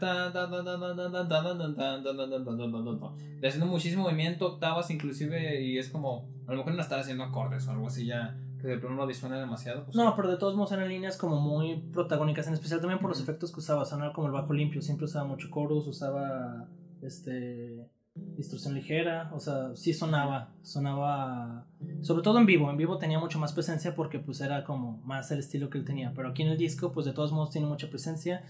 haciendo 3.48 3.66
muchísimo 3.66 4.04
movimiento, 4.04 4.46
octavas 4.46 4.90
inclusive 4.90 5.62
y 5.62 5.78
es 5.78 5.88
como, 5.88 6.28
a 6.46 6.52
lo 6.52 6.58
mejor 6.58 6.74
no 6.74 6.82
estar 6.82 7.00
haciendo 7.00 7.24
acordes 7.24 7.66
o 7.66 7.72
algo 7.72 7.88
así 7.88 8.06
ya 8.06 8.36
que 8.60 8.66
de 8.66 8.78
pronto 8.78 8.96
no 8.96 9.06
disuena 9.06 9.38
demasiado. 9.38 9.86
no, 9.94 10.16
pero 10.16 10.30
de 10.30 10.36
todos 10.36 10.56
modos 10.56 10.72
eran 10.72 10.88
líneas 10.88 11.16
como 11.16 11.40
muy 11.40 11.76
protagónicas, 11.92 12.48
en 12.48 12.54
especial 12.54 12.80
también 12.80 12.98
por 12.98 13.08
los 13.08 13.20
efectos 13.20 13.52
que 13.52 13.60
usaba, 13.60 13.84
sonar 13.84 14.12
como 14.12 14.26
el 14.26 14.32
bajo 14.32 14.52
limpio, 14.52 14.82
siempre 14.82 15.04
usaba 15.04 15.26
mucho 15.26 15.48
chorus, 15.48 15.86
usaba 15.86 16.66
este 17.02 17.88
distorsión 18.36 18.74
ligera, 18.74 19.30
o 19.32 19.40
sea, 19.40 19.74
sí 19.74 19.92
sonaba, 19.92 20.52
sonaba, 20.62 21.66
sobre 22.02 22.22
todo 22.22 22.38
en 22.38 22.46
vivo, 22.46 22.70
en 22.70 22.76
vivo 22.76 22.98
tenía 22.98 23.18
mucho 23.18 23.38
más 23.38 23.52
presencia 23.52 23.94
porque 23.94 24.18
pues 24.18 24.40
era 24.40 24.64
como 24.64 25.00
más 25.04 25.30
el 25.30 25.38
estilo 25.38 25.70
que 25.70 25.78
él 25.78 25.84
tenía, 25.84 26.12
pero 26.14 26.28
aquí 26.28 26.42
en 26.42 26.48
el 26.48 26.58
disco 26.58 26.92
pues 26.92 27.06
de 27.06 27.12
todos 27.12 27.32
modos 27.32 27.50
tiene 27.50 27.66
mucha 27.66 27.88
presencia. 27.88 28.44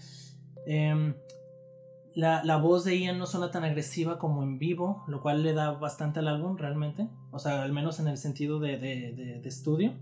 Em, 0.65 1.13
la, 2.15 2.43
la, 2.43 2.57
voz 2.57 2.83
de 2.83 2.99
Ian 2.99 3.17
no 3.17 3.25
suena 3.25 3.51
tan 3.51 3.63
agresiva 3.63 4.17
como 4.17 4.43
en 4.43 4.59
vivo, 4.59 5.03
lo 5.07 5.21
cual 5.21 5.43
le 5.43 5.53
da 5.53 5.71
bastante 5.71 6.19
al 6.19 6.27
álbum 6.27 6.57
realmente, 6.57 7.07
o 7.31 7.39
sea, 7.39 7.63
al 7.63 7.71
menos 7.71 7.99
en 7.99 8.07
el 8.07 8.17
sentido 8.17 8.59
de, 8.59 8.77
de, 8.77 9.13
de, 9.13 9.39
de 9.39 9.49
estudio. 9.49 9.93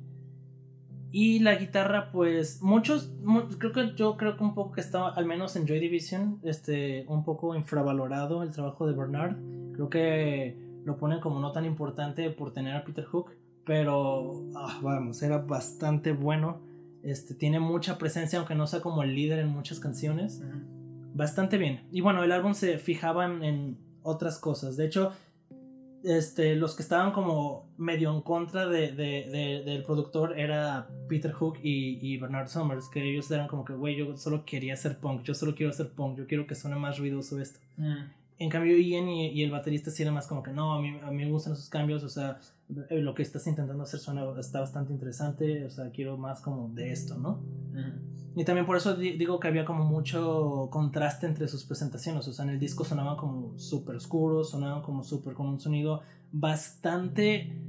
Y 1.12 1.40
la 1.40 1.56
guitarra, 1.56 2.12
pues, 2.12 2.62
muchos, 2.62 3.12
creo 3.60 3.72
que 3.72 3.94
yo 3.96 4.18
creo 4.18 4.36
que 4.36 4.44
un 4.44 4.54
poco 4.54 4.74
que 4.74 4.82
estaba, 4.82 5.10
al 5.10 5.26
menos 5.26 5.56
en 5.56 5.66
Joy 5.66 5.80
Division, 5.80 6.40
este, 6.44 7.06
un 7.08 7.24
poco 7.24 7.56
infravalorado 7.56 8.44
el 8.44 8.52
trabajo 8.52 8.88
de 8.88 8.94
Bernard. 8.94 9.38
Creo 9.74 9.90
que 9.90 10.58
lo 10.84 10.98
ponen 10.98 11.20
como 11.20 11.40
no 11.40 11.52
tan 11.52 11.66
importante 11.66 12.30
por 12.30 12.54
tener 12.54 12.76
a 12.76 12.84
Peter 12.84 13.06
Hook, 13.06 13.32
pero, 13.66 14.46
ah, 14.56 14.80
vamos, 14.82 15.22
era 15.24 15.38
bastante 15.38 16.12
bueno. 16.12 16.62
Este, 17.04 17.34
tiene 17.34 17.60
mucha 17.60 17.98
presencia, 17.98 18.40
aunque 18.40 18.56
no 18.56 18.68
sea 18.68 18.82
como 18.82 19.04
el 19.04 19.16
líder 19.16 19.40
en 19.40 19.48
muchas 19.48 19.80
canciones. 19.80 20.42
Bastante 21.14 21.58
bien. 21.58 21.88
Y 21.92 22.02
bueno, 22.02 22.24
el 22.24 22.32
álbum 22.32 22.54
se 22.54 22.78
fijaban 22.80 23.44
en 23.44 23.78
otras 24.04 24.40
cosas. 24.40 24.78
De 24.78 24.86
hecho, 24.86 25.14
este, 26.04 26.56
los 26.56 26.76
que 26.76 26.84
estaban 26.84 27.12
como 27.12 27.70
medio 27.78 28.14
en 28.14 28.22
contra 28.22 28.68
de, 28.68 28.92
de, 28.92 29.64
del 29.66 29.84
productor 29.84 30.40
era 30.40 30.88
Peter 31.08 31.32
Hook 31.32 31.60
y, 31.62 32.00
y, 32.02 32.18
Bernard 32.18 32.48
Summers, 32.48 32.90
que 32.90 33.04
ellos 33.04 33.30
eran 33.32 33.48
como 33.48 33.66
que, 33.66 33.74
güey, 33.74 33.96
yo 33.96 34.16
solo 34.18 34.46
quería 34.46 34.74
hacer 34.74 35.00
punk, 35.00 35.24
yo 35.24 35.34
solo 35.34 35.56
quiero 35.56 35.72
hacer 35.72 35.90
punk, 35.90 36.18
yo 36.18 36.28
quiero 36.28 36.48
que 36.48 36.56
suene 36.56 36.76
más 36.76 36.98
ruidoso 36.98 37.40
esto. 37.40 37.60
Mm. 37.78 37.96
En 38.40 38.50
cambio, 38.50 38.78
Ian 38.78 39.10
y, 39.10 39.42
el 39.42 39.52
baterista 39.52 39.90
sí 39.90 40.04
era 40.04 40.12
más 40.12 40.28
como 40.28 40.44
que, 40.44 40.52
no, 40.52 40.74
a 40.74 40.82
mí, 40.82 41.00
a 41.02 41.10
mí 41.10 41.26
me 41.26 41.32
gustan 41.32 41.54
esos 41.54 41.70
cambios, 41.70 42.04
o 42.04 42.10
sea, 42.10 42.40
lo 42.70 43.14
que 43.14 43.24
estás 43.24 43.48
intentando 43.48 43.84
hacer 43.84 44.00
suena, 44.00 44.24
está 44.40 44.60
bastante 44.60 44.92
interesante, 44.92 45.66
o 45.66 45.70
sea, 45.70 45.90
quiero 45.92 46.18
más 46.18 46.42
como 46.42 46.70
de 46.70 46.92
esto, 46.92 47.18
¿no? 47.18 47.42
Y 48.38 48.46
también 48.46 48.68
por 48.68 48.78
eso 48.78 48.96
digo 48.96 49.40
que 49.40 49.48
había 49.48 49.66
como 49.66 49.84
mucho 49.84 50.68
contraste 50.70 51.26
entre 51.26 51.48
sus 51.48 51.66
presentaciones. 51.66 52.28
O 52.28 52.34
sea, 52.34 52.46
en 52.46 52.52
el 52.52 52.60
disco 52.60 52.86
sonaban 52.86 53.18
como 53.18 53.58
súper 53.58 53.96
oscuros, 53.96 54.52
sonaban 54.52 54.84
como 54.84 55.04
súper 55.04 55.34
con 55.34 55.48
un 55.48 55.60
sonido 55.60 56.02
bastante 56.32 57.60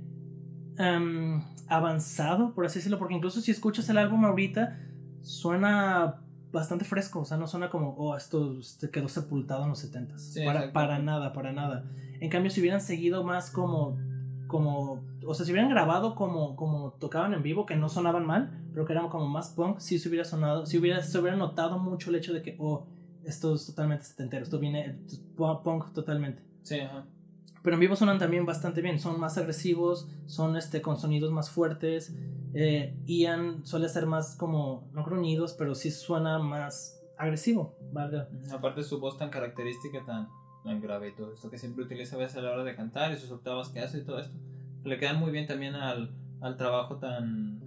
em, 0.77 1.43
avanzado, 1.69 2.53
por 2.55 2.67
así 2.67 2.81
decirlo. 2.81 2.99
Porque 2.99 3.15
incluso 3.15 3.41
si 3.41 3.51
escuchas 3.51 3.89
el 3.89 3.97
álbum 3.97 4.27
ahorita, 4.27 4.79
suena 5.23 6.21
bastante 6.53 6.85
fresco. 6.85 7.21
O 7.21 7.25
sea, 7.25 7.39
no 7.39 7.47
suena 7.47 7.71
como, 7.71 7.95
oh, 7.97 8.15
esto 8.15 8.59
quedó 8.93 9.09
sepultado 9.09 9.63
en 9.63 9.71
los 9.71 9.91
70s. 9.91 10.45
para, 10.45 10.71
para 10.75 10.99
nada, 10.99 11.33
para 11.33 11.51
nada. 11.51 11.91
En 12.21 12.29
cambio, 12.29 12.51
si 12.51 12.61
hubieran 12.61 12.83
seguido 12.83 13.25
más 13.25 13.51
como 13.51 13.97
como, 14.49 15.05
o 15.25 15.35
sea, 15.35 15.47
si 15.47 15.53
hubieran 15.53 15.71
grabado 15.71 16.17
como, 16.17 16.57
como 16.57 16.93
tocaban 16.95 17.35
en 17.35 17.43
vivo, 17.43 17.67
que 17.67 17.77
no 17.77 17.89
sonaban 17.89 18.27
mal, 18.27 18.51
pero 18.73 18.85
que 18.85 18.93
eran 18.95 19.09
como 19.09 19.29
más 19.29 19.51
punk, 19.51 19.79
sí 19.79 19.99
se 19.99 20.09
hubiera 20.09 20.25
sonado, 20.25 20.67
si 20.67 20.79
hubiera, 20.79 21.03
se 21.03 21.19
hubiera 21.19 21.37
notado 21.37 21.79
mucho 21.79 22.11
el 22.11 22.17
hecho 22.17 22.33
de 22.33 22.43
que, 22.43 22.57
oh, 22.59 22.87
esto 23.25 23.55
es 23.55 23.67
totalmente 23.67 24.05
setentero, 24.05 24.43
esto 24.43 24.59
viene 24.59 24.99
punk 25.37 25.93
totalmente. 25.93 26.43
Sí, 26.63 26.81
ajá. 26.81 27.05
Pero 27.63 27.75
en 27.75 27.81
vivo 27.81 27.97
suenan 27.97 28.19
también 28.19 28.47
bastante 28.47 28.81
bien, 28.81 28.99
son 28.99 29.21
más 29.21 29.37
agresivos, 29.37 30.09
son 30.27 30.57
este, 30.57 30.81
con 30.81 30.97
sonidos 30.97 31.31
más 31.33 31.51
fuertes. 31.51 32.15
Eh, 32.55 32.97
Ian 33.05 33.67
suele 33.67 33.89
ser 33.89 34.07
más 34.07 34.37
como, 34.37 34.89
no 34.93 35.05
gruñidos, 35.05 35.53
pero 35.53 35.75
sí 35.75 35.91
suena 35.91 36.39
más 36.39 36.99
agresivo, 37.19 37.77
¿vale? 37.93 38.27
Aparte 38.53 38.83
su 38.83 39.01
voz 39.01 39.19
tan 39.19 39.29
característica, 39.29 40.05
tan 40.07 40.29
en 40.71 40.81
grave 40.81 41.09
y 41.09 41.13
todo 41.13 41.33
esto 41.33 41.51
que 41.51 41.59
siempre 41.59 41.85
utiliza 41.85 42.17
a 42.17 42.19
veces 42.19 42.37
a 42.37 42.43
la 42.43 42.53
hora 42.53 42.65
de 42.65 42.75
cantar 42.75 43.13
y 43.13 43.17
sus 43.17 43.31
octavas 43.31 43.69
que 43.69 43.81
hace 43.81 43.99
y 43.99 44.05
todo 44.05 44.19
esto. 44.19 44.37
Le 44.85 44.99
quedan 44.99 45.19
muy 45.19 45.31
bien 45.31 45.47
también 45.47 45.75
al, 45.75 46.11
al 46.41 46.57
trabajo 46.57 46.97
tan, 46.97 47.61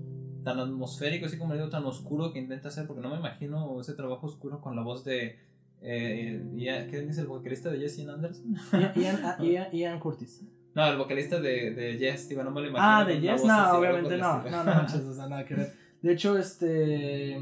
tan 0.43 0.59
atmosférico, 0.59 1.25
así 1.25 1.37
como 1.37 1.53
digo, 1.53 1.69
tan 1.69 1.85
oscuro 1.85 2.31
que 2.33 2.39
intenta 2.39 2.69
hacer, 2.69 2.87
porque 2.87 3.01
no 3.01 3.09
me 3.09 3.17
imagino 3.17 3.79
ese 3.79 3.93
trabajo 3.93 4.27
oscuro 4.27 4.61
con 4.61 4.75
la 4.75 4.81
voz 4.81 5.03
de... 5.03 5.39
Eh, 5.83 6.87
¿Quién 6.89 7.09
es 7.09 7.17
el 7.17 7.25
vocalista 7.25 7.71
de 7.71 7.79
Jesse 7.79 8.07
Anderson? 8.07 8.55
Ian, 8.95 9.19
ah, 9.23 9.37
Ian, 9.73 9.99
Curtis. 9.99 10.43
No, 10.75 10.85
el 10.85 10.97
vocalista 10.97 11.39
de, 11.39 11.71
de 11.71 11.97
Yes, 11.97 12.29
digo, 12.29 12.43
no 12.43 12.51
me 12.51 12.61
lo 12.61 12.67
imagino. 12.67 12.87
Ah, 12.87 13.03
de 13.03 13.19
Yes, 13.19 13.43
no, 13.43 13.77
obviamente 13.77 14.17
no. 14.17 14.43
No, 14.43 14.63
no, 14.63 14.83
o 14.83 15.13
sea, 15.13 15.27
nada 15.27 15.43
que 15.43 15.55
ver. 15.55 15.73
De 16.01 16.13
hecho, 16.13 16.37
este. 16.37 17.41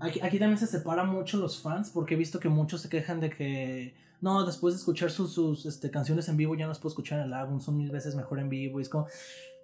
Aquí, 0.00 0.20
aquí 0.20 0.38
también 0.38 0.58
se 0.58 0.66
separa 0.66 1.04
mucho 1.04 1.38
los 1.38 1.60
fans, 1.60 1.90
porque 1.90 2.14
he 2.14 2.16
visto 2.16 2.38
que 2.38 2.48
muchos 2.48 2.82
se 2.82 2.88
quejan 2.88 3.20
de 3.20 3.30
que 3.30 3.94
no, 4.20 4.44
después 4.44 4.74
de 4.74 4.78
escuchar 4.78 5.10
sus, 5.10 5.32
sus 5.32 5.64
este, 5.66 5.90
canciones 5.90 6.28
en 6.28 6.36
vivo 6.36 6.54
ya 6.54 6.64
no 6.64 6.70
las 6.70 6.78
puedo 6.78 6.92
escuchar 6.92 7.20
en 7.20 7.26
el 7.26 7.34
álbum, 7.34 7.60
son 7.60 7.76
mil 7.76 7.90
veces 7.90 8.16
mejor 8.16 8.40
en 8.40 8.48
vivo. 8.48 8.80
Y 8.80 8.82
es 8.82 8.88
como, 8.88 9.06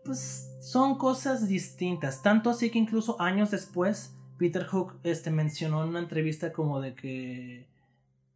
pues 0.05 0.51
son 0.61 0.97
cosas 0.97 1.49
distintas. 1.49 2.23
Tanto 2.23 2.51
así 2.51 2.71
que 2.71 2.79
incluso 2.79 3.21
años 3.21 3.51
después, 3.51 4.15
Peter 4.39 4.65
Hook 4.65 4.95
este, 5.03 5.31
mencionó 5.31 5.83
en 5.83 5.89
una 5.89 5.99
entrevista 5.99 6.53
como 6.53 6.81
de 6.81 6.95
que, 6.95 7.67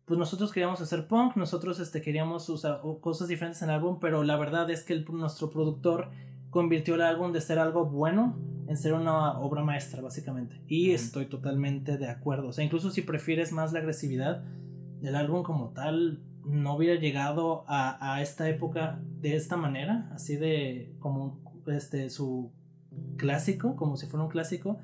pues 0.06 0.18
nosotros 0.18 0.50
queríamos 0.50 0.80
hacer 0.80 1.06
punk, 1.06 1.36
nosotros 1.36 1.78
este, 1.78 2.02
queríamos 2.02 2.48
usar 2.48 2.80
cosas 3.00 3.28
diferentes 3.28 3.62
en 3.62 3.68
el 3.68 3.76
álbum, 3.76 3.98
pero 4.00 4.24
la 4.24 4.36
verdad 4.36 4.68
es 4.70 4.82
que 4.82 4.94
el, 4.94 5.04
nuestro 5.12 5.50
productor 5.50 6.08
convirtió 6.50 6.94
el 6.94 7.02
álbum 7.02 7.30
de 7.30 7.40
ser 7.40 7.58
algo 7.58 7.84
bueno 7.84 8.36
en 8.66 8.76
ser 8.76 8.94
una 8.94 9.38
obra 9.38 9.62
maestra, 9.62 10.02
básicamente. 10.02 10.60
Y 10.66 10.90
estoy 10.90 11.26
totalmente 11.26 11.96
de 11.96 12.08
acuerdo. 12.08 12.48
O 12.48 12.52
sea, 12.52 12.64
incluso 12.64 12.90
si 12.90 13.02
prefieres 13.02 13.52
más 13.52 13.72
la 13.72 13.78
agresividad, 13.78 14.44
el 15.02 15.14
álbum 15.14 15.42
como 15.42 15.70
tal 15.70 16.20
no 16.44 16.76
hubiera 16.76 17.00
llegado 17.00 17.64
a, 17.68 18.14
a, 18.14 18.22
esta 18.22 18.48
época 18.48 19.00
de 19.20 19.36
esta 19.36 19.56
manera, 19.56 20.10
así 20.14 20.36
de 20.36 20.94
como 20.98 21.40
este 21.66 22.08
su 22.10 22.50
clásico, 23.16 23.76
como 23.76 23.96
si 23.96 24.06
fuera 24.06 24.24
un 24.24 24.30
clásico, 24.30 24.78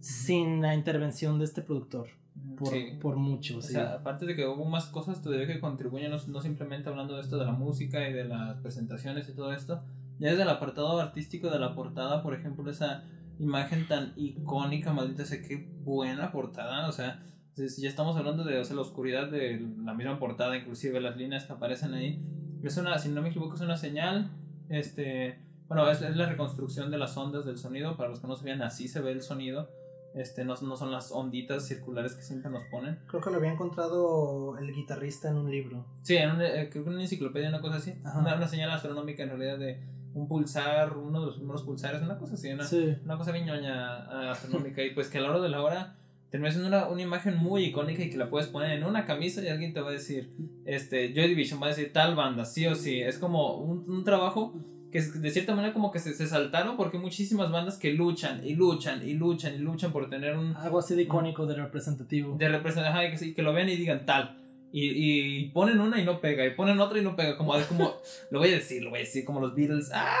sin 0.00 0.62
la 0.62 0.74
intervención 0.74 1.38
de 1.38 1.44
este 1.44 1.62
productor. 1.62 2.08
por, 2.56 2.68
Sí. 2.68 2.98
por 3.00 3.16
mucho. 3.16 3.58
O 3.58 3.62
sí. 3.62 3.72
sea, 3.72 3.94
aparte 3.94 4.26
de 4.26 4.34
que 4.34 4.46
hubo 4.46 4.64
más 4.64 4.86
cosas 4.86 5.22
todavía 5.22 5.46
que 5.46 5.60
contribuyen, 5.60 6.10
no, 6.10 6.18
no 6.28 6.40
simplemente 6.40 6.88
hablando 6.88 7.14
de 7.14 7.20
esto 7.20 7.38
de 7.38 7.44
la 7.44 7.52
música 7.52 8.08
y 8.08 8.12
de 8.12 8.24
las 8.24 8.56
presentaciones 8.58 9.28
y 9.28 9.32
todo 9.32 9.52
esto, 9.52 9.82
ya 10.18 10.30
desde 10.30 10.42
el 10.42 10.48
apartado 10.48 11.00
artístico 11.00 11.50
de 11.50 11.58
la 11.58 11.74
portada, 11.74 12.22
por 12.22 12.34
ejemplo, 12.34 12.70
esa 12.70 13.04
imagen 13.38 13.86
tan 13.88 14.12
icónica, 14.16 14.92
maldita 14.92 15.24
sea, 15.24 15.42
qué 15.42 15.68
buena 15.84 16.30
portada, 16.32 16.88
o 16.88 16.92
sea, 16.92 17.22
si 17.54 17.82
ya 17.82 17.88
estamos 17.88 18.16
hablando 18.16 18.44
de 18.44 18.58
o 18.58 18.64
sea, 18.64 18.76
la 18.76 18.82
oscuridad 18.82 19.28
de 19.30 19.66
la 19.84 19.94
misma 19.94 20.18
portada, 20.18 20.56
inclusive 20.56 21.00
las 21.00 21.16
líneas 21.16 21.44
que 21.44 21.52
aparecen 21.52 21.94
ahí, 21.94 22.20
es 22.62 22.76
una, 22.76 22.98
si 22.98 23.08
no 23.10 23.22
me 23.22 23.28
equivoco, 23.28 23.54
es 23.54 23.60
una 23.60 23.76
señal, 23.76 24.30
este, 24.68 25.38
bueno, 25.68 25.88
es, 25.90 26.00
es 26.02 26.16
la 26.16 26.26
reconstrucción 26.26 26.90
de 26.90 26.98
las 26.98 27.16
ondas 27.16 27.44
del 27.44 27.58
sonido, 27.58 27.96
para 27.96 28.08
los 28.08 28.20
que 28.20 28.26
no 28.26 28.36
sabían, 28.36 28.62
así 28.62 28.88
se 28.88 29.00
ve 29.00 29.12
el 29.12 29.22
sonido, 29.22 29.68
este, 30.14 30.44
no, 30.44 30.54
no 30.62 30.76
son 30.76 30.90
las 30.92 31.10
onditas 31.12 31.66
circulares 31.66 32.14
que 32.14 32.22
siempre 32.22 32.50
nos 32.50 32.62
ponen. 32.64 32.98
Creo 33.06 33.20
que 33.20 33.30
lo 33.30 33.36
había 33.36 33.52
encontrado 33.52 34.56
el 34.58 34.72
guitarrista 34.72 35.28
en 35.28 35.36
un 35.36 35.50
libro. 35.50 35.84
Sí, 36.02 36.16
en 36.16 36.30
una, 36.30 36.46
eh, 36.46 36.70
creo 36.70 36.84
que 36.84 36.90
en 36.90 36.94
una 36.94 37.02
enciclopedia, 37.02 37.48
una 37.48 37.60
cosa 37.60 37.76
así. 37.76 37.94
Una, 38.02 38.36
una 38.36 38.46
señal 38.46 38.70
astronómica 38.70 39.24
en 39.24 39.30
realidad 39.30 39.58
de 39.58 39.80
un 40.14 40.28
pulsar, 40.28 40.96
uno 40.96 41.18
de 41.20 41.26
los 41.26 41.36
primeros 41.36 41.64
pulsares, 41.64 42.00
una 42.00 42.16
cosa 42.16 42.34
así, 42.34 42.48
una, 42.52 42.62
Sí. 42.64 42.96
una 43.04 43.18
cosa 43.18 43.32
viñoña 43.32 44.04
ah, 44.04 44.30
astronómica. 44.30 44.82
y 44.84 44.90
pues 44.94 45.08
que 45.08 45.18
a 45.18 45.20
la 45.20 45.30
hora 45.30 45.40
de 45.40 45.48
la 45.48 45.60
hora 45.60 45.96
termina 46.34 46.50
siendo 46.50 46.66
una, 46.66 46.88
una 46.88 47.00
imagen 47.00 47.36
muy 47.36 47.66
icónica 47.66 48.02
y 48.02 48.10
que 48.10 48.16
la 48.16 48.28
puedes 48.28 48.48
poner 48.48 48.72
en 48.72 48.82
una 48.82 49.04
camisa 49.04 49.40
y 49.40 49.46
alguien 49.46 49.72
te 49.72 49.80
va 49.80 49.90
a 49.90 49.92
decir, 49.92 50.30
este, 50.64 51.12
Joy 51.14 51.28
Division 51.28 51.62
va 51.62 51.66
a 51.66 51.68
decir 51.68 51.92
tal 51.92 52.16
banda, 52.16 52.44
sí 52.44 52.66
o 52.66 52.74
sí. 52.74 53.00
Es 53.00 53.18
como 53.18 53.54
un, 53.58 53.88
un 53.88 54.02
trabajo 54.02 54.52
que 54.90 55.00
de 55.00 55.30
cierta 55.30 55.54
manera 55.54 55.72
como 55.72 55.92
que 55.92 56.00
se, 56.00 56.12
se 56.12 56.26
saltaron 56.26 56.76
porque 56.76 56.98
muchísimas 56.98 57.52
bandas 57.52 57.78
que 57.78 57.92
luchan 57.92 58.44
y 58.44 58.56
luchan 58.56 59.08
y 59.08 59.14
luchan 59.14 59.54
y 59.54 59.58
luchan 59.58 59.92
por 59.92 60.10
tener 60.10 60.36
un, 60.36 60.56
Algo 60.56 60.80
así 60.80 60.96
de 60.96 61.02
icónico, 61.02 61.46
de 61.46 61.54
representativo. 61.54 62.36
de 62.36 62.46
y 62.46 63.16
que, 63.16 63.34
que 63.36 63.42
lo 63.44 63.52
vean 63.52 63.68
y 63.68 63.76
digan 63.76 64.04
tal. 64.04 64.36
Y, 64.76 64.90
y 64.90 65.48
ponen 65.50 65.78
una 65.78 66.00
y 66.00 66.04
no 66.04 66.20
pega, 66.20 66.44
y 66.44 66.50
ponen 66.50 66.80
otra 66.80 66.98
y 66.98 67.02
no 67.02 67.14
pega, 67.14 67.36
como, 67.38 67.54
como 67.68 67.94
lo 68.32 68.40
voy 68.40 68.48
a 68.48 68.52
decir, 68.56 68.82
lo 68.82 68.90
voy 68.90 68.98
a 68.98 69.02
decir, 69.02 69.24
como 69.24 69.38
los 69.40 69.54
Beatles, 69.54 69.90
¡ah! 69.94 70.18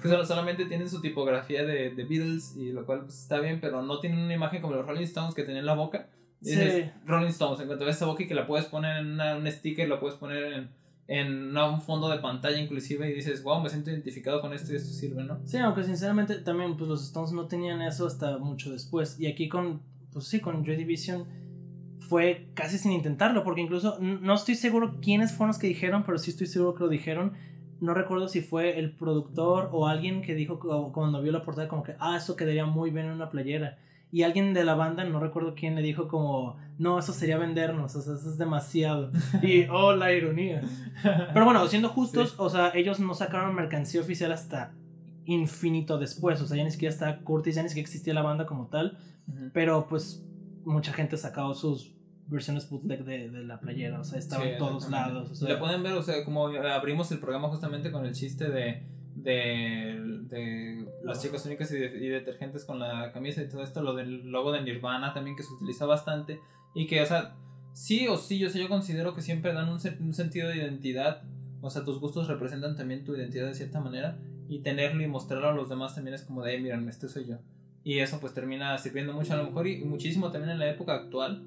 que 0.00 0.08
solo- 0.08 0.24
solamente 0.24 0.64
tienen 0.64 0.88
su 0.88 1.02
tipografía 1.02 1.64
de, 1.64 1.90
de 1.90 2.04
Beatles, 2.04 2.56
y 2.56 2.72
lo 2.72 2.86
cual 2.86 3.00
pues, 3.02 3.18
está 3.20 3.40
bien, 3.40 3.60
pero 3.60 3.82
no 3.82 4.00
tienen 4.00 4.20
una 4.20 4.32
imagen 4.32 4.62
como 4.62 4.74
los 4.74 4.86
Rolling 4.86 5.02
Stones 5.04 5.34
que 5.34 5.42
tenían 5.42 5.66
la 5.66 5.74
boca. 5.74 6.08
Sí. 6.40 6.52
dices, 6.52 6.90
Rolling 7.04 7.28
Stones, 7.28 7.60
en 7.60 7.66
cuanto 7.66 7.84
ves 7.84 7.96
esa 7.96 8.06
boca 8.06 8.22
y 8.22 8.26
que 8.26 8.34
la 8.34 8.46
puedes 8.46 8.64
poner 8.66 8.96
en 8.96 9.08
una- 9.12 9.36
un 9.36 9.46
sticker, 9.50 9.86
la 9.86 10.00
puedes 10.00 10.16
poner 10.16 10.44
en, 10.54 10.70
en 11.06 11.50
una- 11.50 11.68
un 11.68 11.82
fondo 11.82 12.08
de 12.08 12.20
pantalla 12.20 12.56
inclusive, 12.58 13.10
y 13.10 13.14
dices, 13.14 13.42
wow, 13.42 13.60
me 13.60 13.68
siento 13.68 13.90
identificado 13.90 14.40
con 14.40 14.54
esto 14.54 14.72
y 14.72 14.76
esto 14.76 14.94
sirve, 14.94 15.24
¿no? 15.24 15.40
Sí, 15.44 15.58
aunque 15.58 15.84
sinceramente 15.84 16.36
también 16.36 16.78
pues 16.78 16.88
los 16.88 17.04
Stones 17.04 17.32
no 17.32 17.48
tenían 17.48 17.82
eso 17.82 18.06
hasta 18.06 18.38
mucho 18.38 18.72
después. 18.72 19.20
Y 19.20 19.26
aquí 19.26 19.50
con, 19.50 19.82
pues 20.10 20.24
sí, 20.24 20.40
con 20.40 20.64
Joy 20.64 20.76
Division 20.76 21.26
fue 22.10 22.48
casi 22.54 22.76
sin 22.76 22.90
intentarlo, 22.92 23.44
porque 23.44 23.60
incluso 23.60 23.98
no 24.00 24.34
estoy 24.34 24.56
seguro 24.56 24.96
quiénes 25.00 25.30
fueron 25.32 25.48
los 25.50 25.58
que 25.58 25.68
dijeron, 25.68 26.02
pero 26.04 26.18
sí 26.18 26.30
estoy 26.32 26.48
seguro 26.48 26.74
que 26.74 26.82
lo 26.84 26.88
dijeron. 26.90 27.32
No 27.80 27.94
recuerdo 27.94 28.26
si 28.28 28.40
fue 28.42 28.78
el 28.80 28.92
productor 28.96 29.70
o 29.72 29.86
alguien 29.86 30.20
que 30.20 30.34
dijo 30.34 30.58
cu- 30.58 30.90
cuando 30.92 31.22
vio 31.22 31.30
la 31.32 31.44
portada 31.44 31.68
como 31.68 31.82
que, 31.84 31.94
ah, 32.00 32.16
eso 32.16 32.34
quedaría 32.36 32.66
muy 32.66 32.90
bien 32.90 33.06
en 33.06 33.12
una 33.12 33.30
playera. 33.30 33.78
Y 34.12 34.24
alguien 34.24 34.52
de 34.54 34.64
la 34.64 34.74
banda, 34.74 35.04
no 35.04 35.20
recuerdo 35.20 35.54
quién, 35.54 35.76
le 35.76 35.82
dijo 35.82 36.08
como, 36.08 36.56
no, 36.78 36.98
eso 36.98 37.12
sería 37.12 37.38
vendernos, 37.38 37.94
o 37.94 38.02
sea, 38.02 38.14
eso 38.14 38.28
es 38.28 38.36
demasiado. 38.38 39.12
Y, 39.42 39.66
oh, 39.70 39.92
la 39.94 40.12
ironía. 40.12 40.62
Pero 41.32 41.44
bueno, 41.44 41.64
siendo 41.68 41.88
justos, 41.90 42.30
Sí. 42.30 42.34
o 42.38 42.50
sea, 42.50 42.72
ellos 42.74 42.98
no 42.98 43.14
sacaron 43.14 43.54
mercancía 43.54 44.00
oficial 44.00 44.32
hasta 44.32 44.72
infinito 45.26 45.96
después. 45.98 46.40
O 46.42 46.46
sea, 46.46 46.56
ya 46.56 46.64
ni 46.64 46.70
siquiera 46.72 46.92
está 46.92 47.20
Curtis, 47.20 47.54
ya 47.54 47.62
ni 47.62 47.68
siquiera 47.68 47.86
existía 47.86 48.12
la 48.14 48.22
banda 48.22 48.46
como 48.46 48.66
tal. 48.66 48.98
Ujú. 49.28 49.50
Pero 49.54 49.86
pues 49.88 50.26
mucha 50.64 50.92
gente 50.92 51.16
sacado 51.16 51.54
sus 51.54 51.94
versiones 52.30 52.70
bootleg 52.70 53.04
de, 53.04 53.28
de 53.28 53.44
la 53.44 53.60
playera. 53.60 54.00
O 54.00 54.04
sea, 54.04 54.18
estaba 54.18 54.44
Sí, 54.44 54.50
en 54.50 54.58
todos 54.58 54.88
lados. 54.90 55.30
O 55.30 55.34
sea, 55.34 55.48
la 55.50 55.58
pueden 55.58 55.82
ver, 55.82 55.92
o 55.94 56.02
sea, 56.02 56.24
como 56.24 56.46
abrimos 56.46 57.10
el 57.12 57.18
programa 57.18 57.48
justamente 57.48 57.90
con 57.90 58.06
el 58.06 58.12
chiste 58.14 58.48
de, 58.48 58.82
de, 59.16 59.98
de 60.28 60.86
las 61.04 61.22
chicas 61.22 61.44
únicas 61.46 61.70
y, 61.72 61.78
de- 61.78 61.98
y 62.04 62.08
detergentes 62.08 62.64
con 62.64 62.78
la 62.78 63.12
camisa 63.12 63.42
y 63.42 63.48
todo 63.48 63.62
esto, 63.62 63.82
lo 63.82 63.94
del 63.94 64.30
logo 64.30 64.52
de 64.52 64.62
Nirvana 64.62 65.12
también 65.12 65.36
que 65.36 65.42
se 65.42 65.52
utiliza 65.52 65.86
bastante 65.86 66.40
y 66.74 66.86
que, 66.86 67.00
o 67.02 67.06
sea, 67.06 67.34
sí 67.72 68.06
o 68.08 68.16
sí, 68.16 68.38
yo, 68.38 68.48
sé, 68.50 68.60
yo 68.60 68.68
considero 68.68 69.14
que 69.14 69.22
siempre 69.22 69.52
dan 69.52 69.68
un, 69.68 69.78
un 70.00 70.14
sentido 70.14 70.48
de 70.48 70.56
identidad, 70.56 71.22
o 71.60 71.70
sea, 71.70 71.84
tus 71.84 71.98
gustos 72.00 72.28
representan 72.28 72.76
también 72.76 73.04
tu 73.04 73.14
identidad 73.16 73.46
de 73.46 73.54
cierta 73.54 73.80
manera 73.80 74.18
y 74.48 74.60
tenerlo 74.60 75.02
y 75.02 75.06
mostrarlo 75.08 75.48
a 75.48 75.52
los 75.54 75.68
demás 75.68 75.94
también 75.94 76.14
es 76.14 76.22
como 76.22 76.42
de, 76.42 76.54
"Hey, 76.54 76.62
miren, 76.62 76.88
este 76.88 77.08
soy 77.08 77.26
yo. 77.26 77.36
Y 77.82 77.98
eso 78.00 78.18
pues 78.20 78.34
termina 78.34 78.76
sirviendo 78.78 79.12
mucho 79.14 79.32
a 79.32 79.36
lo 79.36 79.44
mejor 79.44 79.66
y, 79.66 79.80
y 79.80 79.84
muchísimo 79.84 80.30
también 80.30 80.50
en 80.52 80.58
la 80.58 80.68
época 80.68 80.94
actual. 80.94 81.44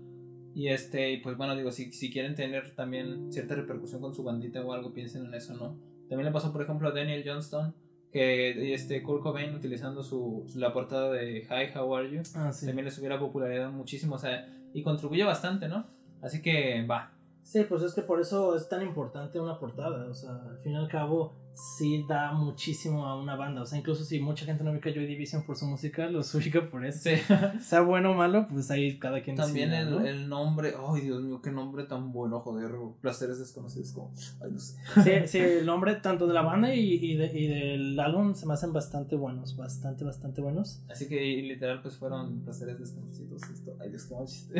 Y 0.55 0.67
este, 0.67 1.11
y 1.11 1.17
pues 1.17 1.35
bueno, 1.37 1.55
digo, 1.55 1.71
si, 1.71 1.91
si 1.93 2.11
quieren 2.11 2.35
tener 2.35 2.75
también 2.75 3.31
cierta 3.33 3.55
repercusión 3.55 4.01
con 4.01 4.13
su 4.13 4.23
bandita 4.23 4.63
o 4.63 4.73
algo, 4.73 4.93
piensen 4.93 5.25
en 5.25 5.33
eso, 5.33 5.55
¿no? 5.55 5.77
También 6.09 6.25
le 6.25 6.31
pasó, 6.31 6.51
por 6.51 6.61
ejemplo, 6.61 6.87
a 6.89 6.91
Daniel 6.91 7.23
Johnston, 7.25 7.73
que 8.11 8.73
este 8.73 9.01
Kurt 9.01 9.23
Cobain 9.23 9.55
utilizando 9.55 10.03
su, 10.03 10.43
su- 10.47 10.59
la 10.59 10.71
portada 10.71 11.11
de 11.11 11.39
Hi, 11.49 11.75
How 11.77 11.95
Are 11.95 12.11
You, 12.11 12.21
ah, 12.35 12.51
sí. 12.53 12.67
también 12.67 12.85
le 12.85 12.91
subió 12.91 13.09
la 13.09 13.19
popularidad 13.19 13.71
muchísimo, 13.71 14.15
o 14.15 14.19
sea, 14.19 14.47
y 14.73 14.83
contribuye 14.83 15.23
bastante, 15.23 15.67
¿no? 15.67 15.87
Así 16.21 16.41
que 16.41 16.85
va. 16.85 17.11
Sí, 17.41 17.63
pues 17.67 17.81
es 17.81 17.93
que 17.95 18.03
por 18.03 18.21
eso 18.21 18.55
es 18.55 18.69
tan 18.69 18.81
importante 18.83 19.39
una 19.39 19.59
portada. 19.59 20.07
O 20.09 20.13
sea, 20.13 20.35
al 20.49 20.57
fin 20.59 20.73
y 20.73 20.75
al 20.75 20.87
cabo, 20.87 21.33
sí 21.55 22.03
da 22.07 22.31
muchísimo 22.33 23.05
a 23.05 23.19
una 23.21 23.35
banda. 23.35 23.61
O 23.61 23.65
sea, 23.65 23.77
incluso 23.77 24.03
si 24.03 24.19
mucha 24.19 24.45
gente 24.45 24.63
no 24.63 24.71
ubica 24.71 24.89
Joy 24.91 25.05
Division 25.05 25.43
por 25.43 25.55
su 25.55 25.65
música, 25.67 26.07
los 26.07 26.33
ubica 26.35 26.69
por 26.69 26.85
eso. 26.85 26.99
Sí. 27.09 27.15
Sea 27.61 27.81
bueno 27.81 28.11
o 28.11 28.13
malo, 28.15 28.47
pues 28.49 28.71
ahí 28.71 28.97
cada 28.97 29.21
quien 29.21 29.35
También 29.35 29.69
decida, 29.69 29.81
el, 29.87 29.91
¿no? 29.91 30.01
el 30.05 30.29
nombre, 30.29 30.73
ay 30.93 31.01
Dios 31.01 31.21
mío, 31.21 31.41
qué 31.41 31.51
nombre 31.51 31.83
tan 31.83 32.11
bueno, 32.11 32.39
joder, 32.39 32.71
placeres 33.01 33.39
desconocidos, 33.39 33.91
como, 33.91 34.11
ay 34.43 34.51
no 34.51 34.59
sé. 34.59 34.77
Sí, 35.03 35.27
sí, 35.27 35.37
el 35.39 35.65
nombre 35.65 35.95
tanto 35.95 36.25
de 36.27 36.33
la 36.33 36.41
banda 36.41 36.73
y, 36.73 36.79
y, 36.95 37.15
de- 37.17 37.39
y 37.39 37.47
del 37.47 37.99
álbum 37.99 38.33
se 38.35 38.45
me 38.47 38.53
hacen 38.53 38.73
bastante 38.73 39.15
buenos, 39.15 39.55
bastante, 39.55 40.03
bastante 40.03 40.41
buenos. 40.41 40.81
Así 40.89 41.07
que 41.07 41.19
literal 41.43 41.81
pues 41.81 41.97
fueron 41.97 42.41
placeres 42.41 42.79
desconocidos, 42.79 43.41
esto, 43.53 43.75
ay 43.79 43.89
Dios, 43.89 44.09
mal 44.11 44.25
chiste. 44.25 44.59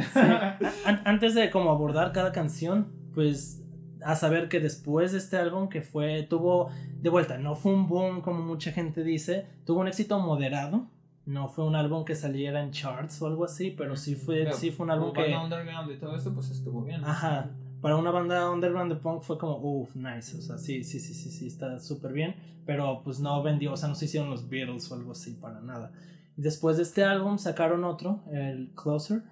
An- 0.85 1.01
antes 1.05 1.33
de 1.35 1.49
como 1.49 1.71
abordar 1.71 2.11
cada 2.11 2.31
canción, 2.31 2.87
pues 3.13 3.62
a 4.05 4.15
saber 4.15 4.49
que 4.49 4.59
después 4.59 5.11
de 5.11 5.17
este 5.17 5.37
álbum 5.37 5.69
que 5.69 5.81
fue, 5.81 6.23
tuvo, 6.23 6.69
de 7.01 7.09
vuelta, 7.09 7.37
no 7.37 7.55
fue 7.55 7.73
un 7.73 7.87
boom 7.87 8.21
como 8.21 8.43
mucha 8.43 8.71
gente 8.71 9.03
dice, 9.03 9.45
tuvo 9.65 9.81
un 9.81 9.87
éxito 9.87 10.19
moderado. 10.19 10.87
No 11.25 11.47
fue 11.47 11.65
un 11.65 11.75
álbum 11.75 12.03
que 12.03 12.15
saliera 12.15 12.61
en 12.61 12.71
charts 12.71 13.21
o 13.21 13.27
algo 13.27 13.45
así, 13.45 13.71
pero 13.71 13.95
sí 13.95 14.15
fue, 14.15 14.43
Pero 14.43 14.57
sí 14.57 14.71
fue 14.71 14.85
un 14.85 14.91
álbum 14.91 15.13
que... 15.13 15.21
banda 15.21 15.43
underground 15.43 15.91
y 15.91 15.97
todo 15.97 16.15
esto 16.17 16.33
pues 16.33 16.49
estuvo 16.49 16.83
bien. 16.83 17.01
¿no? 17.01 17.07
Ajá. 17.07 17.49
Para 17.79 17.95
una 17.95 18.11
banda 18.11 18.49
underground 18.51 18.91
de 18.91 18.99
punk 18.99 19.23
fue 19.23 19.37
como, 19.37 19.57
uff, 19.57 19.95
nice. 19.95 20.37
O 20.37 20.41
sea, 20.41 20.57
sí, 20.57 20.83
sí, 20.83 20.99
sí, 20.99 21.13
sí, 21.13 21.31
sí, 21.31 21.47
está 21.47 21.79
súper 21.79 22.11
bien. 22.11 22.35
Pero 22.65 23.01
pues 23.03 23.19
no 23.19 23.41
vendió, 23.41 23.73
o 23.73 23.77
sea, 23.77 23.87
no 23.87 23.95
se 23.95 24.05
hicieron 24.05 24.29
los 24.29 24.49
Beatles 24.49 24.91
o 24.91 24.95
algo 24.95 25.13
así 25.13 25.31
para 25.31 25.61
nada. 25.61 25.91
Después 26.35 26.77
de 26.77 26.83
este 26.83 27.03
álbum 27.03 27.37
sacaron 27.37 27.83
otro, 27.83 28.23
el 28.31 28.71
Closer. 28.75 29.23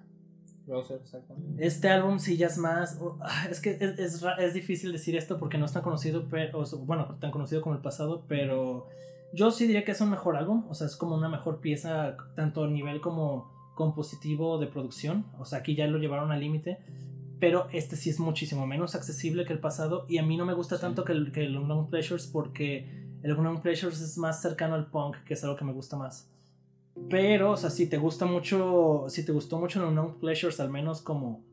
Exactamente. 0.66 1.66
Este 1.66 1.88
álbum 1.88 2.18
sí 2.18 2.36
ya 2.36 2.46
es 2.46 2.58
más. 2.58 2.98
ah, 3.20 3.46
es 3.50 3.60
que 3.60 3.70
es, 3.80 3.98
es, 3.98 4.24
es 4.38 4.54
difícil 4.54 4.92
decir 4.92 5.16
esto 5.16 5.38
porque 5.38 5.58
no 5.58 5.66
es 5.66 5.72
tan 5.72 5.82
conocido, 5.82 6.28
pero, 6.30 6.64
bueno, 6.84 7.16
tan 7.20 7.30
conocido 7.30 7.62
como 7.62 7.74
el 7.74 7.80
pasado, 7.82 8.24
pero 8.28 8.86
yo 9.32 9.50
sí 9.50 9.66
diría 9.66 9.84
que 9.84 9.92
es 9.92 10.00
un 10.00 10.10
mejor 10.10 10.36
álbum. 10.36 10.64
O 10.68 10.74
sea, 10.74 10.86
es 10.86 10.96
como 10.96 11.14
una 11.16 11.28
mejor 11.28 11.60
pieza, 11.60 12.16
tanto 12.36 12.64
a 12.64 12.68
nivel 12.68 13.00
como 13.00 13.50
compositivo 13.74 14.58
de 14.58 14.66
producción. 14.66 15.26
O 15.38 15.44
sea, 15.44 15.60
aquí 15.60 15.74
ya 15.74 15.86
lo 15.86 15.98
llevaron 15.98 16.30
al 16.32 16.40
límite. 16.40 16.78
Pero 17.40 17.66
este 17.72 17.96
sí 17.96 18.08
es 18.10 18.20
muchísimo 18.20 18.66
menos 18.68 18.94
accesible 18.94 19.44
que 19.44 19.52
el 19.52 19.58
pasado. 19.58 20.06
Y 20.08 20.18
a 20.18 20.22
mí 20.22 20.36
no 20.36 20.44
me 20.44 20.54
gusta 20.54 20.76
Sí. 20.76 20.82
tanto 20.82 21.04
que 21.04 21.12
el, 21.12 21.32
que 21.32 21.44
el 21.44 21.56
Unknown 21.56 21.90
Pleasures 21.90 22.28
porque 22.28 22.86
el 23.24 23.32
Unknown 23.32 23.62
Pleasures 23.62 24.00
es 24.00 24.16
más 24.16 24.40
cercano 24.40 24.74
al 24.76 24.86
punk, 24.86 25.16
que 25.24 25.34
es 25.34 25.42
algo 25.42 25.56
que 25.56 25.64
me 25.64 25.72
gusta 25.72 25.96
más. 25.96 26.28
Pero, 27.10 27.52
o 27.52 27.56
sea, 27.56 27.70
si 27.70 27.86
te 27.88 27.98
gusta 27.98 28.26
mucho, 28.26 29.04
si 29.08 29.24
te 29.24 29.32
gustó 29.32 29.58
mucho 29.58 29.80
el 29.80 29.86
Unknown 29.88 30.18
Pleasures, 30.18 30.60
al 30.60 30.70
menos 30.70 31.02
como 31.02 31.44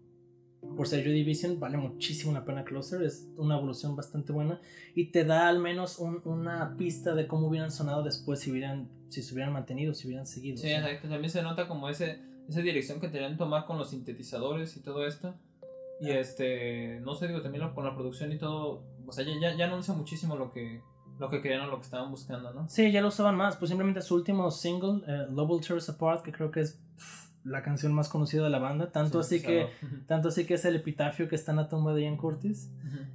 por 0.75 0.87
ser 0.87 1.03
Joy 1.03 1.13
Division, 1.13 1.59
vale 1.59 1.77
muchísimo 1.77 2.31
la 2.31 2.45
pena 2.45 2.63
Closer. 2.63 3.01
Es 3.03 3.27
una 3.37 3.57
evolución 3.57 3.95
bastante 3.95 4.31
buena 4.31 4.61
y 4.95 5.11
te 5.11 5.25
da 5.25 5.47
al 5.49 5.59
menos 5.59 5.99
un- 5.99 6.21
una 6.25 6.75
pista 6.77 7.15
de 7.15 7.27
cómo 7.27 7.47
hubieran 7.47 7.71
sonado 7.71 8.03
después 8.03 8.39
si 8.39 8.51
hubieran, 8.51 8.89
si 9.09 9.21
se 9.21 9.33
hubieran 9.33 9.51
mantenido, 9.53 9.93
si 9.93 10.07
hubieran 10.07 10.27
seguido. 10.27 10.57
Sí, 10.57 10.67
o 10.67 10.69
sea. 10.69 10.79
exacto. 10.79 11.09
También 11.09 11.29
se 11.29 11.41
nota 11.41 11.67
como 11.67 11.89
ese, 11.89 12.19
esa 12.47 12.61
dirección 12.61 12.99
que 13.01 13.09
tenían 13.09 13.35
tomar 13.37 13.65
con 13.65 13.77
los 13.77 13.89
sintetizadores 13.89 14.77
y 14.77 14.81
todo 14.81 15.05
esto. 15.05 15.35
Y 16.01 16.11
este, 16.11 16.99
no 17.01 17.15
sé, 17.15 17.27
digo, 17.27 17.41
también 17.41 17.67
con 17.73 17.83
la 17.83 17.93
producción 17.95 18.31
y 18.31 18.37
todo. 18.37 18.83
O 19.05 19.11
sea, 19.11 19.25
ya, 19.25 19.33
ya, 19.41 19.57
ya 19.57 19.65
anuncia 19.65 19.93
muchísimo 19.93 20.37
lo 20.37 20.51
que, 20.53 20.81
lo 21.19 21.29
que 21.29 21.41
querían 21.41 21.61
o 21.61 21.67
lo 21.67 21.77
que 21.77 21.83
estaban 21.83 22.09
buscando, 22.09 22.51
¿no? 22.53 22.67
Sí, 22.69 22.91
ya 22.91 23.01
lo 23.01 23.09
usaban 23.09 23.35
más. 23.35 23.57
Pues 23.57 23.69
simplemente 23.69 24.01
su 24.01 24.15
último 24.15 24.49
single, 24.49 25.01
eh, 25.05 25.27
Love 25.29 25.49
Will 25.49 25.61
Tear 25.61 25.77
Us 25.77 25.89
Apart, 25.89 26.23
que 26.23 26.31
creo 26.31 26.49
que 26.49 26.61
es 26.61 26.79
pff, 26.95 27.29
la 27.43 27.61
canción 27.61 27.93
más 27.93 28.07
conocida 28.07 28.43
de 28.43 28.49
la 28.49 28.59
banda. 28.59 28.91
Tanto 28.91 29.19
así 29.19 29.41
que, 29.41 29.67
tanto 30.07 30.29
así 30.29 30.45
que 30.45 30.53
es 30.53 30.65
el 30.65 30.77
epitafio 30.77 31.27
que 31.27 31.35
está 31.35 31.51
en 31.51 31.57
la 31.57 31.67
tumba 31.67 31.93
de 31.93 32.03
Ian 32.03 32.17
Curtis. 32.17 32.71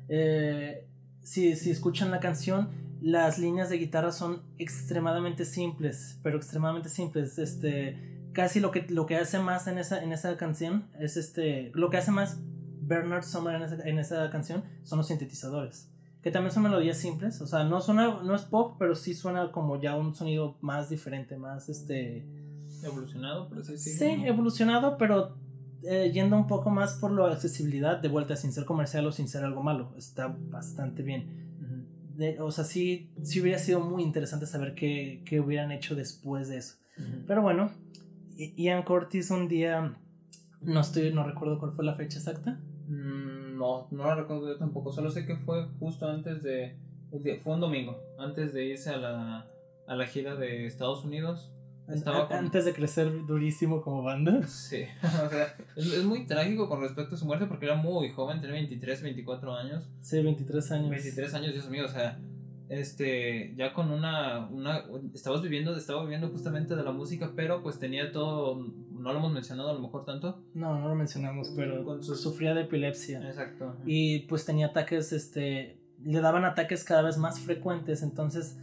Eh, 0.08 0.86
si, 1.22 1.56
si 1.56 1.70
escuchan 1.70 2.10
la 2.10 2.20
canción, 2.20 2.68
las 3.00 3.38
líneas 3.38 3.70
de 3.70 3.78
guitarra 3.78 4.12
son 4.12 4.42
extremadamente 4.58 5.46
simples, 5.46 6.18
pero 6.22 6.36
extremadamente 6.36 6.90
simples. 6.90 7.38
Este, 7.38 8.28
casi 8.34 8.60
lo 8.60 8.70
que, 8.70 8.86
lo 8.90 9.06
que 9.06 9.16
hace 9.16 9.38
más 9.38 9.66
en 9.66 9.78
esa, 9.78 10.02
en 10.02 10.12
esa 10.12 10.36
canción 10.36 10.88
es 11.00 11.16
este. 11.16 11.72
Lo 11.74 11.88
que 11.88 11.96
hace 11.96 12.10
más 12.10 12.38
Bernard 12.82 13.24
Summer 13.24 13.54
en 13.54 13.62
esa, 13.62 13.88
en 13.88 13.98
esa 13.98 14.28
canción 14.28 14.62
son 14.82 14.98
los 14.98 15.08
sintetizadores. 15.08 15.88
Que 16.24 16.30
también 16.30 16.52
son 16.52 16.64
melodías 16.64 16.96
simples. 16.96 17.40
O 17.40 17.46
sea, 17.46 17.62
no 17.62 17.80
suena, 17.80 18.22
no 18.22 18.34
es 18.34 18.42
pop, 18.42 18.76
pero 18.78 18.96
sí 18.96 19.14
suena 19.14 19.52
como 19.52 19.80
ya 19.80 19.94
un 19.94 20.14
sonido 20.14 20.56
más 20.60 20.88
diferente, 20.88 21.36
más 21.36 21.68
este. 21.68 22.26
Evolucionado, 22.82 23.48
pero 23.48 23.62
sí, 23.62 23.78
sí. 23.78 23.90
Sí, 23.90 24.06
evolucionado, 24.24 24.98
pero 24.98 25.36
eh, 25.82 26.10
yendo 26.12 26.36
un 26.36 26.46
poco 26.46 26.70
más 26.70 26.94
por 26.94 27.12
la 27.12 27.30
accesibilidad, 27.30 27.98
de 27.98 28.08
vuelta 28.08 28.36
sin 28.36 28.52
ser 28.52 28.64
comercial 28.64 29.06
o 29.06 29.12
sin 29.12 29.28
ser 29.28 29.44
algo 29.44 29.62
malo. 29.62 29.94
Está 29.96 30.34
bastante 30.50 31.02
bien. 31.02 31.44
De, 32.16 32.40
o 32.40 32.50
sea, 32.50 32.64
sí, 32.64 33.10
sí 33.22 33.40
hubiera 33.40 33.58
sido 33.58 33.80
muy 33.80 34.02
interesante 34.02 34.46
saber 34.46 34.74
qué, 34.74 35.22
qué 35.26 35.40
hubieran 35.40 35.72
hecho 35.72 35.94
después 35.94 36.48
de 36.48 36.58
eso. 36.58 36.76
Pero 37.26 37.42
bueno, 37.42 37.70
Ian 38.36 38.82
Curtis 38.82 39.30
un 39.30 39.48
día, 39.48 39.96
no 40.62 40.80
estoy, 40.80 41.12
no 41.12 41.24
recuerdo 41.24 41.58
cuál 41.58 41.72
fue 41.72 41.84
la 41.84 41.96
fecha 41.96 42.18
exacta. 42.18 42.60
Mm, 42.88 43.43
no, 43.54 43.88
no 43.90 44.04
la 44.04 44.14
recuerdo 44.14 44.48
yo 44.48 44.56
tampoco. 44.56 44.92
Solo 44.92 45.10
sé 45.10 45.26
que 45.26 45.36
fue 45.36 45.66
justo 45.78 46.08
antes 46.08 46.42
de, 46.42 46.76
fue 47.42 47.54
un 47.54 47.60
domingo, 47.60 47.98
antes 48.18 48.52
de 48.52 48.66
irse 48.66 48.90
a 48.90 48.96
la, 48.96 49.46
a 49.86 49.96
la 49.96 50.06
gira 50.06 50.36
de 50.36 50.66
Estados 50.66 51.04
Unidos. 51.04 51.50
Estaba 51.88 52.26
Antes 52.30 52.64
de 52.64 52.72
crecer 52.72 53.26
durísimo 53.26 53.82
como 53.82 54.02
banda. 54.02 54.42
Sí, 54.48 54.84
o 55.02 55.28
sea, 55.28 55.54
es, 55.76 56.04
muy 56.04 56.24
trágico 56.26 56.66
con 56.66 56.80
respecto 56.80 57.14
a 57.14 57.18
su 57.18 57.26
muerte 57.26 57.44
porque 57.44 57.66
era 57.66 57.74
muy 57.74 58.08
joven, 58.10 58.40
tenía 58.40 58.54
23, 58.54 59.02
24 59.02 59.54
años. 59.54 59.84
Sí, 60.00 60.22
23 60.22 60.72
años. 60.72 60.90
23 60.90 61.34
años, 61.34 61.52
Dios 61.52 61.68
mío, 61.68 61.84
o 61.84 61.88
sea, 61.88 62.18
este, 62.68 63.54
ya 63.56 63.72
con 63.72 63.90
una, 63.90 64.48
una, 64.48 64.84
estabas 65.12 65.42
viviendo, 65.42 65.76
estaba 65.76 66.02
viviendo 66.02 66.28
justamente 66.28 66.74
de 66.74 66.82
la 66.82 66.92
música, 66.92 67.32
pero 67.36 67.62
pues 67.62 67.78
tenía 67.78 68.10
todo, 68.10 68.56
no 68.92 69.12
lo 69.12 69.18
hemos 69.18 69.32
mencionado 69.32 69.70
a 69.70 69.74
lo 69.74 69.80
mejor 69.80 70.04
tanto. 70.04 70.42
No, 70.54 70.78
no 70.78 70.88
lo 70.88 70.94
mencionamos, 70.94 71.52
pero 71.54 71.84
con 71.84 72.02
su... 72.02 72.14
sufría 72.14 72.54
de 72.54 72.62
epilepsia. 72.62 73.26
Exacto. 73.28 73.76
Y 73.84 74.20
pues 74.20 74.44
tenía 74.44 74.68
ataques, 74.68 75.12
este, 75.12 75.78
le 76.02 76.20
daban 76.20 76.44
ataques 76.44 76.84
cada 76.84 77.02
vez 77.02 77.18
más 77.18 77.40
frecuentes, 77.40 78.02
entonces 78.02 78.56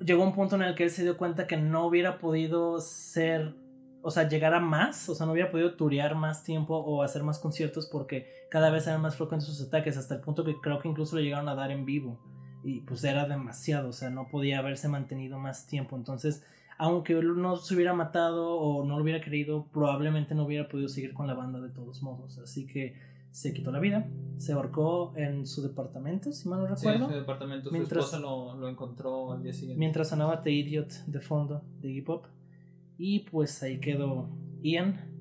llegó 0.00 0.22
un 0.22 0.34
punto 0.34 0.56
en 0.56 0.62
el 0.62 0.74
que 0.74 0.84
él 0.84 0.90
se 0.90 1.02
dio 1.02 1.16
cuenta 1.16 1.46
que 1.46 1.56
no 1.56 1.86
hubiera 1.86 2.18
podido 2.18 2.80
ser, 2.80 3.54
o 4.02 4.10
sea, 4.10 4.28
llegar 4.28 4.54
a 4.54 4.60
más, 4.60 5.08
o 5.08 5.14
sea, 5.14 5.26
no 5.26 5.32
hubiera 5.32 5.50
podido 5.50 5.74
turear 5.74 6.14
más 6.14 6.42
tiempo 6.42 6.76
o 6.76 7.02
hacer 7.02 7.22
más 7.22 7.38
conciertos 7.38 7.86
porque 7.86 8.26
cada 8.50 8.70
vez 8.70 8.86
eran 8.86 9.02
más 9.02 9.16
frecuentes 9.16 9.48
sus 9.48 9.66
ataques, 9.66 9.96
hasta 9.96 10.14
el 10.14 10.20
punto 10.20 10.44
que 10.44 10.54
creo 10.60 10.78
que 10.78 10.88
incluso 10.88 11.16
le 11.16 11.22
llegaron 11.22 11.48
a 11.48 11.54
dar 11.54 11.70
en 11.70 11.84
vivo. 11.84 12.18
Y 12.64 12.80
pues 12.80 13.04
era 13.04 13.28
demasiado, 13.28 13.90
o 13.90 13.92
sea, 13.92 14.08
no 14.08 14.28
podía 14.28 14.58
haberse 14.58 14.88
mantenido 14.88 15.38
más 15.38 15.66
tiempo. 15.66 15.96
Entonces, 15.96 16.42
aunque 16.78 17.12
él 17.12 17.40
no 17.40 17.56
se 17.56 17.74
hubiera 17.74 17.92
matado 17.92 18.56
o 18.56 18.84
no 18.84 18.96
lo 18.96 19.02
hubiera 19.02 19.20
querido, 19.20 19.66
probablemente 19.72 20.34
no 20.34 20.44
hubiera 20.44 20.66
podido 20.66 20.88
seguir 20.88 21.12
con 21.12 21.26
la 21.26 21.34
banda 21.34 21.60
de 21.60 21.68
todos 21.68 22.02
modos. 22.02 22.38
Así 22.38 22.66
que 22.66 22.96
se 23.30 23.52
quitó 23.52 23.70
la 23.70 23.80
vida, 23.80 24.08
se 24.38 24.52
ahorcó 24.52 25.12
en 25.16 25.46
su 25.46 25.60
departamento, 25.62 26.32
si 26.32 26.48
mal 26.48 26.60
no 26.60 26.66
recuerdo. 26.68 26.98
Sí, 26.98 27.04
en 27.04 27.10
su 27.10 27.16
departamento, 27.16 27.70
mientras, 27.70 28.08
su 28.08 28.16
esposa 28.16 28.18
lo, 28.20 28.56
lo, 28.56 28.68
encontró 28.68 29.32
al 29.32 29.42
día 29.42 29.52
siguiente. 29.52 29.78
Mientras 29.78 30.08
sonaba 30.08 30.40
The 30.40 30.50
Idiot 30.50 31.04
de 31.06 31.20
fondo 31.20 31.62
de 31.80 31.90
hip 31.90 32.08
hop. 32.08 32.22
Y 32.96 33.20
pues 33.20 33.62
ahí 33.62 33.80
quedó 33.80 34.30
Ian. 34.62 35.12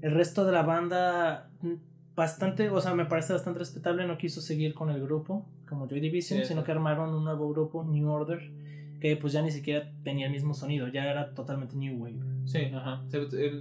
El 0.00 0.12
resto 0.12 0.44
de 0.44 0.52
la 0.52 0.62
banda, 0.62 1.50
mm, 1.60 1.74
bastante, 2.14 2.70
o 2.70 2.80
sea, 2.80 2.94
me 2.94 3.06
parece 3.06 3.32
bastante 3.32 3.58
respetable, 3.58 4.06
no 4.06 4.16
quiso 4.18 4.40
seguir 4.40 4.72
con 4.72 4.90
el 4.90 5.02
grupo 5.02 5.44
como 5.68 5.86
Joy 5.88 6.00
Division, 6.00 6.44
sino 6.44 6.64
que 6.64 6.72
armaron 6.72 7.14
un 7.14 7.24
nuevo 7.24 7.48
grupo, 7.50 7.84
New 7.84 8.08
Order 8.08 8.50
que 9.00 9.16
pues 9.16 9.32
ya 9.32 9.42
ni 9.42 9.50
siquiera 9.50 9.90
tenía 10.02 10.26
el 10.26 10.32
mismo 10.32 10.54
sonido, 10.54 10.88
ya 10.88 11.04
era 11.04 11.32
totalmente 11.34 11.76
New 11.76 12.02
Wave. 12.02 12.18
Sí, 12.46 12.58
ajá. 12.74 13.02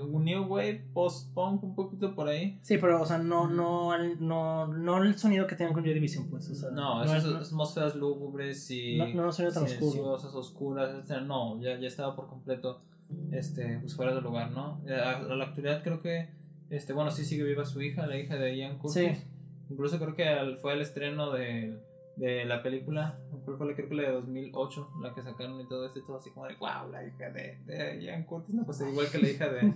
Un 0.10 0.24
New 0.24 0.46
Wave, 0.46 0.86
post-punk, 0.94 1.64
un 1.64 1.76
poquito 1.76 2.16
por 2.16 2.28
ahí. 2.28 2.58
Sí, 2.62 2.78
pero, 2.78 3.02
o 3.02 3.06
sea, 3.06 3.18
no, 3.18 3.48
no, 3.48 3.98
no, 4.20 4.68
no 4.68 5.04
el 5.04 5.18
sonido 5.18 5.46
que 5.46 5.56
tenían 5.56 5.74
con 5.74 5.84
Joy 5.84 5.94
Division, 5.94 6.28
pues. 6.30 6.50
O 6.50 6.56
sea, 6.56 6.72
no, 6.72 7.04
esas 7.04 7.26
atmósferas 7.26 7.96
lúgubres 7.96 8.70
y. 8.72 8.98
No, 8.98 9.26
no 9.26 9.32
sonido 9.32 9.54
tan 9.54 9.64
oscuro. 9.64 10.14
oscuras, 10.14 11.08
no, 11.26 11.62
ya, 11.62 11.78
ya 11.78 11.88
estaba 11.88 12.16
por 12.16 12.28
completo 12.28 12.82
este, 13.32 13.80
pues 13.80 13.96
fuera 13.96 14.14
de 14.16 14.22
lugar, 14.22 14.52
¿no? 14.52 14.82
A, 14.88 15.22
la 15.22 15.44
actualidad 15.44 15.84
creo 15.84 16.02
que, 16.02 16.30
este, 16.70 16.94
bueno, 16.94 17.12
sí 17.12 17.26
sigue 17.26 17.44
viva 17.44 17.66
su 17.66 17.82
hija, 17.82 18.08
la 18.08 18.18
hija 18.18 18.36
de 18.38 18.58
Ian 18.58 18.78
Curtis. 18.78 19.18
Sí. 19.18 19.24
Incluso 19.70 20.00
creo 20.00 20.16
que 20.16 20.58
fue 20.62 20.74
el 20.74 20.82
estreno 20.82 21.32
de 21.32 21.78
de 22.18 22.46
la 22.46 22.64
película, 22.64 23.20
creo 23.46 23.58
que 23.76 23.96
la 23.96 24.04
de 24.04 24.12
2008, 24.12 24.90
la 25.02 25.14
que 25.14 25.22
sacaron 25.22 25.62
y 25.62 25.68
todo 25.68 25.86
esto 25.86 26.00
y 26.00 26.04
todo 26.04 26.18
así 26.18 26.32
como 26.32 26.48
de 26.48 26.56
wow, 26.56 26.92
la 26.92 27.06
hija 27.06 27.30
de, 27.30 27.60
de 27.66 28.04
Ian 28.04 28.24
Curtis, 28.24 28.56
no, 28.56 28.66
pues 28.66 28.82
igual 28.82 29.08
que 29.12 29.20
la 29.20 29.30
hija 29.30 29.50
de, 29.50 29.74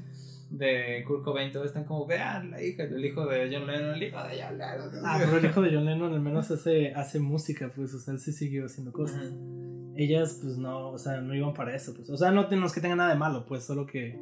de 0.50 1.04
Kurt 1.08 1.24
Cobain, 1.24 1.52
todos 1.52 1.68
están 1.68 1.86
como 1.86 2.08
vean 2.08 2.50
la 2.50 2.62
hija, 2.62 2.84
el 2.84 3.06
hijo 3.06 3.28
de 3.28 3.50
John 3.52 3.68
Lennon, 3.68 3.94
el 3.94 4.04
hijo 4.04 4.18
de 4.24 4.42
John 4.42 4.58
Lennon. 4.58 5.06
Ah, 5.06 5.18
pero 5.24 5.38
el 5.38 5.46
hijo 5.46 5.62
de 5.62 5.74
John 5.74 5.86
Lennon 5.86 6.14
al 6.14 6.22
menos 6.22 6.50
hace, 6.50 6.94
hace 6.96 7.20
música, 7.20 7.72
pues, 7.76 7.94
o 7.94 8.00
sea, 8.00 8.16
él 8.16 8.20
sí 8.20 8.32
siguió 8.32 8.66
haciendo 8.66 8.92
cosas. 8.92 9.32
Ellas, 9.96 10.40
pues 10.42 10.58
no, 10.58 10.90
o 10.90 10.98
sea, 10.98 11.22
no 11.22 11.36
iban 11.36 11.54
para 11.54 11.76
eso, 11.76 11.94
pues, 11.94 12.10
o 12.10 12.18
sea, 12.18 12.32
no, 12.32 12.50
no 12.50 12.66
es 12.66 12.74
que 12.74 12.82
tenga 12.82 12.96
nada 12.96 13.12
de 13.12 13.20
malo, 13.20 13.46
pues, 13.46 13.66
solo 13.66 13.86
que 13.86 14.20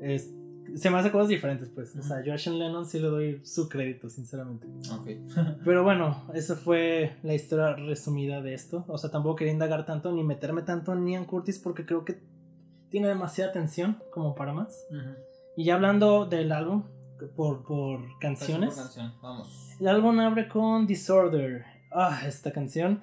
es 0.00 0.32
se 0.76 0.90
me 0.90 0.98
hace 0.98 1.10
cosas 1.10 1.28
diferentes, 1.28 1.68
pues. 1.68 1.94
O 1.96 2.02
sea, 2.02 2.22
yo 2.22 2.34
a 2.34 2.38
Sean 2.38 2.58
Lennon 2.58 2.86
sí 2.86 2.98
le 2.98 3.08
doy 3.08 3.40
su 3.44 3.68
crédito, 3.68 4.08
sinceramente. 4.08 4.66
Ok. 4.92 5.08
Pero 5.64 5.82
bueno, 5.82 6.24
esa 6.34 6.56
fue 6.56 7.16
la 7.22 7.34
historia 7.34 7.74
resumida 7.74 8.42
de 8.42 8.54
esto. 8.54 8.84
O 8.88 8.98
sea, 8.98 9.10
tampoco 9.10 9.36
quería 9.36 9.52
indagar 9.52 9.86
tanto 9.86 10.12
ni 10.12 10.22
meterme 10.22 10.62
tanto 10.62 10.92
en 10.92 11.06
Ian 11.06 11.24
Curtis 11.24 11.58
porque 11.58 11.86
creo 11.86 12.04
que 12.04 12.20
tiene 12.90 13.08
demasiada 13.08 13.50
atención 13.50 13.98
como 14.12 14.34
para 14.34 14.52
más. 14.52 14.86
Y 15.56 15.64
ya 15.64 15.74
hablando 15.74 16.26
del 16.26 16.52
álbum, 16.52 16.84
por, 17.36 17.64
por 17.64 18.00
canciones. 18.18 18.74
Por 18.74 18.84
canción. 18.84 19.14
Vamos. 19.22 19.76
El 19.80 19.88
álbum 19.88 20.18
abre 20.20 20.48
con 20.48 20.86
Disorder. 20.86 21.64
Ah, 21.90 22.20
esta 22.26 22.52
canción 22.52 23.00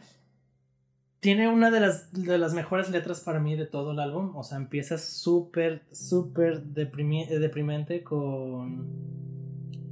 tiene 1.26 1.48
una 1.48 1.72
de 1.72 1.80
las, 1.80 2.14
de 2.14 2.38
las 2.38 2.54
mejores 2.54 2.92
letras 2.92 3.20
para 3.20 3.40
mí 3.40 3.56
de 3.56 3.66
todo 3.66 3.94
el 3.94 4.00
álbum. 4.00 4.36
O 4.36 4.44
sea, 4.44 4.60
empieza 4.60 5.00
súper, 5.00 5.82
súper 5.92 6.62
deprimente 6.62 8.04
con... 8.04 8.86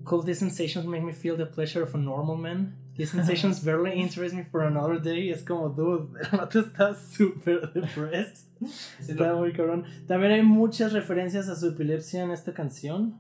Cold 0.04 0.26
these 0.26 0.38
sensations 0.38 0.86
make 0.86 1.02
me 1.02 1.12
feel 1.12 1.36
the 1.36 1.48
pleasure 1.48 1.82
of 1.82 1.96
a 1.96 1.98
normal 1.98 2.38
man. 2.38 2.76
These 2.96 3.12
sensations 3.18 3.66
barely 3.66 3.94
interest 4.00 4.36
me 4.36 4.44
for 4.44 4.62
another 4.62 5.02
day. 5.02 5.32
Es 5.32 5.42
como, 5.42 5.70
dude, 5.70 6.20
el 6.22 6.38
vato 6.38 6.60
está 6.60 6.94
súper 6.94 7.74
depressed. 7.74 8.46
está 9.00 9.34
muy 9.34 9.54
cabrón. 9.54 9.86
También 10.06 10.34
hay 10.34 10.44
muchas 10.44 10.94
referencias 10.94 11.50
a 11.50 11.56
su 11.56 11.70
epilepsia 11.70 12.22
en 12.22 12.30
esta 12.30 12.54
canción. 12.54 13.20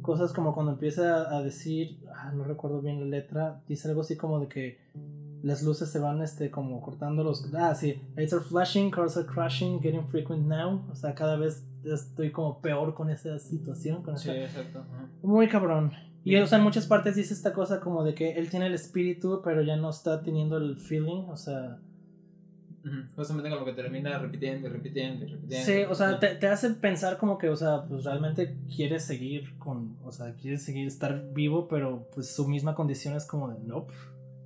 Cosas 0.00 0.32
como 0.32 0.54
cuando 0.54 0.70
empieza 0.70 1.36
a 1.36 1.42
decir, 1.42 1.98
ah, 2.14 2.30
no 2.32 2.44
recuerdo 2.44 2.80
bien 2.82 3.00
la 3.00 3.06
letra, 3.06 3.60
dice 3.66 3.88
algo 3.88 4.02
así 4.02 4.16
como 4.16 4.38
de 4.38 4.46
que 4.46 4.78
las 5.42 5.62
luces 5.62 5.90
se 5.90 5.98
van 5.98 6.22
este 6.22 6.50
como 6.50 6.80
cortando 6.80 7.24
los 7.24 7.52
ah 7.54 7.74
sí 7.74 8.00
lights 8.16 8.32
are 8.32 8.42
flashing 8.42 8.90
cars 8.90 9.16
are 9.16 9.26
crashing 9.26 9.80
getting 9.80 10.06
frequent 10.06 10.46
now 10.46 10.82
o 10.90 10.94
sea 10.94 11.14
cada 11.14 11.36
vez 11.36 11.64
estoy 11.84 12.30
como 12.30 12.60
peor 12.60 12.94
con 12.94 13.10
esa 13.10 13.38
situación 13.38 14.02
con 14.02 14.18
sí 14.18 14.30
exacto 14.30 14.84
muy 15.22 15.48
cabrón 15.48 15.92
y 16.24 16.36
o 16.36 16.46
sea 16.46 16.58
en 16.58 16.64
muchas 16.64 16.86
partes 16.86 17.16
dice 17.16 17.34
esta 17.34 17.52
cosa 17.52 17.80
como 17.80 18.04
de 18.04 18.14
que 18.14 18.32
él 18.32 18.48
tiene 18.50 18.66
el 18.66 18.74
espíritu 18.74 19.40
pero 19.42 19.62
ya 19.62 19.76
no 19.76 19.90
está 19.90 20.22
teniendo 20.22 20.56
el 20.56 20.76
feeling 20.76 21.24
o 21.28 21.36
sea 21.36 21.78
Justamente 23.14 23.48
con 23.48 23.60
lo 23.60 23.64
que 23.64 23.74
termina 23.74 24.18
repitiendo 24.18 24.66
y 24.66 24.70
repitiendo 24.70 25.24
y 25.24 25.28
repitiendo. 25.28 25.66
Sí, 25.66 25.82
o 25.88 25.94
sea, 25.94 26.18
te, 26.18 26.34
te, 26.34 26.48
hace 26.48 26.70
pensar 26.70 27.16
como 27.16 27.38
que, 27.38 27.48
o 27.48 27.54
sea, 27.54 27.84
pues 27.84 28.04
realmente 28.04 28.56
quieres 28.74 29.04
seguir 29.04 29.56
con, 29.58 29.96
o 30.02 30.10
sea, 30.10 30.34
quieres 30.34 30.64
seguir 30.64 30.88
estar 30.88 31.32
vivo, 31.32 31.68
pero 31.68 32.08
pues 32.12 32.34
su 32.34 32.48
misma 32.48 32.74
condición 32.74 33.14
es 33.14 33.24
como 33.24 33.50
de, 33.50 33.60
nope. 33.60 33.94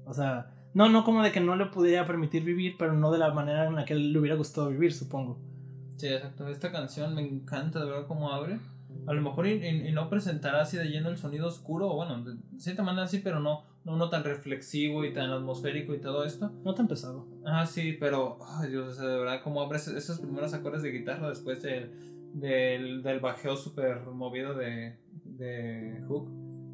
O 0.05 0.13
sea, 0.13 0.51
no, 0.77 0.91
no 0.91 1.05
como 1.05 1.23
de 1.23 1.33
que 1.33 1.41
no 1.41 1.57
le 1.57 1.65
pudiera 1.65 2.07
permitir 2.07 2.45
vivir, 2.45 2.75
pero 2.79 2.93
no 2.93 3.11
de 3.11 3.17
la 3.17 3.33
manera 3.33 3.67
en 3.67 3.77
la 3.77 3.87
que 3.87 3.95
le 3.95 4.19
hubiera 4.19 4.37
gustado 4.37 4.69
vivir, 4.69 4.93
supongo. 4.93 5.39
Sí, 5.97 6.07
exacto. 6.07 6.47
Esta 6.49 6.71
canción 6.71 7.15
me 7.15 7.23
encanta 7.23 7.83
de 7.83 7.91
ver 7.91 8.05
cómo 8.07 8.31
abre. 8.31 8.59
A 9.07 9.15
lo 9.15 9.23
mejor 9.23 9.47
y, 9.47 9.91
no 9.93 10.11
presentará 10.11 10.61
así 10.61 10.77
de 10.77 10.91
lleno 10.91 11.09
el 11.09 11.17
sonido 11.17 11.47
oscuro, 11.47 11.95
bueno, 11.95 12.23
de 12.23 12.37
cierta 12.59 12.83
manera 12.83 13.09
sí, 13.09 13.23
pero 13.25 13.41
no, 13.41 13.65
no, 13.85 13.97
no 13.97 14.11
tan 14.11 14.23
reflexivo 14.23 15.07
y 15.07 15.15
tan 15.15 15.31
atmosférico 15.31 15.95
y 15.95 15.99
todo 15.99 16.27
esto. 16.27 16.53
No 16.63 16.75
tan 16.75 16.89
pesado. 16.89 17.27
Ah, 17.47 17.65
sí, 17.65 17.97
pero, 17.99 18.39
ay 18.47 18.69
Dios, 18.69 18.99
de 18.99 19.07
verdad, 19.07 19.41
cómo 19.43 19.63
abre 19.63 19.79
esos 19.79 20.19
primeros 20.21 20.53
acordes 20.53 20.83
de 20.83 20.91
guitarra 20.91 21.31
después 21.31 21.63
del, 21.63 21.91
del, 22.35 23.03
del 23.03 23.21
bajeo 23.21 23.57
súper 23.57 24.03
movido 24.03 24.53
de, 24.53 24.99
de 25.25 26.05
Hook. 26.07 26.29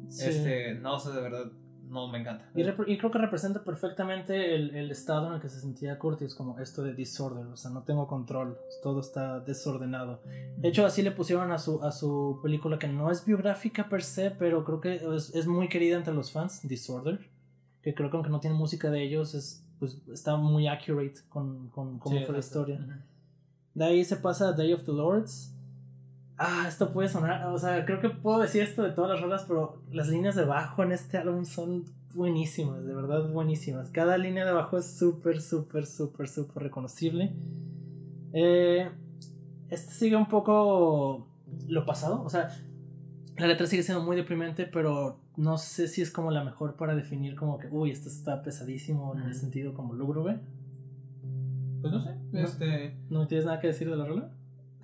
Este, 0.09 0.73
no, 0.73 0.95
o 0.95 0.99
sea, 0.99 1.13
de 1.13 1.21
verdad, 1.21 1.53
no 1.93 2.07
me 2.07 2.19
encanta. 2.19 2.49
Y, 2.55 2.97
creo 2.97 3.11
que 3.11 3.17
representa 3.19 3.63
perfectamente 3.63 4.55
el, 4.55 4.75
el, 4.75 4.91
estado 4.91 5.27
en 5.27 5.33
el 5.35 5.41
que 5.41 5.47
se 5.47 5.61
sentía 5.61 5.97
Curtis, 5.99 6.33
como 6.33 6.59
esto 6.59 6.83
de 6.83 6.93
disorder, 6.93 7.45
o 7.45 7.55
sea, 7.55 7.71
no 7.71 7.83
tengo 7.83 8.07
control, 8.07 8.57
todo 8.81 8.99
está 8.99 9.39
desordenado. 9.39 10.21
De 10.57 10.69
hecho, 10.69 10.85
así 10.85 11.03
le 11.03 11.11
pusieron 11.11 11.51
a 11.51 11.59
su, 11.59 11.83
a 11.83 11.91
su 11.91 12.39
película 12.41 12.79
que 12.79 12.87
no 12.87 13.11
es 13.11 13.23
biográfica 13.23 13.87
per 13.87 14.03
se, 14.03 14.31
pero 14.31 14.65
creo 14.65 14.81
que 14.81 14.95
es, 15.15 15.33
es 15.35 15.47
muy 15.47 15.69
querida 15.69 15.95
entre 15.95 16.13
los 16.13 16.31
fans, 16.31 16.67
Disorder, 16.67 17.29
que 17.81 17.93
creo 17.93 18.09
que 18.09 18.17
aunque 18.17 18.31
no 18.31 18.39
tiene 18.39 18.55
música 18.55 18.89
de 18.89 19.03
ellos, 19.03 19.35
es, 19.35 19.63
pues, 19.79 20.01
está 20.11 20.35
muy 20.35 20.67
accurate 20.67 21.19
con, 21.29 21.69
con 21.69 21.99
cómo 21.99 22.19
fue 22.21 22.33
la 22.33 22.39
historia. 22.39 23.05
De 23.73 23.85
ahí 23.85 24.03
se 24.03 24.17
pasa 24.17 24.49
a 24.49 24.53
Day 24.53 24.73
of 24.73 24.83
the 24.83 24.91
Lords. 24.91 25.52
Ah, 26.37 26.65
esto 26.67 26.91
puede 26.91 27.09
sonar, 27.09 27.45
o 27.47 27.57
sea, 27.59 27.85
creo 27.85 27.99
que 28.01 28.09
puedo 28.09 28.39
decir 28.39 28.63
esto 28.63 28.81
de 28.81 28.89
todas 28.89 29.11
las 29.11 29.21
rolas, 29.21 29.45
pero 29.47 29.83
las 29.91 30.09
líneas 30.09 30.35
de 30.35 30.45
bajo 30.45 30.81
en 30.83 30.91
este 30.91 31.17
álbum 31.17 31.45
son 31.45 31.85
buenísimas, 32.15 32.83
de 32.85 32.93
verdad 32.93 33.29
buenísimas. 33.29 33.89
Cada 33.89 34.17
línea 34.17 34.45
de 34.45 34.51
bajo 34.51 34.77
es 34.77 34.97
súper, 34.97 35.41
súper, 35.41 35.85
súper, 35.85 36.27
súper 36.27 36.63
reconocible. 36.63 37.33
Eh, 38.33 38.89
este 39.69 39.93
sigue 39.93 40.15
un 40.15 40.27
poco 40.27 41.27
lo 41.67 41.85
pasado, 41.85 42.23
o 42.23 42.29
sea, 42.29 42.49
la 43.37 43.47
letra 43.47 43.67
sigue 43.67 43.83
siendo 43.83 44.03
muy 44.03 44.15
deprimente, 44.15 44.65
pero 44.65 45.19
no 45.37 45.57
sé 45.57 45.87
si 45.87 46.01
es 46.01 46.11
como 46.11 46.31
la 46.31 46.43
mejor 46.43 46.75
para 46.75 46.95
definir 46.95 47.35
como 47.35 47.57
que, 47.59 47.67
uy, 47.69 47.91
esto 47.91 48.09
está 48.09 48.41
pesadísimo 48.41 49.15
en 49.15 49.23
el 49.23 49.35
sentido 49.35 49.73
como 49.73 49.93
lúgubre. 49.93 50.39
Pues 51.81 51.93
no 51.93 51.99
sé, 51.99 52.15
este... 52.33 52.95
¿No 53.09 53.27
tienes 53.27 53.45
nada 53.45 53.59
que 53.59 53.67
decir 53.67 53.89
de 53.89 53.97
la 53.97 54.05
rola? 54.05 54.31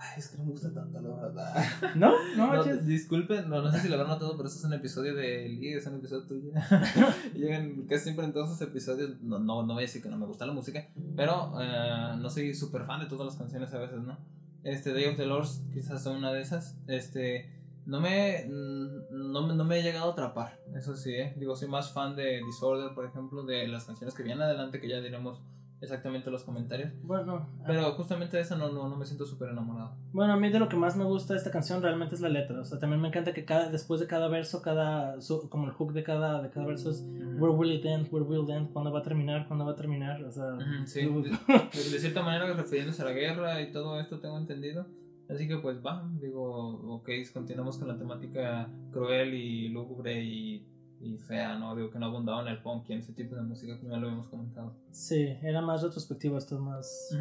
Ay, 0.01 0.13
es 0.17 0.29
que 0.29 0.37
no 0.37 0.45
me 0.45 0.51
gusta 0.51 0.73
tanto, 0.73 1.01
la 1.01 1.13
verdad. 1.13 1.63
¿No? 1.95 2.13
No, 2.37 2.53
no 2.53 2.63
disculpen, 2.77 3.49
no, 3.49 3.61
no 3.61 3.69
sé 3.69 3.81
si 3.81 3.89
lo 3.89 3.95
habrán 3.95 4.11
notado, 4.11 4.37
pero 4.37 4.47
eso 4.47 4.57
es 4.57 4.63
un 4.63 4.71
episodio 4.71 5.13
de 5.13 5.49
Lee, 5.49 5.73
es 5.73 5.85
un 5.87 5.95
episodio 5.95 6.25
tuyo. 6.25 6.51
Llegan 7.35 7.85
casi 7.85 8.05
siempre 8.05 8.23
en 8.23 8.31
todos 8.31 8.49
esos 8.49 8.61
episodios, 8.61 9.19
no, 9.21 9.39
no, 9.39 9.63
no 9.63 9.73
voy 9.73 9.83
a 9.83 9.87
decir 9.87 10.01
que 10.01 10.07
no 10.07 10.17
me 10.17 10.25
gusta 10.25 10.45
la 10.45 10.53
música, 10.53 10.87
pero 11.17 11.51
uh, 11.51 12.15
no 12.17 12.29
soy 12.29 12.55
súper 12.55 12.85
fan 12.85 13.01
de 13.01 13.07
todas 13.07 13.25
las 13.25 13.35
canciones 13.35 13.73
a 13.73 13.79
veces, 13.79 13.99
¿no? 14.01 14.17
Este, 14.63 14.93
Day 14.93 15.05
of 15.05 15.17
the 15.17 15.25
Lords 15.25 15.63
quizás 15.73 16.01
son 16.01 16.17
una 16.17 16.31
de 16.31 16.41
esas. 16.41 16.77
Este, 16.87 17.51
no 17.85 17.99
me, 17.99 18.45
no, 18.47 19.53
no 19.53 19.63
me 19.65 19.79
he 19.79 19.83
llegado 19.83 20.11
a 20.11 20.13
atrapar, 20.13 20.61
eso 20.75 20.95
sí, 20.95 21.11
¿eh? 21.11 21.33
Digo, 21.37 21.57
soy 21.57 21.67
más 21.67 21.91
fan 21.91 22.15
de 22.15 22.41
Disorder, 22.45 22.93
por 22.95 23.05
ejemplo, 23.05 23.43
de 23.43 23.67
las 23.67 23.83
canciones 23.83 24.13
que 24.15 24.23
vienen 24.23 24.43
adelante, 24.43 24.79
que 24.79 24.87
ya 24.87 25.01
diremos 25.01 25.41
exactamente 25.81 26.29
los 26.29 26.43
comentarios. 26.43 26.91
Bueno, 27.03 27.49
pero 27.65 27.91
justamente 27.93 28.37
de 28.37 28.43
esa 28.43 28.55
no, 28.55 28.71
no, 28.71 28.89
no 28.89 28.95
me 28.95 29.05
siento 29.05 29.25
súper 29.25 29.49
enamorado. 29.49 29.95
Bueno, 30.11 30.33
a 30.33 30.37
mí 30.37 30.49
de 30.49 30.59
lo 30.59 30.69
que 30.69 30.75
más 30.75 30.97
me 30.97 31.05
gusta 31.05 31.33
de 31.33 31.37
esta 31.37 31.51
canción 31.51 31.81
realmente 31.81 32.15
es 32.15 32.21
la 32.21 32.29
letra. 32.29 32.59
O 32.59 32.65
sea, 32.65 32.79
también 32.79 33.01
me 33.01 33.07
encanta 33.07 33.33
que 33.33 33.45
cada, 33.45 33.69
después 33.69 33.99
de 33.99 34.07
cada 34.07 34.27
verso, 34.27 34.61
cada, 34.61 35.15
como 35.49 35.67
el 35.67 35.73
hook 35.73 35.93
de 35.93 36.03
cada, 36.03 36.41
de 36.41 36.49
cada 36.49 36.65
verso 36.65 36.89
es 36.89 37.05
Where 37.37 37.53
will 37.53 37.71
it 37.71 37.85
end? 37.85 38.07
Where 38.11 38.25
will 38.25 38.43
it 38.43 38.49
end? 38.49 38.71
¿Cuándo 38.71 38.91
va 38.91 38.99
a 38.99 39.03
terminar? 39.03 39.47
¿Cuándo 39.47 39.65
va 39.65 39.71
a 39.71 39.75
terminar? 39.75 40.23
O 40.23 40.31
sea, 40.31 40.57
sí. 40.85 41.05
de, 41.05 41.29
de, 41.29 41.99
cierta 41.99 42.21
manera 42.21 42.53
refiriéndose 42.53 43.01
a 43.01 43.05
la 43.05 43.11
guerra 43.11 43.61
y 43.61 43.71
todo 43.71 43.99
esto 43.99 44.19
tengo 44.19 44.37
entendido. 44.37 44.85
Así 45.29 45.47
que 45.47 45.57
pues 45.57 45.77
va, 45.85 46.09
digo, 46.19 46.95
ok, 46.95 47.09
continuamos 47.31 47.77
con 47.77 47.87
la 47.87 47.97
temática 47.97 48.67
cruel 48.91 49.35
y 49.35 49.69
lúgubre 49.69 50.23
y 50.23 50.65
y 51.01 51.17
fea, 51.17 51.57
¿no? 51.57 51.75
Digo 51.75 51.89
que 51.89 51.99
no 51.99 52.07
abundaba 52.07 52.41
en 52.41 52.49
el 52.49 52.61
punk 52.61 52.89
y 52.89 52.93
en 52.93 52.99
ese 52.99 53.13
tipo 53.13 53.35
de 53.35 53.41
música 53.41 53.77
como 53.77 53.91
ya 53.91 53.97
lo 53.97 54.07
habíamos 54.07 54.27
comentado. 54.27 54.73
Sí, 54.91 55.37
era 55.41 55.61
más 55.61 55.81
retrospectivo 55.81 56.37
esto, 56.37 56.59
más... 56.59 57.15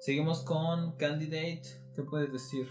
Seguimos 0.00 0.42
con 0.42 0.92
Candidate, 0.96 1.62
¿qué 1.94 2.02
puedes 2.02 2.32
decir? 2.32 2.68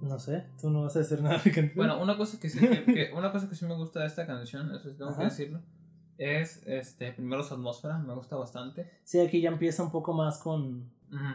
No 0.00 0.18
sé, 0.18 0.44
tú 0.60 0.70
no 0.70 0.82
vas 0.82 0.96
a 0.96 0.98
decir 0.98 1.22
nada 1.22 1.40
Bueno, 1.74 2.02
una 2.02 2.16
cosa 2.16 2.38
que 2.38 2.50
sí, 2.50 2.58
que, 2.58 3.12
una 3.16 3.32
cosa 3.32 3.48
que 3.48 3.54
sí 3.54 3.64
me 3.64 3.74
gusta 3.74 4.00
de 4.00 4.06
esta 4.06 4.26
canción, 4.26 4.74
eso 4.74 4.90
tengo 4.96 5.16
que 5.16 5.24
decirlo, 5.24 5.62
es 6.18 6.62
este 6.66 7.12
primero 7.12 7.42
su 7.42 7.54
atmósfera, 7.54 7.98
me 7.98 8.14
gusta 8.14 8.36
bastante. 8.36 8.90
Sí, 9.04 9.20
aquí 9.20 9.40
ya 9.40 9.48
empieza 9.48 9.82
un 9.82 9.90
poco 9.90 10.12
más 10.12 10.38
con 10.38 10.90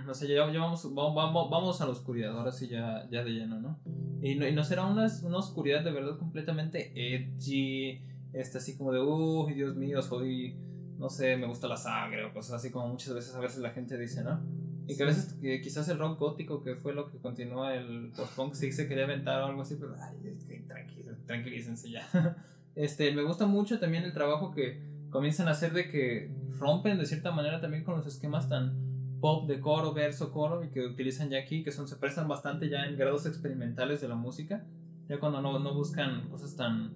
o 0.07 0.13
sea, 0.13 0.27
ya, 0.27 0.45
vamos, 0.45 0.93
vamos, 0.93 1.49
vamos, 1.49 1.81
a 1.81 1.85
la 1.85 1.91
oscuridad, 1.91 2.37
ahora 2.37 2.51
sí 2.51 2.67
ya, 2.67 3.07
ya 3.09 3.23
de 3.23 3.31
lleno, 3.31 3.59
¿no? 3.59 3.79
Y 4.21 4.35
no, 4.35 4.47
y 4.47 4.53
no 4.53 4.63
será 4.63 4.85
una, 4.85 5.07
una 5.23 5.37
oscuridad 5.37 5.83
de 5.83 5.91
verdad 5.91 6.17
completamente 6.17 6.91
edgy, 6.95 8.01
este, 8.33 8.57
así 8.57 8.77
como 8.77 8.91
de, 8.91 9.01
uy, 9.01 9.53
Dios 9.53 9.75
mío, 9.75 10.01
soy, 10.01 10.57
no 10.97 11.09
sé, 11.09 11.37
me 11.37 11.47
gusta 11.47 11.67
la 11.67 11.77
sangre 11.77 12.25
o 12.25 12.33
cosas 12.33 12.55
así 12.55 12.71
como 12.71 12.87
muchas 12.89 13.13
veces 13.13 13.35
a 13.35 13.39
veces 13.39 13.59
la 13.59 13.71
gente 13.71 13.97
dice, 13.97 14.23
¿no? 14.23 14.41
Y 14.87 14.97
que 14.97 15.03
a 15.03 15.05
veces 15.05 15.35
que 15.39 15.61
quizás 15.61 15.87
el 15.89 15.99
rock 15.99 16.19
gótico, 16.19 16.63
que 16.63 16.75
fue 16.75 16.93
lo 16.93 17.11
que 17.11 17.19
continúa 17.19 17.75
el 17.75 18.11
post-punk, 18.15 18.55
sí 18.55 18.71
se 18.71 18.87
quería 18.87 19.03
aventar 19.03 19.41
o 19.41 19.45
algo 19.45 19.61
así, 19.61 19.75
pero 19.79 19.95
ay, 20.01 20.37
tranquilo, 20.67 21.15
tranquilícense 21.25 21.89
ya. 21.91 22.07
Este, 22.75 23.11
me 23.11 23.23
gusta 23.23 23.45
mucho 23.45 23.77
también 23.77 24.05
el 24.05 24.13
trabajo 24.13 24.51
que 24.51 24.81
comienzan 25.09 25.49
a 25.49 25.51
hacer 25.51 25.73
de 25.73 25.89
que 25.89 26.31
rompen 26.59 26.97
de 26.97 27.05
cierta 27.05 27.31
manera 27.31 27.59
también 27.59 27.83
con 27.83 27.95
los 27.95 28.05
esquemas 28.05 28.47
tan 28.47 28.98
pop 29.19 29.47
de 29.47 29.59
coro, 29.59 29.93
verso, 29.93 30.31
coro 30.31 30.63
y 30.63 30.69
que 30.69 30.85
utilizan 30.85 31.29
ya 31.29 31.39
aquí, 31.39 31.63
que 31.63 31.71
son, 31.71 31.87
se 31.87 31.95
prestan 31.95 32.27
bastante 32.27 32.69
ya 32.69 32.85
en 32.85 32.97
grados 32.97 33.25
experimentales 33.25 34.01
de 34.01 34.07
la 34.07 34.15
música, 34.15 34.65
ya 35.07 35.19
cuando 35.19 35.41
no, 35.41 35.59
no 35.59 35.73
buscan 35.73 36.29
cosas 36.29 36.55
tan 36.55 36.93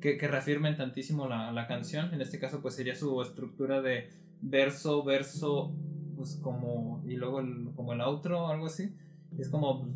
que, 0.00 0.18
que 0.18 0.28
reafirmen 0.28 0.76
tantísimo 0.76 1.26
la, 1.26 1.52
la, 1.52 1.66
canción, 1.66 2.12
en 2.12 2.20
este 2.20 2.38
caso 2.38 2.60
pues 2.60 2.74
sería 2.74 2.94
su 2.94 3.20
estructura 3.22 3.80
de 3.80 4.10
verso, 4.40 5.02
verso, 5.02 5.74
pues 6.16 6.36
como, 6.42 7.02
y 7.06 7.16
luego 7.16 7.40
como 7.74 7.92
el 7.92 8.00
outro, 8.00 8.48
algo 8.48 8.66
así, 8.66 8.94
es 9.38 9.48
como, 9.48 9.88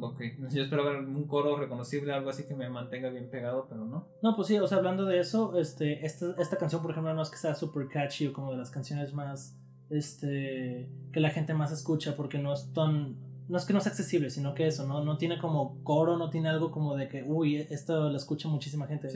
ok, 0.00 0.20
yo 0.50 0.62
espero 0.62 0.84
ver 0.84 0.96
un 0.96 1.26
coro 1.26 1.56
reconocible, 1.56 2.12
algo 2.12 2.30
así 2.30 2.46
que 2.46 2.54
me 2.54 2.68
mantenga 2.68 3.08
bien 3.10 3.30
pegado, 3.30 3.66
pero 3.68 3.84
no. 3.84 4.08
No, 4.22 4.36
pues 4.36 4.48
sí, 4.48 4.58
o 4.58 4.66
sea, 4.66 4.78
hablando 4.78 5.04
de 5.04 5.20
eso, 5.20 5.58
este, 5.58 6.04
esta, 6.04 6.34
esta 6.38 6.58
canción, 6.58 6.82
por 6.82 6.90
ejemplo, 6.90 7.14
no 7.14 7.22
es 7.22 7.30
que 7.30 7.36
sea 7.36 7.54
super 7.54 7.88
catchy 7.88 8.28
o 8.28 8.32
como 8.32 8.52
de 8.52 8.58
las 8.58 8.70
canciones 8.70 9.14
más 9.14 9.56
este, 9.90 10.88
que 11.12 11.20
la 11.20 11.30
gente 11.30 11.54
más 11.54 11.72
escucha 11.72 12.16
porque 12.16 12.38
no 12.38 12.52
es 12.52 12.72
tan, 12.72 13.16
no 13.48 13.58
es 13.58 13.64
que 13.64 13.72
no 13.72 13.80
sea 13.80 13.90
accesible, 13.90 14.30
sino 14.30 14.54
que 14.54 14.66
eso, 14.66 14.86
¿no? 14.86 15.04
No 15.04 15.18
tiene 15.18 15.38
como 15.38 15.82
coro, 15.82 16.16
no 16.16 16.30
tiene 16.30 16.48
algo 16.48 16.70
como 16.70 16.96
de 16.96 17.08
que, 17.08 17.22
uy, 17.22 17.56
esto 17.56 18.08
lo 18.08 18.16
escucha 18.16 18.48
muchísima 18.48 18.86
gente. 18.86 19.08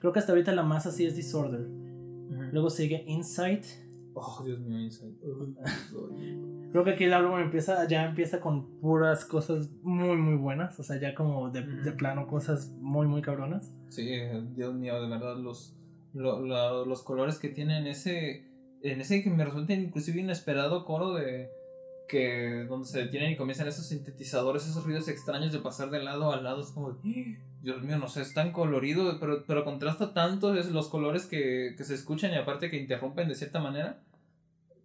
creo 0.00 0.12
que 0.12 0.18
hasta 0.18 0.32
ahorita 0.32 0.52
la 0.52 0.62
más 0.62 0.86
así 0.86 1.04
es 1.04 1.16
Disorder. 1.16 1.66
Luego 2.52 2.70
sigue 2.70 3.04
Insight. 3.06 3.64
Oh, 4.14 4.42
Dios 4.44 4.60
mío, 4.60 4.78
Insight. 4.78 5.14
creo 6.70 6.84
que 6.84 6.90
aquí 6.90 7.04
el 7.04 7.14
álbum 7.14 7.38
empieza, 7.38 7.86
ya 7.88 8.04
empieza 8.04 8.40
con 8.40 8.78
puras 8.80 9.24
cosas 9.24 9.70
muy, 9.82 10.16
muy 10.16 10.36
buenas. 10.36 10.78
O 10.78 10.82
sea, 10.82 11.00
ya 11.00 11.14
como 11.14 11.50
de, 11.50 11.62
de 11.62 11.92
plano 11.92 12.26
cosas 12.26 12.70
muy, 12.78 13.06
muy 13.06 13.22
cabronas. 13.22 13.72
Sí, 13.88 14.06
Dios 14.54 14.74
mío, 14.74 15.00
de 15.02 15.08
verdad, 15.08 15.36
los, 15.38 15.76
los 16.14 17.02
colores 17.02 17.38
que 17.38 17.48
tienen 17.48 17.86
ese 17.86 18.51
en 18.82 19.00
ese 19.00 19.22
que 19.22 19.30
me 19.30 19.44
resulta 19.44 19.74
inclusive 19.74 20.20
inesperado 20.20 20.84
coro 20.84 21.14
de 21.14 21.50
que 22.08 22.66
donde 22.68 22.86
se 22.86 22.98
detienen 22.98 23.32
y 23.32 23.36
comienzan 23.36 23.68
esos 23.68 23.86
sintetizadores, 23.86 24.66
esos 24.66 24.84
ruidos 24.84 25.08
extraños 25.08 25.52
de 25.52 25.60
pasar 25.60 25.90
de 25.90 26.02
lado 26.02 26.32
a 26.32 26.40
lado, 26.40 26.60
es 26.60 26.68
como, 26.68 26.98
Dios 27.62 27.82
mío, 27.82 27.98
no 27.98 28.08
sé, 28.08 28.20
es 28.20 28.34
tan 28.34 28.52
colorido, 28.52 29.18
pero, 29.18 29.44
pero 29.46 29.64
contrasta 29.64 30.12
tanto 30.12 30.54
es 30.54 30.70
los 30.70 30.88
colores 30.88 31.24
que, 31.24 31.74
que 31.76 31.84
se 31.84 31.94
escuchan 31.94 32.32
y 32.32 32.36
aparte 32.36 32.70
que 32.70 32.76
interrumpen 32.76 33.28
de 33.28 33.34
cierta 33.34 33.60
manera 33.60 34.00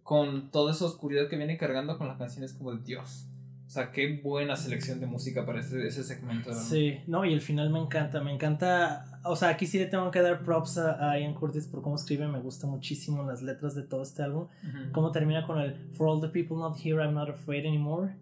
con 0.02 0.50
toda 0.50 0.72
esa 0.72 0.86
oscuridad 0.86 1.28
que 1.28 1.36
viene 1.36 1.58
cargando 1.58 1.98
con 1.98 2.08
la 2.08 2.16
canción, 2.16 2.42
es 2.42 2.54
como, 2.54 2.72
Dios. 2.72 3.26
O 3.66 3.70
sea, 3.70 3.92
qué 3.92 4.18
buena 4.24 4.56
selección 4.56 4.98
de 4.98 5.06
música 5.06 5.44
para 5.44 5.60
ese, 5.60 5.86
ese 5.86 6.02
segmento. 6.02 6.54
Sí, 6.54 7.00
no, 7.06 7.26
y 7.26 7.34
el 7.34 7.42
final 7.42 7.68
me 7.68 7.78
encanta, 7.78 8.22
me 8.22 8.32
encanta. 8.32 9.17
O 9.28 9.36
sea, 9.36 9.50
aquí 9.50 9.66
sí 9.66 9.78
le 9.78 9.86
tengo 9.86 10.10
que 10.10 10.20
dar 10.20 10.42
props 10.42 10.78
a, 10.78 11.18
Ian 11.18 11.34
Curtis 11.34 11.66
por 11.66 11.82
cómo 11.82 11.96
escribe, 11.96 12.26
me 12.28 12.40
gusta 12.40 12.66
muchísimo 12.66 13.22
las 13.22 13.42
letras 13.42 13.74
de 13.74 13.82
todo 13.82 14.02
este 14.02 14.22
álbum. 14.22 14.46
Cómo 14.92 15.12
termina 15.12 15.46
con 15.46 15.60
el 15.60 15.74
For 15.92 16.08
all 16.08 16.20
the 16.20 16.28
people 16.28 16.56
not 16.56 16.76
here, 16.76 17.02
I'm 17.02 17.14
not 17.14 17.28
afraid 17.28 17.66
anymore. 17.66 18.14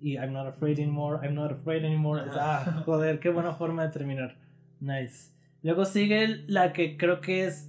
Y 0.00 0.16
I'm 0.16 0.32
not 0.32 0.46
afraid 0.46 0.78
anymore, 0.78 1.18
I'm 1.22 1.34
not 1.34 1.52
afraid 1.52 1.84
anymore. 1.84 2.22
Ah, 2.32 2.82
joder, 2.86 3.20
qué 3.20 3.30
buena 3.30 3.52
forma 3.54 3.82
de 3.84 3.90
terminar. 3.90 4.36
Nice. 4.80 5.32
Luego 5.62 5.84
sigue 5.84 6.44
la 6.46 6.72
que 6.72 6.96
creo 6.96 7.20
que 7.20 7.44
es 7.44 7.68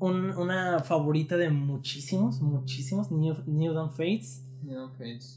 un, 0.00 0.32
una 0.36 0.80
favorita 0.80 1.36
de 1.36 1.50
muchísimos, 1.50 2.40
muchísimos, 2.40 3.12
New, 3.12 3.36
New 3.46 3.72
Dawn 3.72 3.92
Fates 3.92 4.42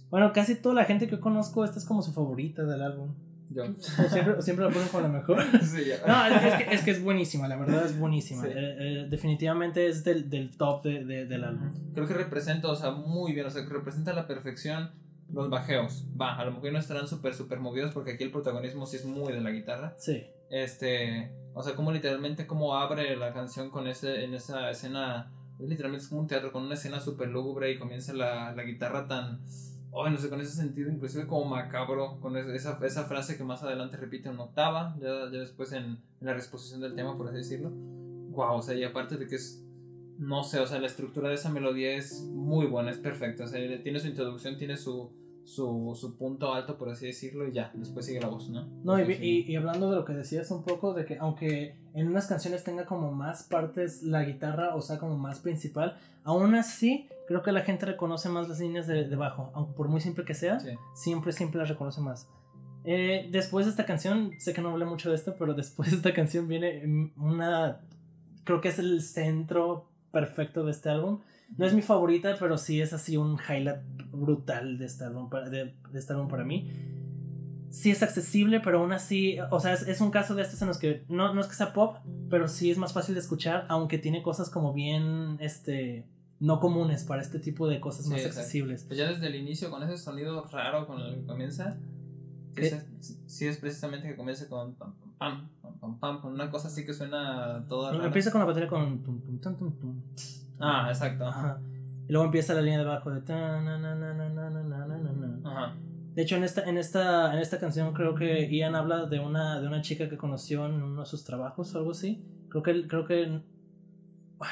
bueno, 0.09 0.33
casi 0.33 0.55
toda 0.55 0.75
la 0.75 0.85
gente 0.85 1.07
que 1.07 1.19
conozco, 1.19 1.63
esta 1.63 1.79
es 1.79 1.85
como 1.85 2.01
su 2.01 2.11
favorita 2.11 2.63
del 2.63 2.81
álbum. 2.81 3.09
Yo. 3.53 3.65
siempre, 3.79 4.41
siempre 4.41 4.65
la 4.65 4.71
ponen 4.71 4.87
como 4.87 5.03
la 5.03 5.09
mejor. 5.09 5.37
No, 6.07 6.25
es, 6.27 6.81
que, 6.83 6.91
es, 6.91 7.03
buenísima, 7.03 7.47
la 7.47 7.57
verdad 7.57 7.85
es 7.85 7.97
buenísima. 7.97 8.45
Eh, 8.47 8.51
eh, 8.53 9.07
definitivamente 9.09 9.87
es 9.87 10.03
del, 10.03 10.29
del 10.29 10.55
top 10.55 10.83
de, 10.83 11.25
del 11.25 11.43
álbum. 11.43 11.69
Creo 11.93 12.07
que 12.07 12.13
representa, 12.13 12.69
o 12.69 12.75
sea, 12.75 12.91
muy 12.91 13.33
bien, 13.33 13.45
o 13.45 13.49
sea, 13.49 13.63
que 13.63 13.69
representa 13.69 14.11
a 14.11 14.13
la 14.13 14.27
perfección 14.27 14.91
los 15.31 15.49
bajeos. 15.49 16.05
Va, 16.19 16.35
a 16.35 16.45
lo 16.45 16.51
mejor 16.51 16.73
no 16.73 16.79
estarán 16.79 17.07
súper, 17.07 17.33
súper 17.33 17.59
movidos 17.59 17.91
porque 17.93 18.11
aquí 18.11 18.23
el 18.23 18.31
protagonismo 18.31 18.85
sí 18.85 18.97
es 18.97 19.05
muy 19.05 19.33
de 19.33 19.41
la 19.41 19.51
guitarra. 19.51 19.95
Sí. 19.97 20.25
Este, 20.49 21.31
o 21.53 21.63
sea, 21.63 21.75
como 21.75 21.91
literalmente 21.91 22.47
como 22.47 22.75
abre 22.75 23.15
la 23.15 23.33
canción 23.33 23.69
con 23.69 23.87
ese, 23.87 24.23
en 24.23 24.33
esa 24.33 24.69
escena 24.69 25.31
literalmente 25.67 26.03
es 26.03 26.09
como 26.09 26.21
un 26.21 26.27
teatro 26.27 26.51
con 26.51 26.63
una 26.63 26.75
escena 26.75 26.99
súper 26.99 27.29
lúgubre 27.29 27.71
y 27.71 27.77
comienza 27.77 28.13
la, 28.13 28.53
la 28.53 28.63
guitarra 28.63 29.07
tan, 29.07 29.41
oh, 29.91 30.09
no 30.09 30.17
sé, 30.17 30.29
con 30.29 30.41
ese 30.41 30.55
sentido 30.55 30.89
inclusive 30.89 31.27
como 31.27 31.45
macabro, 31.45 32.19
con 32.19 32.35
esa, 32.37 32.77
esa 32.85 33.05
frase 33.05 33.37
que 33.37 33.43
más 33.43 33.63
adelante 33.63 33.97
repite 33.97 34.29
en 34.29 34.39
octava, 34.39 34.95
ya, 34.99 35.29
ya 35.31 35.39
después 35.39 35.71
en, 35.73 35.99
la 36.19 36.33
exposición 36.33 36.81
del 36.81 36.95
tema, 36.95 37.17
por 37.17 37.27
así 37.27 37.37
decirlo. 37.37 37.69
Wow, 37.71 38.57
o 38.57 38.61
sea, 38.61 38.75
y 38.75 38.83
aparte 38.83 39.17
de 39.17 39.27
que 39.27 39.35
es, 39.35 39.65
no 40.17 40.43
sé, 40.43 40.59
o 40.59 40.67
sea, 40.67 40.79
la 40.79 40.87
estructura 40.87 41.29
de 41.29 41.35
esa 41.35 41.49
melodía 41.49 41.95
es 41.95 42.21
muy 42.23 42.65
buena, 42.67 42.91
es 42.91 42.97
perfecta, 42.97 43.43
o 43.43 43.47
sea, 43.47 43.59
tiene 43.83 43.99
su 43.99 44.07
introducción, 44.07 44.57
tiene 44.57 44.77
su 44.77 45.11
su, 45.45 45.93
su, 45.95 46.17
punto 46.17 46.53
alto, 46.53 46.77
por 46.77 46.89
así 46.89 47.07
decirlo, 47.07 47.47
y 47.47 47.51
ya, 47.51 47.71
después 47.73 48.05
sigue 48.05 48.21
la 48.21 48.27
voz, 48.27 48.49
¿no? 48.49 48.67
No, 48.83 48.99
y, 48.99 49.45
y, 49.47 49.55
hablando 49.55 49.89
de 49.89 49.97
lo 49.97 50.05
que 50.05 50.13
decías 50.13 50.49
un 50.51 50.63
poco, 50.63 50.93
de 50.93 51.05
que 51.05 51.17
aunque 51.17 51.75
en 51.93 52.07
unas 52.07 52.27
canciones 52.27 52.63
tenga 52.63 52.85
como 52.85 53.11
más 53.11 53.43
partes 53.43 54.03
la 54.03 54.23
guitarra, 54.23 54.75
o 54.75 54.81
sea, 54.81 54.99
como 54.99 55.17
más 55.17 55.39
principal, 55.39 55.97
aún 56.23 56.55
así 56.55 57.09
creo 57.27 57.41
que 57.41 57.51
la 57.51 57.61
gente 57.61 57.85
reconoce 57.85 58.29
más 58.29 58.47
las 58.49 58.59
líneas 58.59 58.87
de, 58.87 59.07
de 59.07 59.15
bajo, 59.15 59.51
aunque 59.53 59.73
por 59.73 59.87
muy 59.87 60.01
simple 60.01 60.25
que 60.25 60.33
sea, 60.33 60.59
siempre, 60.93 61.31
siempre 61.31 61.59
las 61.59 61.69
reconoce 61.69 62.01
más. 62.01 62.27
Eh, 62.83 63.27
después 63.31 63.65
de 63.65 63.71
esta 63.71 63.85
canción, 63.85 64.31
sé 64.39 64.53
que 64.53 64.61
no 64.61 64.69
hablé 64.69 64.85
mucho 64.85 65.09
de 65.09 65.15
esto, 65.15 65.35
pero 65.37 65.53
después 65.53 65.91
de 65.91 65.97
esta 65.97 66.13
canción 66.13 66.47
viene 66.47 67.11
una. 67.17 67.81
Creo 68.43 68.59
que 68.59 68.69
es 68.69 68.79
el 68.79 69.01
centro 69.01 69.85
perfecto 70.11 70.65
de 70.65 70.71
este 70.71 70.89
álbum. 70.89 71.19
No 71.57 71.65
es 71.65 71.73
mi 71.73 71.81
favorita, 71.81 72.35
pero 72.39 72.57
sí 72.57 72.81
es 72.81 72.93
así 72.93 73.17
un 73.17 73.37
highlight 73.37 73.81
brutal 74.11 74.77
de 74.77 74.85
este 74.85 75.03
álbum 75.03 75.29
para, 75.29 75.49
de, 75.49 75.73
este 75.93 76.13
álbum 76.13 76.27
para 76.27 76.43
mí. 76.43 76.71
Sí 77.69 77.89
es 77.89 78.03
accesible, 78.03 78.59
pero 78.59 78.79
aún 78.79 78.91
así, 78.91 79.37
o 79.49 79.59
sea, 79.59 79.73
es, 79.73 80.01
un 80.01 80.11
caso 80.11 80.35
de 80.35 80.41
estos 80.41 80.61
en 80.61 80.67
los 80.67 80.77
que 80.77 81.05
no, 81.07 81.33
no 81.33 81.39
es 81.39 81.47
que 81.47 81.55
sea 81.55 81.71
pop, 81.71 81.97
pero 82.29 82.47
sí 82.47 82.69
es 82.69 82.77
más 82.77 82.93
fácil 82.93 83.15
de 83.15 83.21
escuchar, 83.21 83.65
aunque 83.69 83.97
tiene 83.97 84.21
cosas 84.21 84.49
como 84.49 84.73
bien, 84.73 85.37
este, 85.39 86.05
no 86.39 86.59
comunes 86.59 87.05
para 87.05 87.21
este 87.21 87.39
tipo 87.39 87.67
de 87.67 87.79
cosas 87.79 88.07
más 88.07 88.25
accesibles. 88.25 88.83
Pues 88.83 88.97
ya 88.97 89.07
desde 89.07 89.27
el 89.27 89.35
inicio, 89.35 89.69
con 89.69 89.83
ese 89.83 89.97
sonido 89.97 90.43
raro 90.51 90.85
con 90.85 90.99
el 90.99 91.15
que 91.15 91.25
comienza, 91.25 91.77
sí 93.27 93.47
es, 93.47 93.57
precisamente 93.57 94.07
que 94.07 94.15
comienza 94.15 94.49
con 94.49 94.73
pam, 94.75 94.93
pam, 95.17 95.49
pam, 95.79 95.99
pam, 95.99 96.21
con 96.21 96.33
una 96.33 96.49
cosa 96.49 96.67
así 96.67 96.85
que 96.85 96.93
suena 96.93 97.65
toda 97.69 97.93
rara. 97.93 98.07
Empieza 98.07 98.31
con 98.31 98.39
la 98.39 98.45
batería 98.45 98.67
con 98.67 99.01
Ah, 100.61 100.87
exacto. 100.89 101.25
Y 102.07 102.11
luego 102.11 102.25
empieza 102.25 102.53
la 102.53 102.61
línea 102.61 102.79
de 102.79 102.85
bajo 102.85 103.11
de 103.11 103.21
Ajá. 105.45 105.75
De 106.13 106.21
hecho, 106.23 106.35
en 106.35 106.43
esta, 106.43 106.63
en 106.63 106.77
esta, 106.77 107.33
en 107.33 107.39
esta 107.39 107.57
canción 107.57 107.93
creo 107.93 108.15
que 108.15 108.49
Ian 108.53 108.75
habla 108.75 109.05
de 109.05 109.19
una, 109.19 109.61
de 109.61 109.67
una 109.67 109.81
chica 109.81 110.09
que 110.09 110.17
conoció 110.17 110.65
en 110.65 110.83
uno 110.83 111.01
de 111.01 111.07
sus 111.07 111.23
trabajos 111.23 111.73
o 111.73 111.77
algo 111.77 111.91
así. 111.91 112.25
Creo 112.49 112.63
que, 112.63 112.87
creo 112.87 113.05
que 113.05 113.41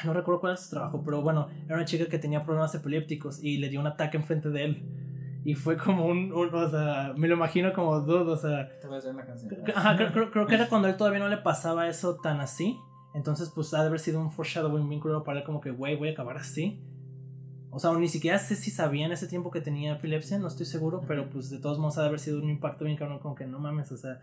no 0.05 0.13
recuerdo 0.13 0.39
cuál 0.39 0.53
es 0.53 0.61
su 0.61 0.69
trabajo, 0.69 1.01
pero 1.03 1.21
bueno, 1.21 1.49
era 1.65 1.75
una 1.75 1.85
chica 1.85 2.05
que 2.05 2.17
tenía 2.17 2.43
problemas 2.43 2.73
epilépticos 2.75 3.43
y 3.43 3.57
le 3.57 3.69
dio 3.69 3.81
un 3.81 3.87
ataque 3.87 4.17
enfrente 4.17 4.49
de 4.49 4.63
él. 4.63 4.83
Y 5.43 5.55
fue 5.55 5.77
como 5.77 6.05
un, 6.05 6.31
o 6.33 6.69
sea, 6.69 7.13
me 7.17 7.27
lo 7.27 7.35
imagino 7.35 7.73
como 7.73 7.99
dudo, 8.01 8.33
o 8.33 8.37
sea... 8.37 8.69
Te 8.79 8.87
voy 8.87 8.95
a 8.95 8.99
hacer 8.99 9.13
una 9.13 9.25
canción. 9.25 9.51
Ajá, 9.75 9.97
creo, 9.97 10.31
creo, 10.31 10.47
que 10.47 10.55
era 10.55 10.67
cuando 10.69 10.87
él 10.87 10.95
todavía 10.95 11.19
no 11.19 11.27
le 11.27 11.37
pasaba 11.37 11.87
eso 11.87 12.15
tan 12.17 12.39
así. 12.39 12.77
Entonces, 13.13 13.51
pues 13.53 13.73
ha 13.73 13.81
de 13.81 13.87
haber 13.87 13.99
sido 13.99 14.21
un 14.21 14.31
foreshadowing 14.31 14.87
bien 14.87 15.01
cruel 15.01 15.23
para 15.23 15.39
él, 15.39 15.45
como 15.45 15.61
que, 15.61 15.71
güey, 15.71 15.95
voy 15.95 16.09
a 16.09 16.11
acabar 16.11 16.37
así. 16.37 16.79
O 17.71 17.79
sea, 17.79 17.93
ni 17.93 18.07
siquiera 18.07 18.39
sé 18.39 18.55
si 18.55 18.71
sabía 18.71 19.05
en 19.05 19.11
ese 19.11 19.27
tiempo 19.27 19.51
que 19.51 19.61
tenía 19.61 19.93
epilepsia, 19.93 20.39
no 20.39 20.47
estoy 20.47 20.65
seguro, 20.65 21.03
pero 21.07 21.29
pues 21.29 21.49
de 21.49 21.59
todos 21.59 21.77
modos 21.77 21.97
ha 21.97 22.01
de 22.01 22.07
haber 22.07 22.19
sido 22.19 22.39
un 22.39 22.49
impacto 22.49 22.85
bien 22.85 22.97
cabrón, 22.97 23.19
como 23.19 23.35
que 23.35 23.45
no 23.45 23.59
mames, 23.59 23.91
o 23.91 23.97
sea, 23.97 24.19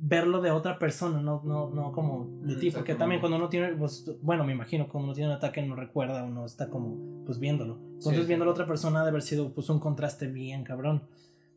verlo 0.00 0.40
de 0.40 0.50
otra 0.50 0.80
persona, 0.80 1.20
no, 1.20 1.42
no, 1.44 1.70
no 1.70 1.92
como 1.92 2.28
de 2.42 2.56
ti, 2.56 2.70
porque 2.72 2.96
también 2.96 3.20
cuando 3.20 3.36
uno 3.36 3.48
tiene, 3.48 3.68
pues, 3.74 4.10
bueno, 4.20 4.42
me 4.42 4.52
imagino, 4.52 4.88
cuando 4.88 5.06
uno 5.06 5.14
tiene 5.14 5.30
un 5.30 5.36
ataque 5.36 5.62
no 5.62 5.76
recuerda, 5.76 6.24
uno 6.24 6.44
está 6.44 6.68
como, 6.68 7.24
pues 7.24 7.38
viéndolo. 7.38 7.78
Entonces, 7.94 8.26
viendo 8.26 8.42
a 8.42 8.46
la 8.46 8.52
otra 8.52 8.66
persona 8.66 9.00
ha 9.00 9.02
de 9.04 9.10
haber 9.10 9.22
sido, 9.22 9.54
pues, 9.54 9.70
un 9.70 9.78
contraste 9.78 10.26
bien 10.26 10.64
cabrón. 10.64 11.04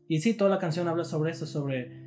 Y 0.06 0.20
sí, 0.20 0.34
toda 0.34 0.48
la 0.48 0.60
canción 0.60 0.86
habla 0.86 1.02
sobre 1.02 1.32
eso, 1.32 1.44
sobre 1.44 2.06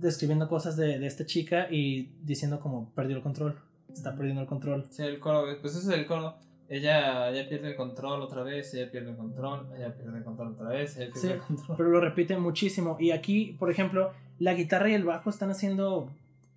describiendo 0.00 0.48
cosas 0.48 0.76
de, 0.76 0.98
de 0.98 1.06
esta 1.06 1.26
chica 1.26 1.68
y 1.70 2.14
diciendo 2.22 2.60
como 2.60 2.90
perdió 2.94 3.16
el 3.16 3.22
control 3.22 3.58
está 3.92 4.14
perdiendo 4.14 4.42
el 4.42 4.46
control. 4.46 4.84
Sí, 4.90 5.02
el 5.02 5.18
coro, 5.20 5.44
pues 5.60 5.76
ese 5.76 5.90
es 5.92 5.98
el 5.98 6.06
coro. 6.06 6.36
Ella, 6.68 7.30
ella 7.30 7.48
pierde 7.48 7.68
el 7.68 7.76
control 7.76 8.22
otra 8.22 8.42
vez, 8.42 8.72
ella 8.74 8.90
pierde 8.90 9.10
el 9.10 9.16
control, 9.16 9.68
ella 9.76 9.94
pierde 9.94 10.18
el 10.18 10.24
control 10.24 10.52
otra 10.52 10.68
vez, 10.68 10.96
ella 10.96 11.12
pierde 11.12 11.34
el 11.34 11.40
control. 11.40 11.76
Pero 11.76 11.90
lo 11.90 12.00
repite 12.00 12.36
muchísimo. 12.38 12.96
Y 12.98 13.10
aquí, 13.10 13.54
por 13.58 13.70
ejemplo, 13.70 14.12
la 14.38 14.54
guitarra 14.54 14.88
y 14.88 14.94
el 14.94 15.04
bajo 15.04 15.30
están 15.30 15.50
haciendo 15.50 16.10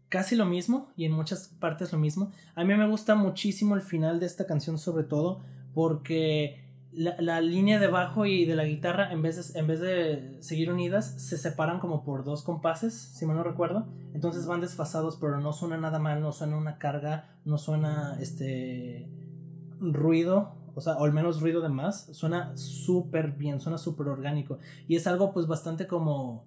casi 0.09 0.35
lo 0.35 0.45
mismo 0.45 0.89
y 0.95 1.05
en 1.05 1.11
muchas 1.11 1.49
partes 1.59 1.91
lo 1.91 1.99
mismo. 1.99 2.31
A 2.55 2.63
mí 2.63 2.73
me 2.75 2.87
gusta 2.87 3.15
muchísimo 3.15 3.75
el 3.75 3.81
final 3.81 4.19
de 4.19 4.25
esta 4.25 4.47
canción, 4.47 4.77
sobre 4.77 5.03
todo 5.03 5.41
porque 5.73 6.66
la, 6.97 7.41
línea 7.41 7.79
de 7.79 7.87
bajo 7.87 8.25
y 8.25 8.45
de 8.45 8.55
la 8.55 8.65
guitarra, 8.65 9.11
en 9.11 9.21
vez, 9.21 9.53
de, 9.53 9.59
en 9.59 9.67
vez 9.67 9.79
de 9.79 10.37
seguir 10.39 10.71
unidas, 10.71 11.13
se 11.21 11.37
separan 11.37 11.79
como 11.79 12.03
por 12.03 12.23
dos 12.23 12.41
compases, 12.41 12.93
si 12.93 13.25
mal 13.25 13.37
no 13.37 13.43
recuerdo. 13.43 13.85
Entonces 14.13 14.47
van 14.47 14.61
desfasados, 14.61 15.17
pero 15.17 15.39
no 15.39 15.53
suena 15.53 15.77
nada 15.77 15.99
mal, 15.99 16.21
no 16.21 16.31
suena 16.31 16.57
una 16.57 16.79
carga, 16.79 17.29
no 17.45 17.59
suena 17.59 18.17
este 18.19 19.07
ruido, 19.79 20.55
o 20.73 20.81
sea, 20.81 20.97
o 20.97 21.05
al 21.05 21.13
menos 21.13 21.39
ruido 21.39 21.61
de 21.61 21.69
más. 21.69 22.07
Suena 22.13 22.57
súper 22.57 23.31
bien, 23.31 23.59
suena 23.59 23.77
súper 23.77 24.07
orgánico. 24.07 24.57
Y 24.87 24.95
es 24.95 25.05
algo 25.05 25.33
pues 25.33 25.45
bastante 25.45 25.85
como 25.85 26.45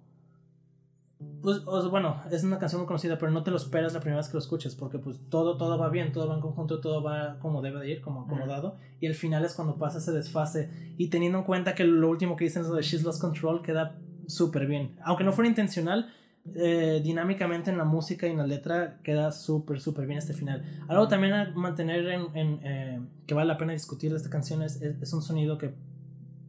pues, 1.41 1.63
bueno, 1.89 2.21
es 2.29 2.43
una 2.43 2.59
canción 2.59 2.81
muy 2.81 2.87
conocida, 2.87 3.17
pero 3.17 3.31
no 3.31 3.43
te 3.43 3.49
lo 3.49 3.57
esperas 3.57 3.93
la 3.93 3.99
primera 3.99 4.17
vez 4.17 4.27
que 4.27 4.33
lo 4.33 4.39
escuches, 4.39 4.75
porque 4.75 4.99
pues 4.99 5.19
todo, 5.29 5.57
todo 5.57 5.77
va 5.77 5.89
bien, 5.89 6.11
todo 6.11 6.27
va 6.27 6.35
en 6.35 6.41
conjunto, 6.41 6.79
todo 6.79 7.01
va 7.01 7.39
como 7.39 7.61
debe 7.61 7.79
de 7.79 7.91
ir, 7.91 8.01
como 8.01 8.21
acomodado, 8.21 8.77
y 8.99 9.07
el 9.07 9.15
final 9.15 9.43
es 9.43 9.55
cuando 9.55 9.75
pasa 9.77 9.97
ese 9.97 10.11
desfase, 10.11 10.69
y 10.97 11.07
teniendo 11.07 11.39
en 11.39 11.43
cuenta 11.43 11.73
que 11.73 11.83
lo 11.83 12.09
último 12.09 12.35
que 12.35 12.43
dicen 12.43 12.61
es 12.61 12.67
lo 12.67 12.75
de 12.75 12.83
She's 12.83 13.03
Lost 13.03 13.19
Control, 13.19 13.63
queda 13.63 13.97
súper 14.27 14.67
bien, 14.67 14.95
aunque 15.03 15.23
no 15.23 15.31
fuera 15.31 15.49
intencional, 15.49 16.13
eh, 16.55 17.01
dinámicamente 17.03 17.69
en 17.69 17.77
la 17.77 17.85
música 17.85 18.27
y 18.27 18.31
en 18.31 18.37
la 18.37 18.47
letra 18.47 18.99
queda 19.03 19.31
súper, 19.31 19.79
súper 19.79 20.07
bien 20.07 20.17
este 20.17 20.33
final. 20.33 20.63
Algo 20.87 21.07
también 21.07 21.33
a 21.33 21.51
mantener 21.51 22.07
en, 22.07 22.59
eh, 22.63 22.99
que 23.27 23.35
vale 23.35 23.47
la 23.47 23.57
pena 23.57 23.73
discutir 23.73 24.09
de 24.09 24.17
esta 24.17 24.31
canción 24.31 24.63
es, 24.63 24.81
es, 24.81 25.13
un 25.13 25.21
sonido 25.21 25.59
que 25.59 25.71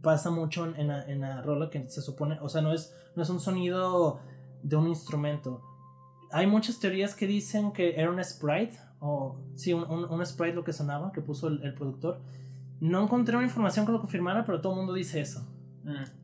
pasa 0.01 0.31
mucho 0.31 0.65
en, 0.75 0.89
la, 0.89 1.05
en 1.05 1.21
la 1.21 1.43
rola 1.43 1.69
que 1.69 1.89
se 1.91 2.01
supone, 2.01 2.39
o 2.41 2.49
sea, 2.49 2.63
no 2.63 2.73
es, 2.73 2.95
no 3.15 3.23
es 3.23 3.29
un 3.29 3.39
sonido 3.39 4.21
de 4.63 4.77
un 4.77 4.89
instrumento. 4.89 5.63
Hay 6.31 6.47
muchas 6.47 6.79
teorías 6.79 7.15
que 7.15 7.27
dicen 7.27 7.73
que 7.73 7.95
era 7.97 8.11
un 8.11 8.23
sprite, 8.23 8.79
o 9.01 9.37
sí, 9.57 9.73
un, 9.73 9.85
un, 9.85 10.27
sprite 10.27 10.55
lo 10.55 10.65
que 10.65 10.73
sonaba, 10.73 11.13
que 11.13 11.21
puso 11.21 11.49
el, 11.49 11.75
productor. 11.75 12.21
No 12.81 13.03
encontré 13.03 13.37
una 13.37 13.47
información 13.47 13.85
que 13.85 13.93
lo 13.93 14.01
confirmara, 14.01 14.45
pero 14.45 14.61
todo 14.61 14.73
el 14.73 14.79
mundo 14.79 14.95
dice 14.95 15.21
eso. 15.21 15.47
Mm. 15.85 16.23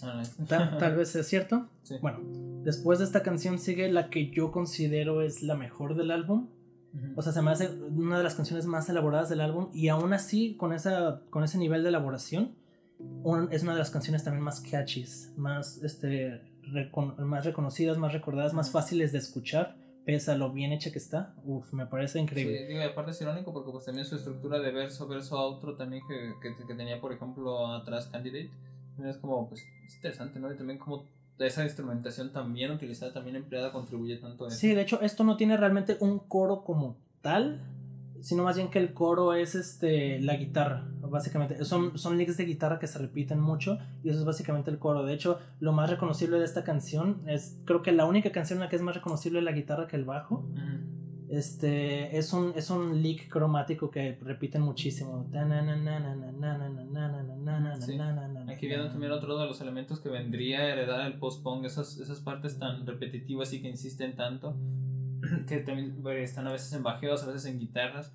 Tal, 0.48 0.96
vez 0.96 1.10
sea 1.10 1.22
cierto. 1.22 1.68
Bueno, 2.00 2.20
después 2.62 3.00
de 3.00 3.04
esta 3.04 3.22
canción 3.22 3.58
sigue 3.58 3.90
la 3.90 4.10
que 4.10 4.30
yo 4.30 4.52
considero 4.52 5.22
es 5.22 5.42
la 5.42 5.56
mejor 5.56 5.96
del 5.96 6.10
álbum. 6.10 6.48
O 7.16 7.22
sea, 7.22 7.32
se 7.32 7.42
me 7.42 7.50
hace 7.50 7.68
una 7.68 8.18
de 8.18 8.24
las 8.24 8.34
canciones 8.34 8.66
más 8.66 8.88
elaboradas 8.88 9.28
del 9.28 9.40
álbum. 9.40 9.68
Y 9.72 9.88
aún 9.88 10.12
así, 10.12 10.56
con, 10.56 10.72
esa, 10.72 11.22
con 11.30 11.44
ese 11.44 11.58
nivel 11.58 11.82
de 11.82 11.90
elaboración, 11.90 12.54
es 13.50 13.62
una 13.62 13.72
de 13.72 13.78
las 13.78 13.90
canciones 13.90 14.24
también 14.24 14.42
más 14.42 14.60
catchy, 14.60 15.04
más 15.36 15.82
este, 15.82 16.42
más 17.18 17.44
reconocidas, 17.44 17.98
más 17.98 18.12
recordadas, 18.12 18.54
más 18.54 18.70
fáciles 18.70 19.12
de 19.12 19.18
escuchar, 19.18 19.76
pese 20.04 20.30
a 20.30 20.36
lo 20.36 20.52
bien 20.52 20.72
hecha 20.72 20.90
que 20.90 20.98
está. 20.98 21.34
Uf, 21.44 21.72
me 21.72 21.86
parece 21.86 22.18
increíble. 22.18 22.58
Sí, 22.58 22.72
digo, 22.72 22.82
aparte 22.82 23.10
es 23.10 23.20
irónico 23.20 23.52
porque 23.52 23.70
pues 23.70 23.84
también 23.84 24.06
su 24.06 24.16
estructura 24.16 24.58
de 24.58 24.70
verso, 24.72 25.06
verso, 25.06 25.38
otro 25.38 25.76
también 25.76 26.02
que, 26.08 26.34
que, 26.40 26.54
que, 26.66 26.74
tenía, 26.74 27.00
por 27.00 27.12
ejemplo, 27.12 27.66
atrás 27.66 28.06
Candidate, 28.06 28.50
es 29.04 29.16
como, 29.18 29.48
pues, 29.48 29.64
es 29.86 29.94
interesante, 29.96 30.40
¿no? 30.40 30.52
Y 30.52 30.56
también 30.56 30.78
como 30.78 31.06
esa 31.38 31.62
instrumentación 31.62 32.32
también 32.32 32.70
utilizada, 32.70 33.12
también 33.12 33.36
empleada, 33.36 33.72
contribuye 33.72 34.16
tanto 34.16 34.44
a 34.44 34.48
eso. 34.48 34.56
Sí, 34.56 34.74
de 34.74 34.82
hecho, 34.82 35.00
esto 35.02 35.24
no 35.24 35.36
tiene 35.36 35.56
realmente 35.56 35.96
un 36.00 36.18
coro 36.18 36.64
como 36.64 36.96
tal, 37.20 37.62
sino 38.20 38.42
más 38.42 38.56
bien 38.56 38.70
que 38.70 38.78
el 38.78 38.92
coro 38.92 39.34
es 39.34 39.54
este 39.54 40.20
la 40.20 40.36
guitarra, 40.36 40.88
básicamente. 41.10 41.64
Son, 41.64 41.98
son 41.98 42.18
licks 42.18 42.36
de 42.36 42.44
guitarra 42.44 42.78
que 42.78 42.86
se 42.86 42.98
repiten 42.98 43.40
mucho 43.40 43.78
y 44.02 44.10
eso 44.10 44.20
es 44.20 44.24
básicamente 44.24 44.70
el 44.70 44.78
coro. 44.78 45.04
De 45.04 45.14
hecho, 45.14 45.38
lo 45.60 45.72
más 45.72 45.90
reconocible 45.90 46.38
de 46.38 46.44
esta 46.44 46.64
canción 46.64 47.22
es, 47.26 47.60
creo 47.64 47.82
que 47.82 47.92
la 47.92 48.06
única 48.06 48.32
canción 48.32 48.58
en 48.58 48.64
la 48.64 48.68
que 48.68 48.76
es 48.76 48.82
más 48.82 48.94
reconocible 48.94 49.42
la 49.42 49.52
guitarra 49.52 49.86
que 49.86 49.96
el 49.96 50.04
bajo. 50.04 50.48
Este 51.28 52.16
es 52.16 52.32
un, 52.32 52.52
es 52.56 52.70
un 52.70 53.02
lick 53.02 53.28
cromático 53.28 53.90
que 53.90 54.18
repiten 54.22 54.62
muchísimo. 54.62 55.28
Aquí 58.50 58.66
viendo 58.66 58.88
también 58.88 59.12
otro 59.12 59.38
de 59.38 59.46
los 59.46 59.60
elementos 59.60 60.00
que 60.00 60.08
vendría 60.08 60.60
a 60.60 60.68
heredar 60.70 61.06
el 61.06 61.18
post-punk, 61.18 61.66
esas, 61.66 61.98
esas 61.98 62.20
partes 62.20 62.58
tan 62.58 62.86
repetitivas 62.86 63.52
y 63.52 63.60
que 63.60 63.68
insisten 63.68 64.16
tanto 64.16 64.56
que 65.46 65.58
también 65.58 66.02
están 66.18 66.46
a 66.46 66.52
veces 66.52 66.72
en 66.72 66.82
bajeos, 66.82 67.22
a 67.24 67.26
veces 67.26 67.46
en 67.46 67.58
guitarras, 67.58 68.14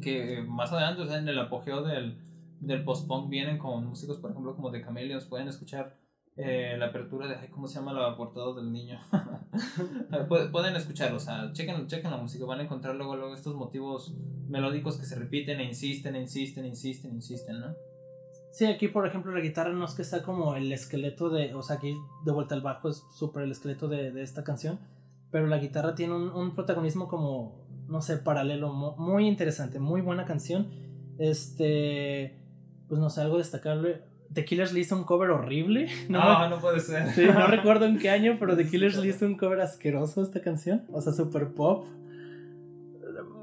que 0.00 0.42
más 0.46 0.72
adelante, 0.72 1.02
o 1.02 1.06
sea, 1.06 1.18
en 1.18 1.28
el 1.28 1.38
apogeo 1.38 1.82
del, 1.82 2.18
del 2.60 2.84
post-punk 2.84 3.28
vienen 3.28 3.58
con 3.58 3.86
músicos, 3.86 4.18
por 4.18 4.30
ejemplo, 4.30 4.54
como 4.54 4.70
de 4.70 4.82
Chameleons, 4.82 5.24
pueden 5.26 5.48
escuchar 5.48 5.96
eh, 6.36 6.76
la 6.78 6.86
apertura 6.86 7.26
de, 7.26 7.50
¿cómo 7.50 7.66
se 7.66 7.78
llama 7.78 7.92
la 7.92 8.16
portada 8.16 8.54
del 8.54 8.72
niño? 8.72 8.98
pueden 10.52 10.76
escucharlo, 10.76 11.16
o 11.16 11.20
sea, 11.20 11.52
chequen, 11.52 11.86
chequen 11.86 12.10
la 12.10 12.16
música, 12.16 12.44
van 12.44 12.60
a 12.60 12.62
encontrar 12.62 12.94
luego, 12.96 13.16
luego 13.16 13.34
estos 13.34 13.54
motivos 13.54 14.14
melódicos 14.48 14.96
que 14.96 15.06
se 15.06 15.16
repiten 15.16 15.60
e 15.60 15.64
insisten, 15.64 16.14
e 16.16 16.20
insisten, 16.20 16.64
e 16.64 16.68
insisten, 16.68 17.10
e 17.12 17.14
insisten, 17.14 17.60
¿no? 17.60 17.74
Sí, 18.52 18.66
aquí 18.66 18.88
por 18.88 19.06
ejemplo 19.06 19.32
la 19.32 19.40
guitarra 19.40 19.70
no 19.72 19.84
es 19.84 19.94
que 19.94 20.02
está 20.02 20.22
como 20.22 20.56
el 20.56 20.72
esqueleto 20.72 21.30
de, 21.30 21.54
o 21.54 21.62
sea, 21.62 21.76
aquí 21.76 21.96
de 22.24 22.32
vuelta 22.32 22.54
al 22.54 22.62
bajo 22.62 22.88
es 22.88 23.04
súper 23.16 23.44
el 23.44 23.52
esqueleto 23.52 23.86
de, 23.86 24.10
de 24.10 24.22
esta 24.22 24.42
canción, 24.42 24.80
pero 25.30 25.46
la 25.46 25.58
guitarra 25.58 25.94
tiene 25.94 26.14
un, 26.14 26.54
protagonismo 26.54 27.06
como, 27.06 27.66
no 27.90 28.00
sé, 28.00 28.16
paralelo, 28.18 28.72
muy 28.72 29.26
interesante, 29.26 29.78
muy 29.78 30.00
buena 30.00 30.24
canción. 30.24 30.68
Este, 31.18 32.38
pues 32.88 33.00
no 33.00 33.10
sé, 33.10 33.20
algo 33.20 33.38
destacable. 33.38 34.02
The 34.32 34.44
Killers 34.44 34.72
le 34.72 34.80
hizo 34.80 34.96
un 34.96 35.04
cover 35.04 35.30
horrible. 35.30 35.88
No, 36.08 36.20
ah, 36.22 36.48
no 36.48 36.60
puede 36.60 36.80
ser. 36.80 37.10
Sí, 37.10 37.26
no 37.26 37.46
recuerdo 37.46 37.86
en 37.86 37.98
qué 37.98 38.10
año, 38.10 38.36
pero 38.38 38.56
The 38.56 38.68
Killers 38.68 38.96
le 38.96 39.08
hizo 39.08 39.26
un 39.26 39.36
cover 39.36 39.60
asqueroso 39.60 40.20
a 40.20 40.24
esta 40.24 40.40
canción. 40.40 40.84
O 40.92 41.00
sea, 41.00 41.12
super 41.12 41.48
pop. 41.48 41.86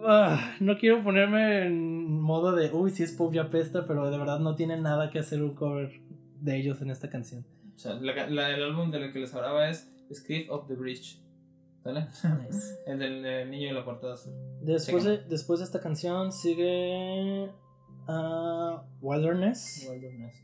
Ah, 0.05 0.55
no 0.61 0.77
quiero 0.77 1.03
ponerme 1.03 1.67
en 1.67 2.21
modo 2.21 2.53
de, 2.55 2.71
uy, 2.71 2.91
si 2.91 3.03
es 3.03 3.11
pop 3.11 3.33
ya 3.33 3.49
pesta, 3.49 3.85
pero 3.85 4.09
de 4.09 4.17
verdad 4.17 4.39
no 4.39 4.55
tiene 4.55 4.79
nada 4.79 5.09
que 5.09 5.19
hacer 5.19 5.43
un 5.43 5.53
cover 5.53 5.99
de 6.39 6.57
ellos 6.57 6.81
en 6.81 6.89
esta 6.89 7.09
canción. 7.09 7.45
O 7.75 7.79
sea, 7.79 7.93
el 7.93 8.39
álbum 8.39 8.89
de 8.91 8.99
lo 8.99 9.11
que 9.11 9.19
les 9.19 9.33
hablaba 9.35 9.69
es 9.69 9.91
Script 10.13 10.49
of 10.49 10.67
the 10.67 10.75
Bridge. 10.75 11.19
¿Sale? 11.87 12.07
Nice. 12.43 12.79
el 12.85 12.99
del 12.99 13.49
niño 13.49 13.69
y 13.69 13.73
la 13.73 13.85
portada 13.85 14.15
azul. 14.15 14.33
Después, 14.61 15.03
de, 15.03 15.19
después 15.19 15.59
de 15.59 15.65
esta 15.65 15.79
canción 15.79 16.31
sigue 16.31 17.49
ah, 18.07 18.83
Wilderness. 19.01 19.87
Wilderness. 19.89 20.35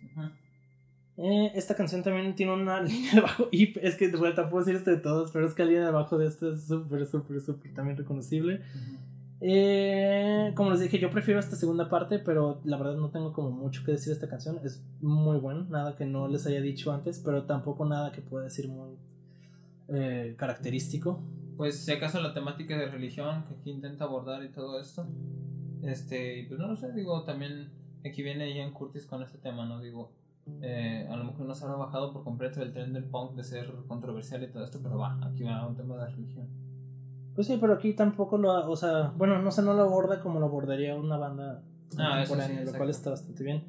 Eh, 1.17 1.51
esta 1.53 1.75
canción 1.75 2.01
también 2.01 2.33
tiene 2.35 2.53
una 2.53 2.81
línea 2.81 3.15
de 3.15 3.21
bajo. 3.21 3.49
Y 3.51 3.77
es 3.79 3.95
que 3.95 4.07
de 4.07 4.17
vuelta 4.17 4.49
puedo 4.49 4.63
decir 4.63 4.77
esto 4.77 4.91
de 4.91 4.97
todos, 4.97 5.31
pero 5.31 5.45
es 5.45 5.53
que 5.53 5.63
la 5.63 5.69
línea 5.69 5.85
de 5.85 5.91
bajo 5.91 6.17
de 6.17 6.27
esta 6.27 6.49
es 6.49 6.65
súper, 6.65 7.05
súper, 7.05 7.41
súper 7.41 7.73
también 7.73 7.97
reconocible. 7.97 8.61
Eh, 9.41 10.53
como 10.55 10.71
les 10.71 10.79
dije, 10.79 10.99
yo 10.99 11.11
prefiero 11.11 11.37
esta 11.41 11.57
segunda 11.57 11.89
parte, 11.89 12.19
pero 12.19 12.61
la 12.63 12.77
verdad 12.77 12.95
no 12.95 13.09
tengo 13.09 13.33
como 13.33 13.51
mucho 13.51 13.83
que 13.83 13.91
decir 13.91 14.07
de 14.07 14.13
esta 14.13 14.29
canción. 14.29 14.59
Es 14.63 14.81
muy 15.01 15.37
buena, 15.37 15.65
nada 15.69 15.97
que 15.97 16.05
no 16.05 16.29
les 16.29 16.47
haya 16.47 16.61
dicho 16.61 16.93
antes, 16.93 17.19
pero 17.19 17.43
tampoco 17.43 17.83
nada 17.83 18.13
que 18.13 18.21
pueda 18.21 18.45
decir 18.45 18.69
muy 18.69 18.97
eh, 19.93 20.35
característico. 20.37 21.23
Pues 21.57 21.85
si 21.85 21.91
acaso 21.91 22.19
la 22.19 22.33
temática 22.33 22.77
de 22.77 22.87
religión 22.87 23.45
que 23.45 23.53
aquí 23.53 23.71
intenta 23.71 24.05
abordar 24.05 24.43
y 24.43 24.49
todo 24.49 24.79
esto. 24.79 25.07
Este, 25.81 26.45
pues 26.47 26.59
no 26.59 26.67
lo 26.67 26.75
sé, 26.75 26.91
digo, 26.93 27.23
también 27.23 27.69
aquí 28.05 28.23
viene 28.23 28.55
Ian 28.55 28.71
Curtis 28.71 29.05
con 29.05 29.21
este 29.21 29.37
tema, 29.37 29.65
¿no? 29.65 29.81
Digo, 29.81 30.11
eh, 30.61 31.07
a 31.09 31.15
lo 31.15 31.25
mejor 31.25 31.45
no 31.45 31.53
se 31.53 31.65
habrá 31.65 31.77
bajado 31.77 32.13
por 32.13 32.23
completo 32.23 32.61
el 32.61 32.71
tren 32.71 32.93
del 32.93 33.03
punk 33.05 33.35
de 33.35 33.43
ser 33.43 33.71
controversial 33.87 34.43
y 34.43 34.47
todo 34.47 34.63
esto, 34.63 34.79
pero 34.81 34.97
va, 34.97 35.19
aquí 35.25 35.43
va 35.43 35.67
un 35.67 35.75
tema 35.75 35.97
de 35.97 36.09
religión. 36.09 36.47
Pues 37.35 37.47
sí, 37.47 37.57
pero 37.59 37.73
aquí 37.73 37.93
tampoco 37.93 38.37
lo, 38.37 38.69
o 38.69 38.75
sea, 38.75 39.13
bueno, 39.17 39.41
no 39.41 39.51
sé, 39.51 39.61
no 39.61 39.73
lo 39.73 39.83
aborda 39.83 40.21
como 40.21 40.39
lo 40.39 40.45
abordaría 40.45 40.95
una 40.95 41.17
banda 41.17 41.63
Ah, 41.97 42.21
eso 42.23 42.33
sí, 42.33 42.39
contemporánea, 42.39 42.71
lo 42.71 42.77
cual 42.77 42.89
está 42.89 43.09
bastante 43.09 43.43
bien. 43.43 43.63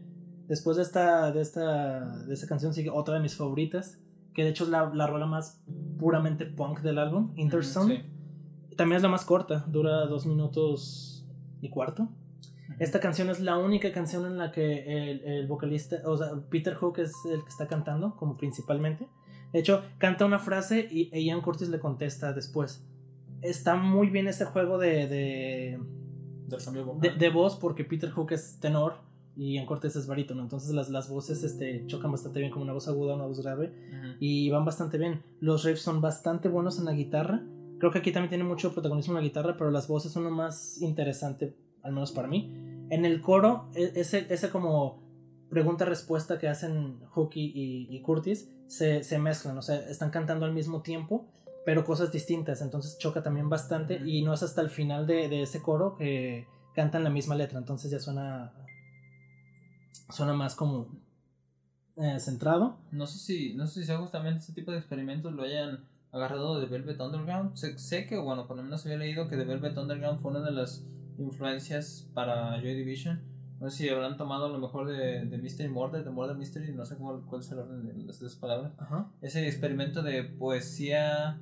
Después 0.48 0.76
de 0.76 0.82
esta, 0.82 1.32
de 1.32 1.40
esta, 1.40 2.16
de 2.24 2.34
esta 2.34 2.46
canción 2.46 2.74
sigue 2.74 2.90
otra 2.90 3.14
de 3.14 3.20
mis 3.20 3.36
favoritas, 3.36 3.98
que 4.34 4.44
de 4.44 4.50
hecho 4.50 4.64
es 4.64 4.70
la, 4.70 4.92
la 4.92 5.06
rola 5.06 5.26
más 5.26 5.62
puramente 5.98 6.44
punk 6.44 6.80
del 6.80 6.98
álbum, 6.98 7.32
Interzone. 7.36 7.96
Sí. 7.96 8.76
También 8.76 8.96
es 8.96 9.02
la 9.02 9.08
más 9.08 9.24
corta, 9.24 9.64
dura 9.68 10.06
dos 10.06 10.26
minutos 10.26 11.26
y 11.60 11.70
cuarto. 11.70 12.08
Esta 12.78 12.98
canción 12.98 13.30
es 13.30 13.40
la 13.40 13.56
única 13.56 13.92
canción 13.92 14.26
en 14.26 14.36
la 14.36 14.50
que 14.50 15.10
el, 15.10 15.24
el 15.24 15.46
vocalista, 15.46 15.98
o 16.06 16.16
sea, 16.16 16.32
Peter 16.50 16.74
Hook 16.74 16.98
es 16.98 17.12
el 17.30 17.42
que 17.42 17.48
está 17.48 17.68
cantando, 17.68 18.16
como 18.16 18.36
principalmente. 18.36 19.06
De 19.52 19.60
hecho, 19.60 19.84
canta 19.98 20.26
una 20.26 20.40
frase 20.40 20.88
y 20.90 21.08
Ian 21.24 21.40
Curtis 21.40 21.68
le 21.68 21.78
contesta 21.78 22.32
después. 22.32 22.84
Está 23.42 23.76
muy 23.76 24.10
bien 24.10 24.26
ese 24.26 24.46
juego 24.46 24.78
de, 24.78 25.06
de, 25.06 25.78
de 27.16 27.30
voz 27.30 27.56
porque 27.56 27.84
Peter 27.84 28.10
Hook 28.10 28.32
es 28.32 28.58
tenor 28.58 28.96
y 29.36 29.54
Ian 29.54 29.66
Curtis 29.66 29.96
es 29.96 30.06
barítono. 30.06 30.42
Entonces 30.42 30.70
las, 30.74 30.88
las 30.90 31.08
voces 31.08 31.42
este, 31.42 31.84
chocan 31.86 32.12
bastante 32.12 32.40
bien, 32.40 32.50
como 32.50 32.64
una 32.64 32.72
voz 32.72 32.88
aguda, 32.88 33.14
una 33.14 33.26
voz 33.26 33.40
grave 33.42 33.66
Ujú. 33.90 34.14
y 34.20 34.50
van 34.50 34.64
bastante 34.64 34.98
bien. 34.98 35.22
Los 35.40 35.64
riffs 35.64 35.82
son 35.82 36.00
bastante 36.00 36.48
buenos 36.48 36.78
en 36.78 36.84
la 36.84 36.92
guitarra. 36.92 37.42
Creo 37.78 37.90
que 37.90 37.98
aquí 37.98 38.12
también 38.12 38.30
tiene 38.30 38.44
mucho 38.44 38.72
protagonismo 38.72 39.12
en 39.14 39.16
la 39.18 39.22
guitarra, 39.28 39.56
pero 39.56 39.70
las 39.70 39.88
voces 39.88 40.12
son 40.12 40.24
lo 40.24 40.30
más 40.30 40.80
interesante, 40.80 41.54
al 41.82 41.92
menos 41.92 42.12
para 42.12 42.28
mí. 42.28 42.52
En 42.90 43.04
el 43.04 43.20
coro, 43.20 43.68
e- 43.74 43.92
ese, 43.96 44.26
ese 44.30 44.50
como 44.50 45.02
pregunta-respuesta 45.50 46.38
que 46.38 46.48
hacen 46.48 46.98
Hooky 47.10 47.52
y, 47.54 47.86
y 47.94 48.00
Curtis 48.02 48.48
se, 48.66 49.04
se 49.04 49.18
mezclan, 49.18 49.56
o 49.58 49.62
sea, 49.62 49.76
están 49.88 50.10
cantando 50.10 50.46
al 50.46 50.52
mismo 50.52 50.82
tiempo, 50.82 51.26
pero 51.64 51.84
cosas 51.84 52.10
distintas, 52.12 52.60
entonces 52.60 52.98
choca 52.98 53.22
también 53.22 53.48
bastante 53.48 53.96
Ujú. 53.96 54.04
y 54.06 54.22
no 54.22 54.32
es 54.34 54.42
hasta 54.42 54.60
el 54.62 54.68
final 54.70 55.06
de, 55.06 55.28
de 55.28 55.42
ese 55.42 55.62
coro 55.62 55.94
que 55.96 56.46
cantan 56.74 57.04
la 57.04 57.10
misma 57.10 57.34
letra, 57.36 57.58
entonces 57.58 57.90
ya 57.90 58.00
suena, 58.00 58.52
suena 60.10 60.32
más 60.34 60.54
como 60.54 60.88
eh, 61.96 62.18
centrado. 62.20 62.78
No 62.90 63.06
sé 63.06 63.18
si, 63.18 63.54
no 63.54 63.66
sé 63.66 63.80
si 63.80 63.86
sea 63.86 63.98
justamente 63.98 64.40
este 64.40 64.52
tipo 64.52 64.72
de 64.72 64.78
experimentos 64.78 65.32
lo 65.32 65.42
hayan 65.42 65.84
agarrado 66.12 66.60
de 66.60 66.66
Velvet 66.66 67.00
Underground. 67.00 67.56
Sé, 67.56 67.78
sé 67.78 68.06
que, 68.06 68.18
bueno, 68.18 68.46
por 68.46 68.56
lo 68.56 68.62
menos 68.62 68.84
había 68.84 68.98
leído 68.98 69.28
que 69.28 69.36
The 69.36 69.44
Velvet 69.44 69.76
Underground 69.76 70.20
fue 70.20 70.30
una 70.30 70.40
de 70.40 70.52
las 70.52 70.86
influencias 71.18 72.08
para 72.14 72.60
Joy 72.60 72.74
Division. 72.74 73.22
No 73.60 73.70
sé 73.70 73.84
si 73.84 73.88
habrán 73.88 74.16
tomado 74.16 74.46
a 74.46 74.48
lo 74.48 74.58
mejor 74.58 74.88
de, 74.88 75.24
de 75.24 75.38
Mystery 75.38 75.68
Murder, 75.68 76.04
de 76.04 76.10
Murder 76.10 76.36
Mystery, 76.36 76.72
no 76.72 76.84
sé 76.84 76.96
cómo, 76.96 77.24
cuál 77.26 77.40
es 77.40 77.50
el 77.50 77.58
orden 77.60 77.86
de 77.86 78.04
las 78.04 78.20
dos 78.20 78.36
palabras. 78.36 78.72
Ajá. 78.78 79.10
Ese 79.22 79.46
experimento 79.46 80.02
de 80.02 80.24
poesía 80.24 81.40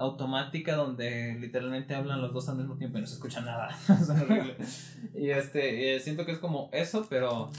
automática 0.00 0.76
donde 0.76 1.36
literalmente 1.38 1.94
hablan 1.94 2.22
los 2.22 2.32
dos 2.32 2.48
al 2.48 2.56
mismo 2.56 2.76
tiempo 2.76 2.96
y 2.96 3.02
no 3.02 3.06
se 3.06 3.14
escucha 3.14 3.42
nada. 3.42 3.68
es. 4.58 4.98
Y 5.14 5.28
este, 5.30 5.94
eh, 5.94 6.00
siento 6.00 6.24
que 6.24 6.32
es 6.32 6.38
como 6.38 6.70
eso, 6.72 7.06
pero, 7.10 7.50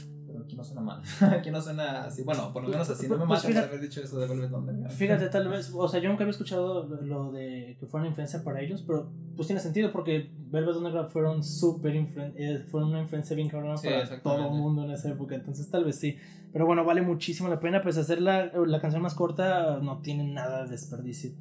aquí 0.51 0.57
no 0.57 0.63
suena 0.63 0.81
mal. 0.81 1.01
aquí 1.39 1.49
no 1.51 1.61
suena 1.61 2.03
así. 2.03 2.23
Bueno, 2.23 2.51
por 2.51 2.63
lo 2.63 2.69
menos 2.69 2.89
así. 2.89 3.07
No 3.07 3.17
me 3.17 3.25
Pues 3.25 3.47
mata 3.47 3.63
haber 3.63 3.79
dicho 3.79 4.01
eso 4.01 4.19
de 4.19 4.27
Velvet 4.27 4.51
Underground. 4.51 4.91
Fíjate, 4.91 5.29
tal 5.29 5.47
vez, 5.47 5.71
o 5.73 5.87
sea, 5.87 5.99
yo 6.01 6.09
nunca 6.09 6.23
había 6.23 6.31
escuchado 6.31 6.83
lo 7.01 7.31
de 7.31 7.77
que 7.79 7.85
fue 7.85 7.99
una 8.01 8.09
influencia 8.09 8.43
para 8.43 8.61
ellos, 8.61 8.83
pero 8.85 9.09
pues 9.35 9.47
tiene 9.47 9.61
sentido 9.61 9.91
porque 9.91 10.29
Velvet 10.51 10.75
Underground 10.75 11.09
fueron 11.09 11.43
súper 11.43 11.95
influen- 11.95 12.33
eh, 12.35 12.65
fueron 12.69 12.89
una 12.89 13.01
influencia 13.01 13.35
bien 13.35 13.47
cabrona 13.49 13.77
Sí, 13.77 13.87
para 13.87 14.21
todo 14.21 14.45
el 14.47 14.51
mundo 14.51 14.83
en 14.83 14.91
esa 14.91 15.09
época, 15.09 15.35
entonces 15.35 15.69
tal 15.69 15.85
vez 15.85 15.97
sí. 15.97 16.17
Pero 16.51 16.65
bueno, 16.65 16.83
vale 16.83 17.01
muchísimo 17.01 17.47
la 17.47 17.59
pena, 17.61 17.81
pues 17.81 17.97
hacer 17.97 18.21
la, 18.21 18.47
la 18.47 18.81
canción 18.81 19.01
más 19.01 19.13
corta 19.15 19.79
no 19.81 19.99
tiene 20.01 20.25
nada 20.25 20.65
de 20.65 20.71
desperdicio. 20.71 21.31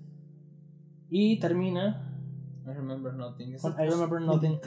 Y 1.08 1.40
termina 1.40 2.06
I 2.66 2.72
remember 2.74 3.12
nothing. 3.14 3.54
I 3.54 3.88
Remember 3.88 4.20
Nothing. 4.20 4.61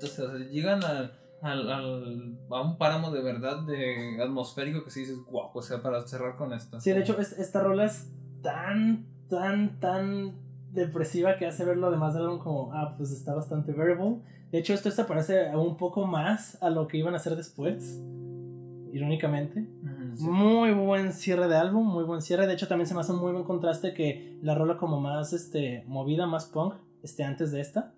Sea, 0.00 0.38
llegan 0.50 0.82
al, 0.84 1.12
al, 1.44 1.70
al- 1.70 2.38
a 2.50 2.60
un 2.62 2.78
páramo 2.78 3.10
de 3.10 3.22
verdad 3.22 3.62
de 3.62 4.20
atmosférico 4.22 4.82
que 4.84 4.90
sí 4.90 5.00
dices, 5.00 5.18
guau, 5.24 5.50
o 5.54 5.62
sea, 5.62 5.82
para 5.82 6.06
cerrar 6.06 6.36
con 6.36 6.52
esto. 6.52 6.80
Sí, 6.80 6.90
de 6.92 7.00
hecho, 7.00 7.18
es- 7.20 7.38
esta 7.38 7.60
rola 7.62 7.84
es 7.84 8.10
tan, 8.42 9.06
tan, 9.28 9.78
tan 9.80 10.32
depresiva 10.72 11.36
que 11.36 11.46
hace 11.46 11.64
ver 11.64 11.76
lo 11.76 11.90
demás 11.90 12.14
del 12.14 12.24
álbum 12.24 12.38
como, 12.38 12.72
ah, 12.72 12.94
pues 12.96 13.12
está 13.12 13.34
bastante 13.34 13.72
variable. 13.72 14.16
De 14.50 14.58
hecho, 14.58 14.74
esto 14.74 14.90
se 14.90 15.04
parece 15.04 15.54
un 15.56 15.76
poco 15.76 16.06
más 16.06 16.60
a 16.62 16.70
lo 16.70 16.86
que 16.88 16.98
iban 16.98 17.14
a 17.14 17.18
hacer 17.18 17.36
después, 17.36 18.00
irónicamente. 18.92 19.66
Sí. 20.16 20.24
Muy 20.28 20.72
buen 20.72 21.12
cierre 21.12 21.48
de 21.48 21.56
álbum, 21.56 21.84
muy 21.86 22.04
buen 22.04 22.22
cierre. 22.22 22.46
De 22.46 22.54
hecho, 22.54 22.68
también 22.68 22.86
se 22.86 22.94
me 22.94 23.00
hace 23.00 23.12
un 23.12 23.18
muy 23.20 23.32
buen 23.32 23.44
contraste 23.44 23.94
que 23.94 24.38
la 24.42 24.54
rola 24.54 24.76
como 24.76 25.00
más 25.00 25.32
este, 25.32 25.82
movida, 25.88 26.26
más 26.26 26.46
punk, 26.46 26.74
esté 27.02 27.24
antes 27.24 27.50
de 27.50 27.60
esta. 27.60 27.92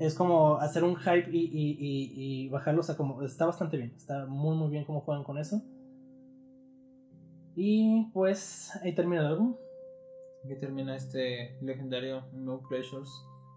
Es 0.00 0.14
como 0.14 0.56
hacer 0.56 0.82
un 0.82 0.96
hype 0.96 1.30
y, 1.30 1.38
y, 1.38 1.76
y, 1.78 2.12
y 2.46 2.48
bajarlo, 2.48 2.80
o 2.80 2.82
sea, 2.82 2.96
como 2.96 3.22
está 3.22 3.46
bastante 3.46 3.76
bien. 3.76 3.92
Está 3.96 4.26
muy, 4.26 4.56
muy 4.56 4.70
bien 4.70 4.84
cómo 4.84 5.00
juegan 5.00 5.22
con 5.22 5.38
eso. 5.38 5.62
Y 7.54 8.10
pues 8.12 8.70
ahí 8.82 8.94
termina 8.94 9.20
el 9.22 9.28
álbum. 9.28 9.56
Aquí 10.44 10.56
termina 10.56 10.96
este 10.96 11.56
legendario 11.60 12.24
No 12.32 12.62
Pleasures, 12.68 13.10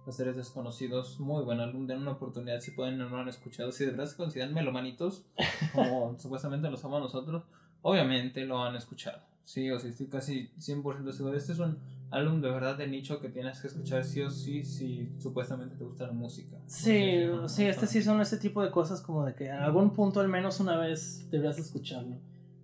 los 0.06 0.16
seres 0.16 0.36
desconocidos. 0.36 1.20
Muy 1.20 1.44
buen 1.44 1.60
álbum, 1.60 1.88
den 1.88 2.02
una 2.02 2.12
oportunidad 2.12 2.60
si 2.60 2.72
pueden 2.72 3.02
o 3.02 3.10
no 3.10 3.18
han 3.18 3.30
escuchado. 3.30 3.72
Si 3.72 3.86
de 3.86 3.92
verdad 3.92 4.06
se 4.06 4.18
consideran 4.18 4.54
melomanitos, 4.54 5.26
como 5.74 6.16
supuestamente 6.20 6.70
lo 6.70 6.78
somos 6.78 7.02
nosotros, 7.02 7.44
obviamente 7.82 8.46
lo 8.46 8.62
han 8.62 8.76
escuchado. 8.76 9.22
Sí, 9.44 9.70
o 9.72 9.80
sí, 9.80 9.90
estoy 9.90 10.08
casi 10.08 10.50
100% 10.58 11.12
seguro. 11.12 11.38
Este 11.38 11.54
es 11.54 11.60
un 11.60 11.80
álbum 12.16 12.42
de 12.42 12.50
verdad 12.50 12.78
de 12.78 12.88
nicho 12.88 13.20
que 13.20 13.30
tienes 13.30 13.60
que 13.60 13.68
escuchar 13.68 14.04
sí 14.04 14.22
o 14.22 14.30
sí 14.30 14.64
si 14.64 15.12
supuestamente 15.20 15.76
te 15.76 15.84
gusta 15.84 16.08
la 16.08 16.14
música. 16.14 16.58
Sí, 16.68 17.26
No 17.28 17.48
sé 17.48 17.56
si- 17.56 17.62
sí, 17.64 17.68
este 17.68 17.88
sí 17.88 18.02
son 18.02 18.22
ese 18.22 18.38
tipo 18.38 18.64
de 18.64 18.72
cosas 18.72 19.02
como 19.02 19.26
de 19.26 19.34
que 19.36 19.46
en 19.48 19.54
algún 19.58 19.92
punto 19.92 20.20
al 20.20 20.28
menos 20.30 20.60
una 20.60 20.78
vez 20.78 21.28
deberías 21.30 21.58
escucharlo. 21.60 22.18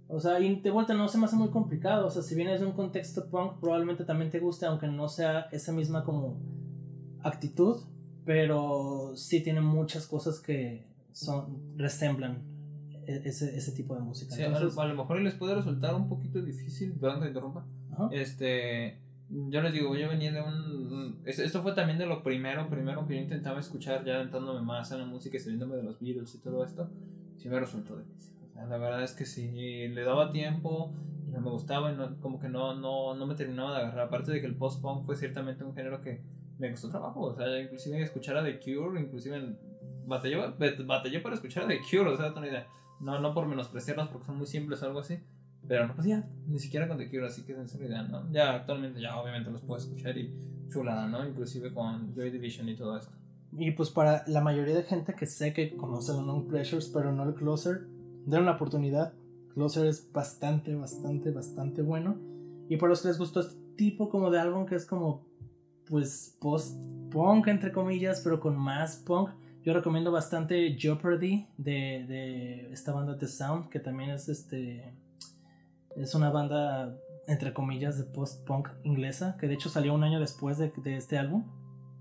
O 0.07 0.19
sea, 0.19 0.39
y 0.41 0.59
de 0.59 0.69
vuelta 0.71 0.93
no 0.93 1.07
se 1.07 1.17
me 1.17 1.25
hace 1.25 1.35
muy 1.37 1.49
complicado. 1.49 2.07
O 2.07 2.09
sea, 2.09 2.21
si 2.21 2.35
vienes 2.35 2.59
de 2.59 2.65
un 2.65 2.73
contexto 2.73 3.27
punk, 3.29 3.59
probablemente 3.61 4.03
también 4.03 4.29
te 4.29 4.39
guste, 4.39 4.65
aunque 4.65 4.87
no 4.87 5.07
sea 5.07 5.47
esa 5.53 5.71
misma 5.71 6.03
como 6.03 6.37
actitud. 7.23 7.77
Pero 8.25 9.13
sí 9.15 9.41
tiene 9.41 9.61
muchas 9.61 10.05
cosas 10.05 10.39
que 10.39 10.85
son 11.11 11.75
resemblan 11.77 12.43
e- 13.07 13.21
ese, 13.25 13.57
ese 13.57 13.71
tipo 13.71 13.95
de 13.95 14.01
música. 14.01 14.35
Sí, 14.35 14.43
a, 14.43 14.45
Entonces, 14.45 14.75
lo- 14.75 14.81
a 14.81 14.87
lo 14.87 14.95
mejor 14.95 15.19
les 15.21 15.33
puede 15.33 15.55
resultar 15.55 15.95
un 15.95 16.07
poquito 16.07 16.39
difícil, 16.41 16.91
perdón 16.93 17.21
te 17.21 17.27
interrumpa. 17.29 17.65
Este, 18.11 18.99
yo 19.49 19.61
les 19.61 19.73
digo, 19.73 19.95
yo 19.95 20.09
venía 20.09 20.31
de 20.31 20.41
un... 20.41 21.21
es- 21.25 21.39
Esto 21.39 21.61
fue 21.61 21.73
también 21.73 21.97
de 21.97 22.05
lo 22.05 22.21
primero, 22.23 22.69
primero 22.69 23.05
que 23.07 23.15
yo 23.15 23.21
intentaba 23.21 23.59
escuchar, 23.59 24.03
ya 24.05 24.15
adentrándome 24.15 24.61
más 24.61 24.91
en 24.91 24.99
la 24.99 25.05
música 25.05 25.37
y 25.37 25.39
saliéndome 25.39 25.77
de 25.77 25.83
los 25.83 25.99
Beatles 25.99 26.35
y 26.35 26.39
todo 26.39 26.63
esto, 26.65 26.89
sí 27.37 27.49
me 27.49 27.59
resultó 27.59 27.97
difícil. 27.97 28.35
O 28.49 28.53
sea, 28.53 28.65
la 28.65 28.77
verdad 28.77 29.03
es 29.03 29.13
que 29.13 29.25
sí, 29.25 29.87
le 29.87 30.03
daba 30.03 30.31
tiempo 30.31 30.93
y 31.27 31.31
no 31.31 31.39
me 31.41 31.49
gustaba 31.49 31.91
y 31.91 31.95
no, 31.95 32.19
como 32.19 32.39
que 32.39 32.49
no, 32.49 32.75
no, 32.75 33.15
no 33.15 33.25
me 33.25 33.35
terminaba 33.35 33.71
de 33.77 33.83
agarrar. 33.85 34.07
Aparte 34.07 34.31
de 34.31 34.41
que 34.41 34.47
el 34.47 34.55
post-punk 34.55 35.05
fue 35.05 35.15
ciertamente 35.15 35.63
un 35.63 35.73
género 35.73 36.01
que 36.01 36.21
me 36.59 36.69
costó 36.71 36.89
trabajo, 36.89 37.21
o 37.21 37.35
sea, 37.35 37.59
inclusive 37.59 38.01
escuchar 38.01 38.37
a 38.37 38.43
The 38.43 38.59
Cure, 38.59 38.99
inclusive 39.01 39.55
batallé, 40.05 40.37
batallé 40.85 41.19
para 41.21 41.35
escuchar 41.35 41.63
a 41.63 41.67
The 41.67 41.79
Cure, 41.89 42.11
o 42.11 42.17
sea, 42.17 42.29
no. 42.99 43.19
No, 43.19 43.33
por 43.33 43.47
menospreciarlos 43.47 44.09
porque 44.09 44.27
son 44.27 44.37
muy 44.37 44.45
simples 44.45 44.83
o 44.83 44.85
algo 44.85 44.99
así. 44.99 45.17
Pero 45.67 45.87
no 45.87 45.95
podía, 45.95 46.27
ni 46.47 46.59
siquiera 46.59 46.87
con 46.87 46.97
The 46.97 47.09
Cure, 47.09 47.27
así 47.27 47.43
que 47.43 47.53
idea, 47.53 48.03
¿no? 48.03 48.31
Ya 48.31 48.55
actualmente 48.55 49.01
ya 49.01 49.19
obviamente 49.19 49.51
los 49.51 49.61
puedo 49.61 49.79
escuchar 49.79 50.17
y 50.17 50.33
chulada, 50.69 51.07
¿no? 51.07 51.25
Inclusive 51.27 51.73
con 51.73 52.13
Joy 52.15 52.31
Division 52.31 52.67
y 52.69 52.75
todo 52.75 52.97
esto. 52.97 53.13
Y 53.53 53.71
pues 53.71 53.89
para 53.89 54.23
la 54.27 54.41
mayoría 54.41 54.75
de 54.75 54.83
gente 54.83 55.13
que 55.13 55.25
sé 55.25 55.53
que 55.53 55.75
conoce 55.75 56.13
los 56.13 56.25
Non 56.25 56.47
Pleasures, 56.47 56.87
pero 56.87 57.11
no 57.11 57.23
el 57.23 57.35
Closer, 57.35 57.85
den 58.25 58.43
una 58.43 58.53
oportunidad. 58.53 59.13
Closer 59.53 59.87
es 59.87 60.11
bastante, 60.11 60.75
bastante, 60.75 61.31
bastante 61.31 61.81
bueno. 61.81 62.17
Y 62.69 62.77
por 62.77 62.89
los 62.89 63.01
que 63.01 63.09
les 63.09 63.17
gustó 63.17 63.41
este 63.41 63.59
tipo 63.75 64.09
como 64.09 64.31
de 64.31 64.39
álbum 64.39 64.65
que 64.65 64.75
es 64.75 64.85
como, 64.85 65.25
pues, 65.87 66.37
post-punk, 66.39 67.47
entre 67.47 67.73
comillas, 67.73 68.21
pero 68.21 68.39
con 68.39 68.57
más 68.57 68.95
punk. 68.95 69.31
Yo 69.63 69.73
recomiendo 69.73 70.11
bastante 70.11 70.75
Jeopardy 70.77 71.47
de, 71.57 72.05
de 72.07 72.71
esta 72.71 72.93
banda 72.93 73.17
The 73.17 73.27
Sound, 73.27 73.69
que 73.69 73.79
también 73.79 74.11
es 74.11 74.29
este. 74.29 74.93
Es 75.95 76.15
una 76.15 76.29
banda, 76.29 76.97
entre 77.27 77.53
comillas, 77.53 77.97
de 77.97 78.05
post-punk 78.05 78.69
inglesa, 78.83 79.37
que 79.39 79.47
de 79.47 79.55
hecho 79.55 79.69
salió 79.69 79.93
un 79.93 80.03
año 80.03 80.19
después 80.19 80.57
de, 80.57 80.71
de 80.75 80.97
este 80.97 81.17
álbum, 81.17 81.45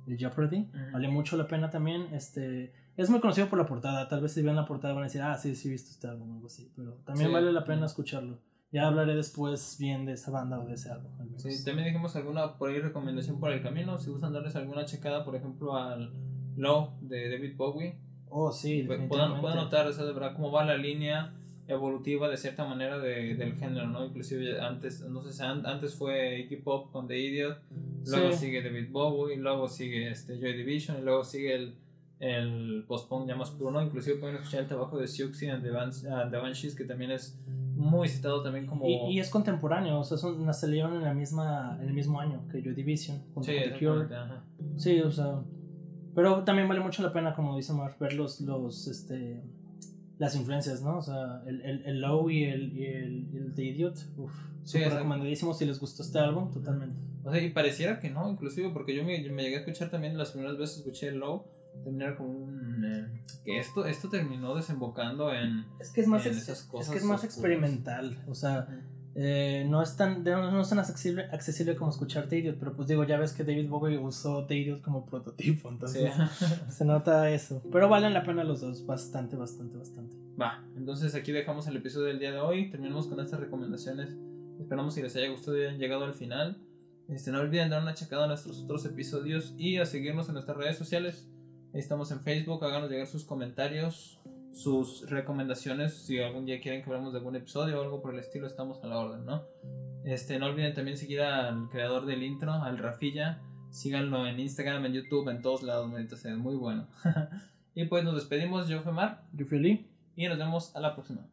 de 0.06 0.16
Jeopardy. 0.16 0.70
Vale 0.92 1.08
mucho 1.08 1.36
la 1.36 1.46
pena 1.46 1.70
también. 1.70 2.12
Este, 2.12 2.72
es 2.96 3.10
muy 3.10 3.20
conocido 3.20 3.48
por 3.48 3.58
la 3.58 3.66
portada. 3.66 4.08
Tal 4.08 4.20
vez 4.20 4.32
si 4.32 4.42
ven 4.42 4.56
la 4.56 4.66
portada 4.66 4.94
van 4.94 5.04
a 5.04 5.06
decir, 5.06 5.22
ah, 5.22 5.36
sí, 5.36 5.54
sí 5.54 5.68
he 5.68 5.72
visto 5.72 5.90
este 5.90 6.06
álbum 6.06 6.30
o 6.30 6.34
algo 6.34 6.46
así. 6.46 6.72
Pero 6.76 6.94
también 7.04 7.32
vale 7.32 7.52
la 7.52 7.64
pena 7.64 7.86
escucharlo. 7.86 8.38
Ya 8.72 8.86
hablaré 8.86 9.16
después 9.16 9.76
bien 9.80 10.06
de 10.06 10.12
esa 10.12 10.30
banda 10.30 10.60
o 10.60 10.66
de 10.66 10.74
ese 10.74 10.90
álbum. 10.90 11.10
Sí, 11.36 11.64
también 11.64 11.88
dijimos 11.88 12.14
alguna 12.14 12.56
por 12.56 12.70
ahí 12.70 12.78
recomendación 12.78 13.40
por 13.40 13.50
el 13.50 13.60
camino. 13.62 13.98
Si 13.98 14.10
gustan 14.10 14.32
darles 14.32 14.54
alguna 14.54 14.84
checada, 14.84 15.24
por 15.24 15.34
ejemplo, 15.34 15.76
al 15.76 16.12
Low 16.56 16.92
de 17.00 17.30
David 17.30 17.56
Bowie. 17.56 17.98
Oh, 18.28 18.52
sí, 18.52 18.84
pues, 18.86 19.00
puedan, 19.08 19.40
puedan 19.40 19.56
notar, 19.56 19.88
o 19.88 19.92
sea, 19.92 20.04
de 20.04 20.12
verdad, 20.12 20.34
cómo 20.36 20.52
va 20.52 20.64
la 20.64 20.76
línea 20.76 21.34
evolutiva 21.70 22.28
de 22.28 22.36
cierta 22.36 22.64
manera 22.64 22.98
de, 22.98 23.34
del 23.34 23.54
género, 23.54 23.86
¿no? 23.86 24.04
Inclusive 24.04 24.60
antes, 24.60 25.00
no 25.02 25.22
sé, 25.22 25.42
antes 25.42 25.94
fue 25.94 26.40
Iggy 26.40 26.56
Pop 26.56 26.90
con 26.90 27.06
The 27.06 27.18
Idiot, 27.18 27.58
luego 28.06 28.32
sigue 28.32 28.62
David 28.62 28.88
Bowie, 28.90 29.36
luego 29.36 29.68
sigue 29.68 30.10
este 30.10 30.38
Joy 30.38 30.54
Division, 30.54 30.98
y 30.98 31.02
luego 31.02 31.24
sigue 31.24 31.54
el, 31.54 31.74
el 32.18 32.84
post-punk 32.86 33.28
ya 33.28 33.36
más 33.36 33.50
puro, 33.50 33.70
¿no? 33.70 33.82
Inclusive 33.82 34.16
pueden 34.16 34.36
escuchar 34.36 34.60
el 34.60 34.66
trabajo 34.66 34.98
de 34.98 35.06
Siouxsie 35.06 35.50
and 35.50 35.62
the, 35.62 35.70
uh, 35.70 36.30
the 36.30 36.36
Banshees, 36.36 36.74
que 36.74 36.84
también 36.84 37.12
es 37.12 37.38
muy 37.46 38.08
citado 38.08 38.42
también 38.42 38.66
como... 38.66 38.86
Y, 38.86 39.14
y 39.14 39.20
es 39.20 39.30
contemporáneo, 39.30 40.00
o 40.00 40.04
sea, 40.04 40.18
son, 40.18 40.52
salieron 40.52 40.94
en, 40.96 41.02
la 41.02 41.14
misma, 41.14 41.78
en 41.80 41.88
el 41.88 41.94
mismo 41.94 42.20
año 42.20 42.46
que 42.50 42.62
Joy 42.62 42.74
Division, 42.74 43.22
sí, 43.42 43.52
Sí, 44.76 45.00
o 45.00 45.10
sea... 45.10 45.40
Pero 46.14 46.42
también 46.42 46.68
vale 46.68 46.80
mucho 46.80 47.02
la 47.02 47.12
pena, 47.12 47.34
como 47.34 47.56
dice 47.56 47.72
Mark, 47.72 47.96
ver 48.00 48.14
los, 48.14 48.40
los, 48.40 48.88
este, 48.88 49.40
las 50.20 50.36
influencias, 50.36 50.82
¿no? 50.82 50.98
O 50.98 51.02
sea, 51.02 51.42
el, 51.46 51.62
el, 51.62 51.82
el 51.86 52.00
Low 52.02 52.28
y 52.28 52.44
el, 52.44 52.76
y 52.76 52.84
el, 52.84 53.28
el 53.34 53.54
The 53.54 53.64
Idiot, 53.64 53.96
uff, 54.18 54.34
sí, 54.64 54.78
recomendadísimo 54.78 55.54
si 55.54 55.64
les 55.64 55.80
gustó 55.80 56.02
este 56.02 56.18
álbum, 56.18 56.52
totalmente. 56.52 56.94
O 57.24 57.32
sea, 57.32 57.42
y 57.42 57.48
pareciera 57.48 57.98
que 57.98 58.10
no, 58.10 58.30
inclusive, 58.30 58.68
porque 58.68 58.94
yo 58.94 59.02
me, 59.02 59.18
me 59.30 59.42
llegué 59.42 59.56
a 59.56 59.58
escuchar 59.60 59.90
también 59.90 60.18
las 60.18 60.32
primeras 60.32 60.58
veces 60.58 60.76
escuché 60.76 61.08
el 61.08 61.20
Low, 61.20 61.46
terminar 61.82 62.18
como 62.18 62.32
un... 62.32 62.84
Eh, 62.84 63.22
que 63.46 63.58
esto, 63.58 63.86
esto 63.86 64.10
terminó 64.10 64.54
desembocando 64.54 65.32
en... 65.32 65.64
Es 65.80 65.90
que 65.90 66.02
es 66.02 66.06
más, 66.06 66.26
esas 66.26 66.64
cosas 66.64 66.88
es, 66.88 66.92
que 66.92 66.98
es 66.98 67.04
más 67.04 67.24
experimental, 67.24 68.22
o 68.28 68.34
sea... 68.34 68.68
Eh, 69.22 69.66
no 69.68 69.82
es 69.82 69.98
tan, 69.98 70.24
no 70.24 70.62
es 70.62 70.70
tan 70.70 70.78
accesible, 70.78 71.24
accesible 71.24 71.76
como 71.76 71.90
escuchar 71.90 72.26
The 72.26 72.38
Idiot, 72.38 72.56
pero 72.58 72.74
pues 72.74 72.88
digo, 72.88 73.04
ya 73.04 73.18
ves 73.18 73.34
que 73.34 73.44
David 73.44 73.68
Bowie 73.68 73.98
usó 73.98 74.46
The 74.46 74.56
Idiot 74.56 74.80
como 74.80 75.04
prototipo, 75.04 75.68
entonces 75.68 76.10
se 76.70 76.86
nota 76.86 77.28
eso. 77.28 77.62
Pero 77.70 77.90
valen 77.90 78.14
la 78.14 78.24
pena 78.24 78.44
los 78.44 78.62
dos, 78.62 78.86
bastante, 78.86 79.36
bastante, 79.36 79.76
bastante. 79.76 80.16
Va, 80.40 80.64
entonces 80.74 81.14
aquí 81.14 81.32
dejamos 81.32 81.66
el 81.66 81.76
episodio 81.76 82.06
del 82.06 82.18
día 82.18 82.32
de 82.32 82.40
hoy, 82.40 82.70
terminamos 82.70 83.08
con 83.08 83.20
estas 83.20 83.40
recomendaciones. 83.40 84.16
Esperamos 84.58 84.94
que 84.94 85.02
les 85.02 85.14
haya 85.16 85.28
gustado 85.28 85.58
y 85.58 85.66
hayan 85.66 85.78
llegado 85.78 86.04
al 86.06 86.14
final. 86.14 86.56
Este, 87.10 87.30
no 87.30 87.40
olviden 87.40 87.68
dar 87.68 87.82
una 87.82 87.92
checada 87.92 88.24
a 88.24 88.28
nuestros 88.28 88.62
otros 88.62 88.86
episodios 88.86 89.54
y 89.58 89.76
a 89.76 89.84
seguirnos 89.84 90.28
en 90.28 90.32
nuestras 90.32 90.56
redes 90.56 90.78
sociales. 90.78 91.28
Estamos 91.74 92.10
en 92.10 92.20
Facebook, 92.20 92.64
háganos 92.64 92.88
llegar 92.88 93.06
sus 93.06 93.24
comentarios, 93.24 94.18
sus 94.52 95.08
recomendaciones, 95.08 95.94
si 95.94 96.18
algún 96.18 96.44
día 96.44 96.60
quieren 96.60 96.82
que 96.82 96.90
hablemos 96.90 97.12
de 97.12 97.18
algún 97.18 97.36
episodio 97.36 97.78
o 97.78 97.82
algo 97.82 98.02
por 98.02 98.12
el 98.12 98.20
estilo, 98.20 98.46
estamos 98.46 98.82
a 98.82 98.86
la 98.86 98.98
orden, 98.98 99.24
¿no? 99.24 99.44
Este, 100.04 100.38
no 100.38 100.46
olviden 100.46 100.74
también 100.74 100.96
seguir 100.96 101.20
al 101.20 101.68
creador 101.68 102.06
del 102.06 102.22
intro, 102.22 102.52
al 102.52 102.78
Rafilla. 102.78 103.40
Síganlo 103.70 104.26
en 104.26 104.40
Instagram, 104.40 104.86
en 104.86 104.94
YouTube, 104.94 105.28
en 105.28 105.42
todos 105.42 105.62
lados, 105.62 105.90
sea, 106.18 106.36
muy 106.36 106.56
bueno. 106.56 106.88
y 107.74 107.84
pues 107.84 108.02
nos 108.02 108.14
despedimos, 108.14 108.68
yo 108.68 108.82
fui 108.82 108.92
Mar. 108.92 109.22
Yo 109.32 109.46
fui 109.46 109.58
Lee. 109.58 109.86
Y 110.16 110.26
nos 110.26 110.38
vemos 110.38 110.74
a 110.74 110.80
la 110.80 110.94
próxima. 110.94 111.26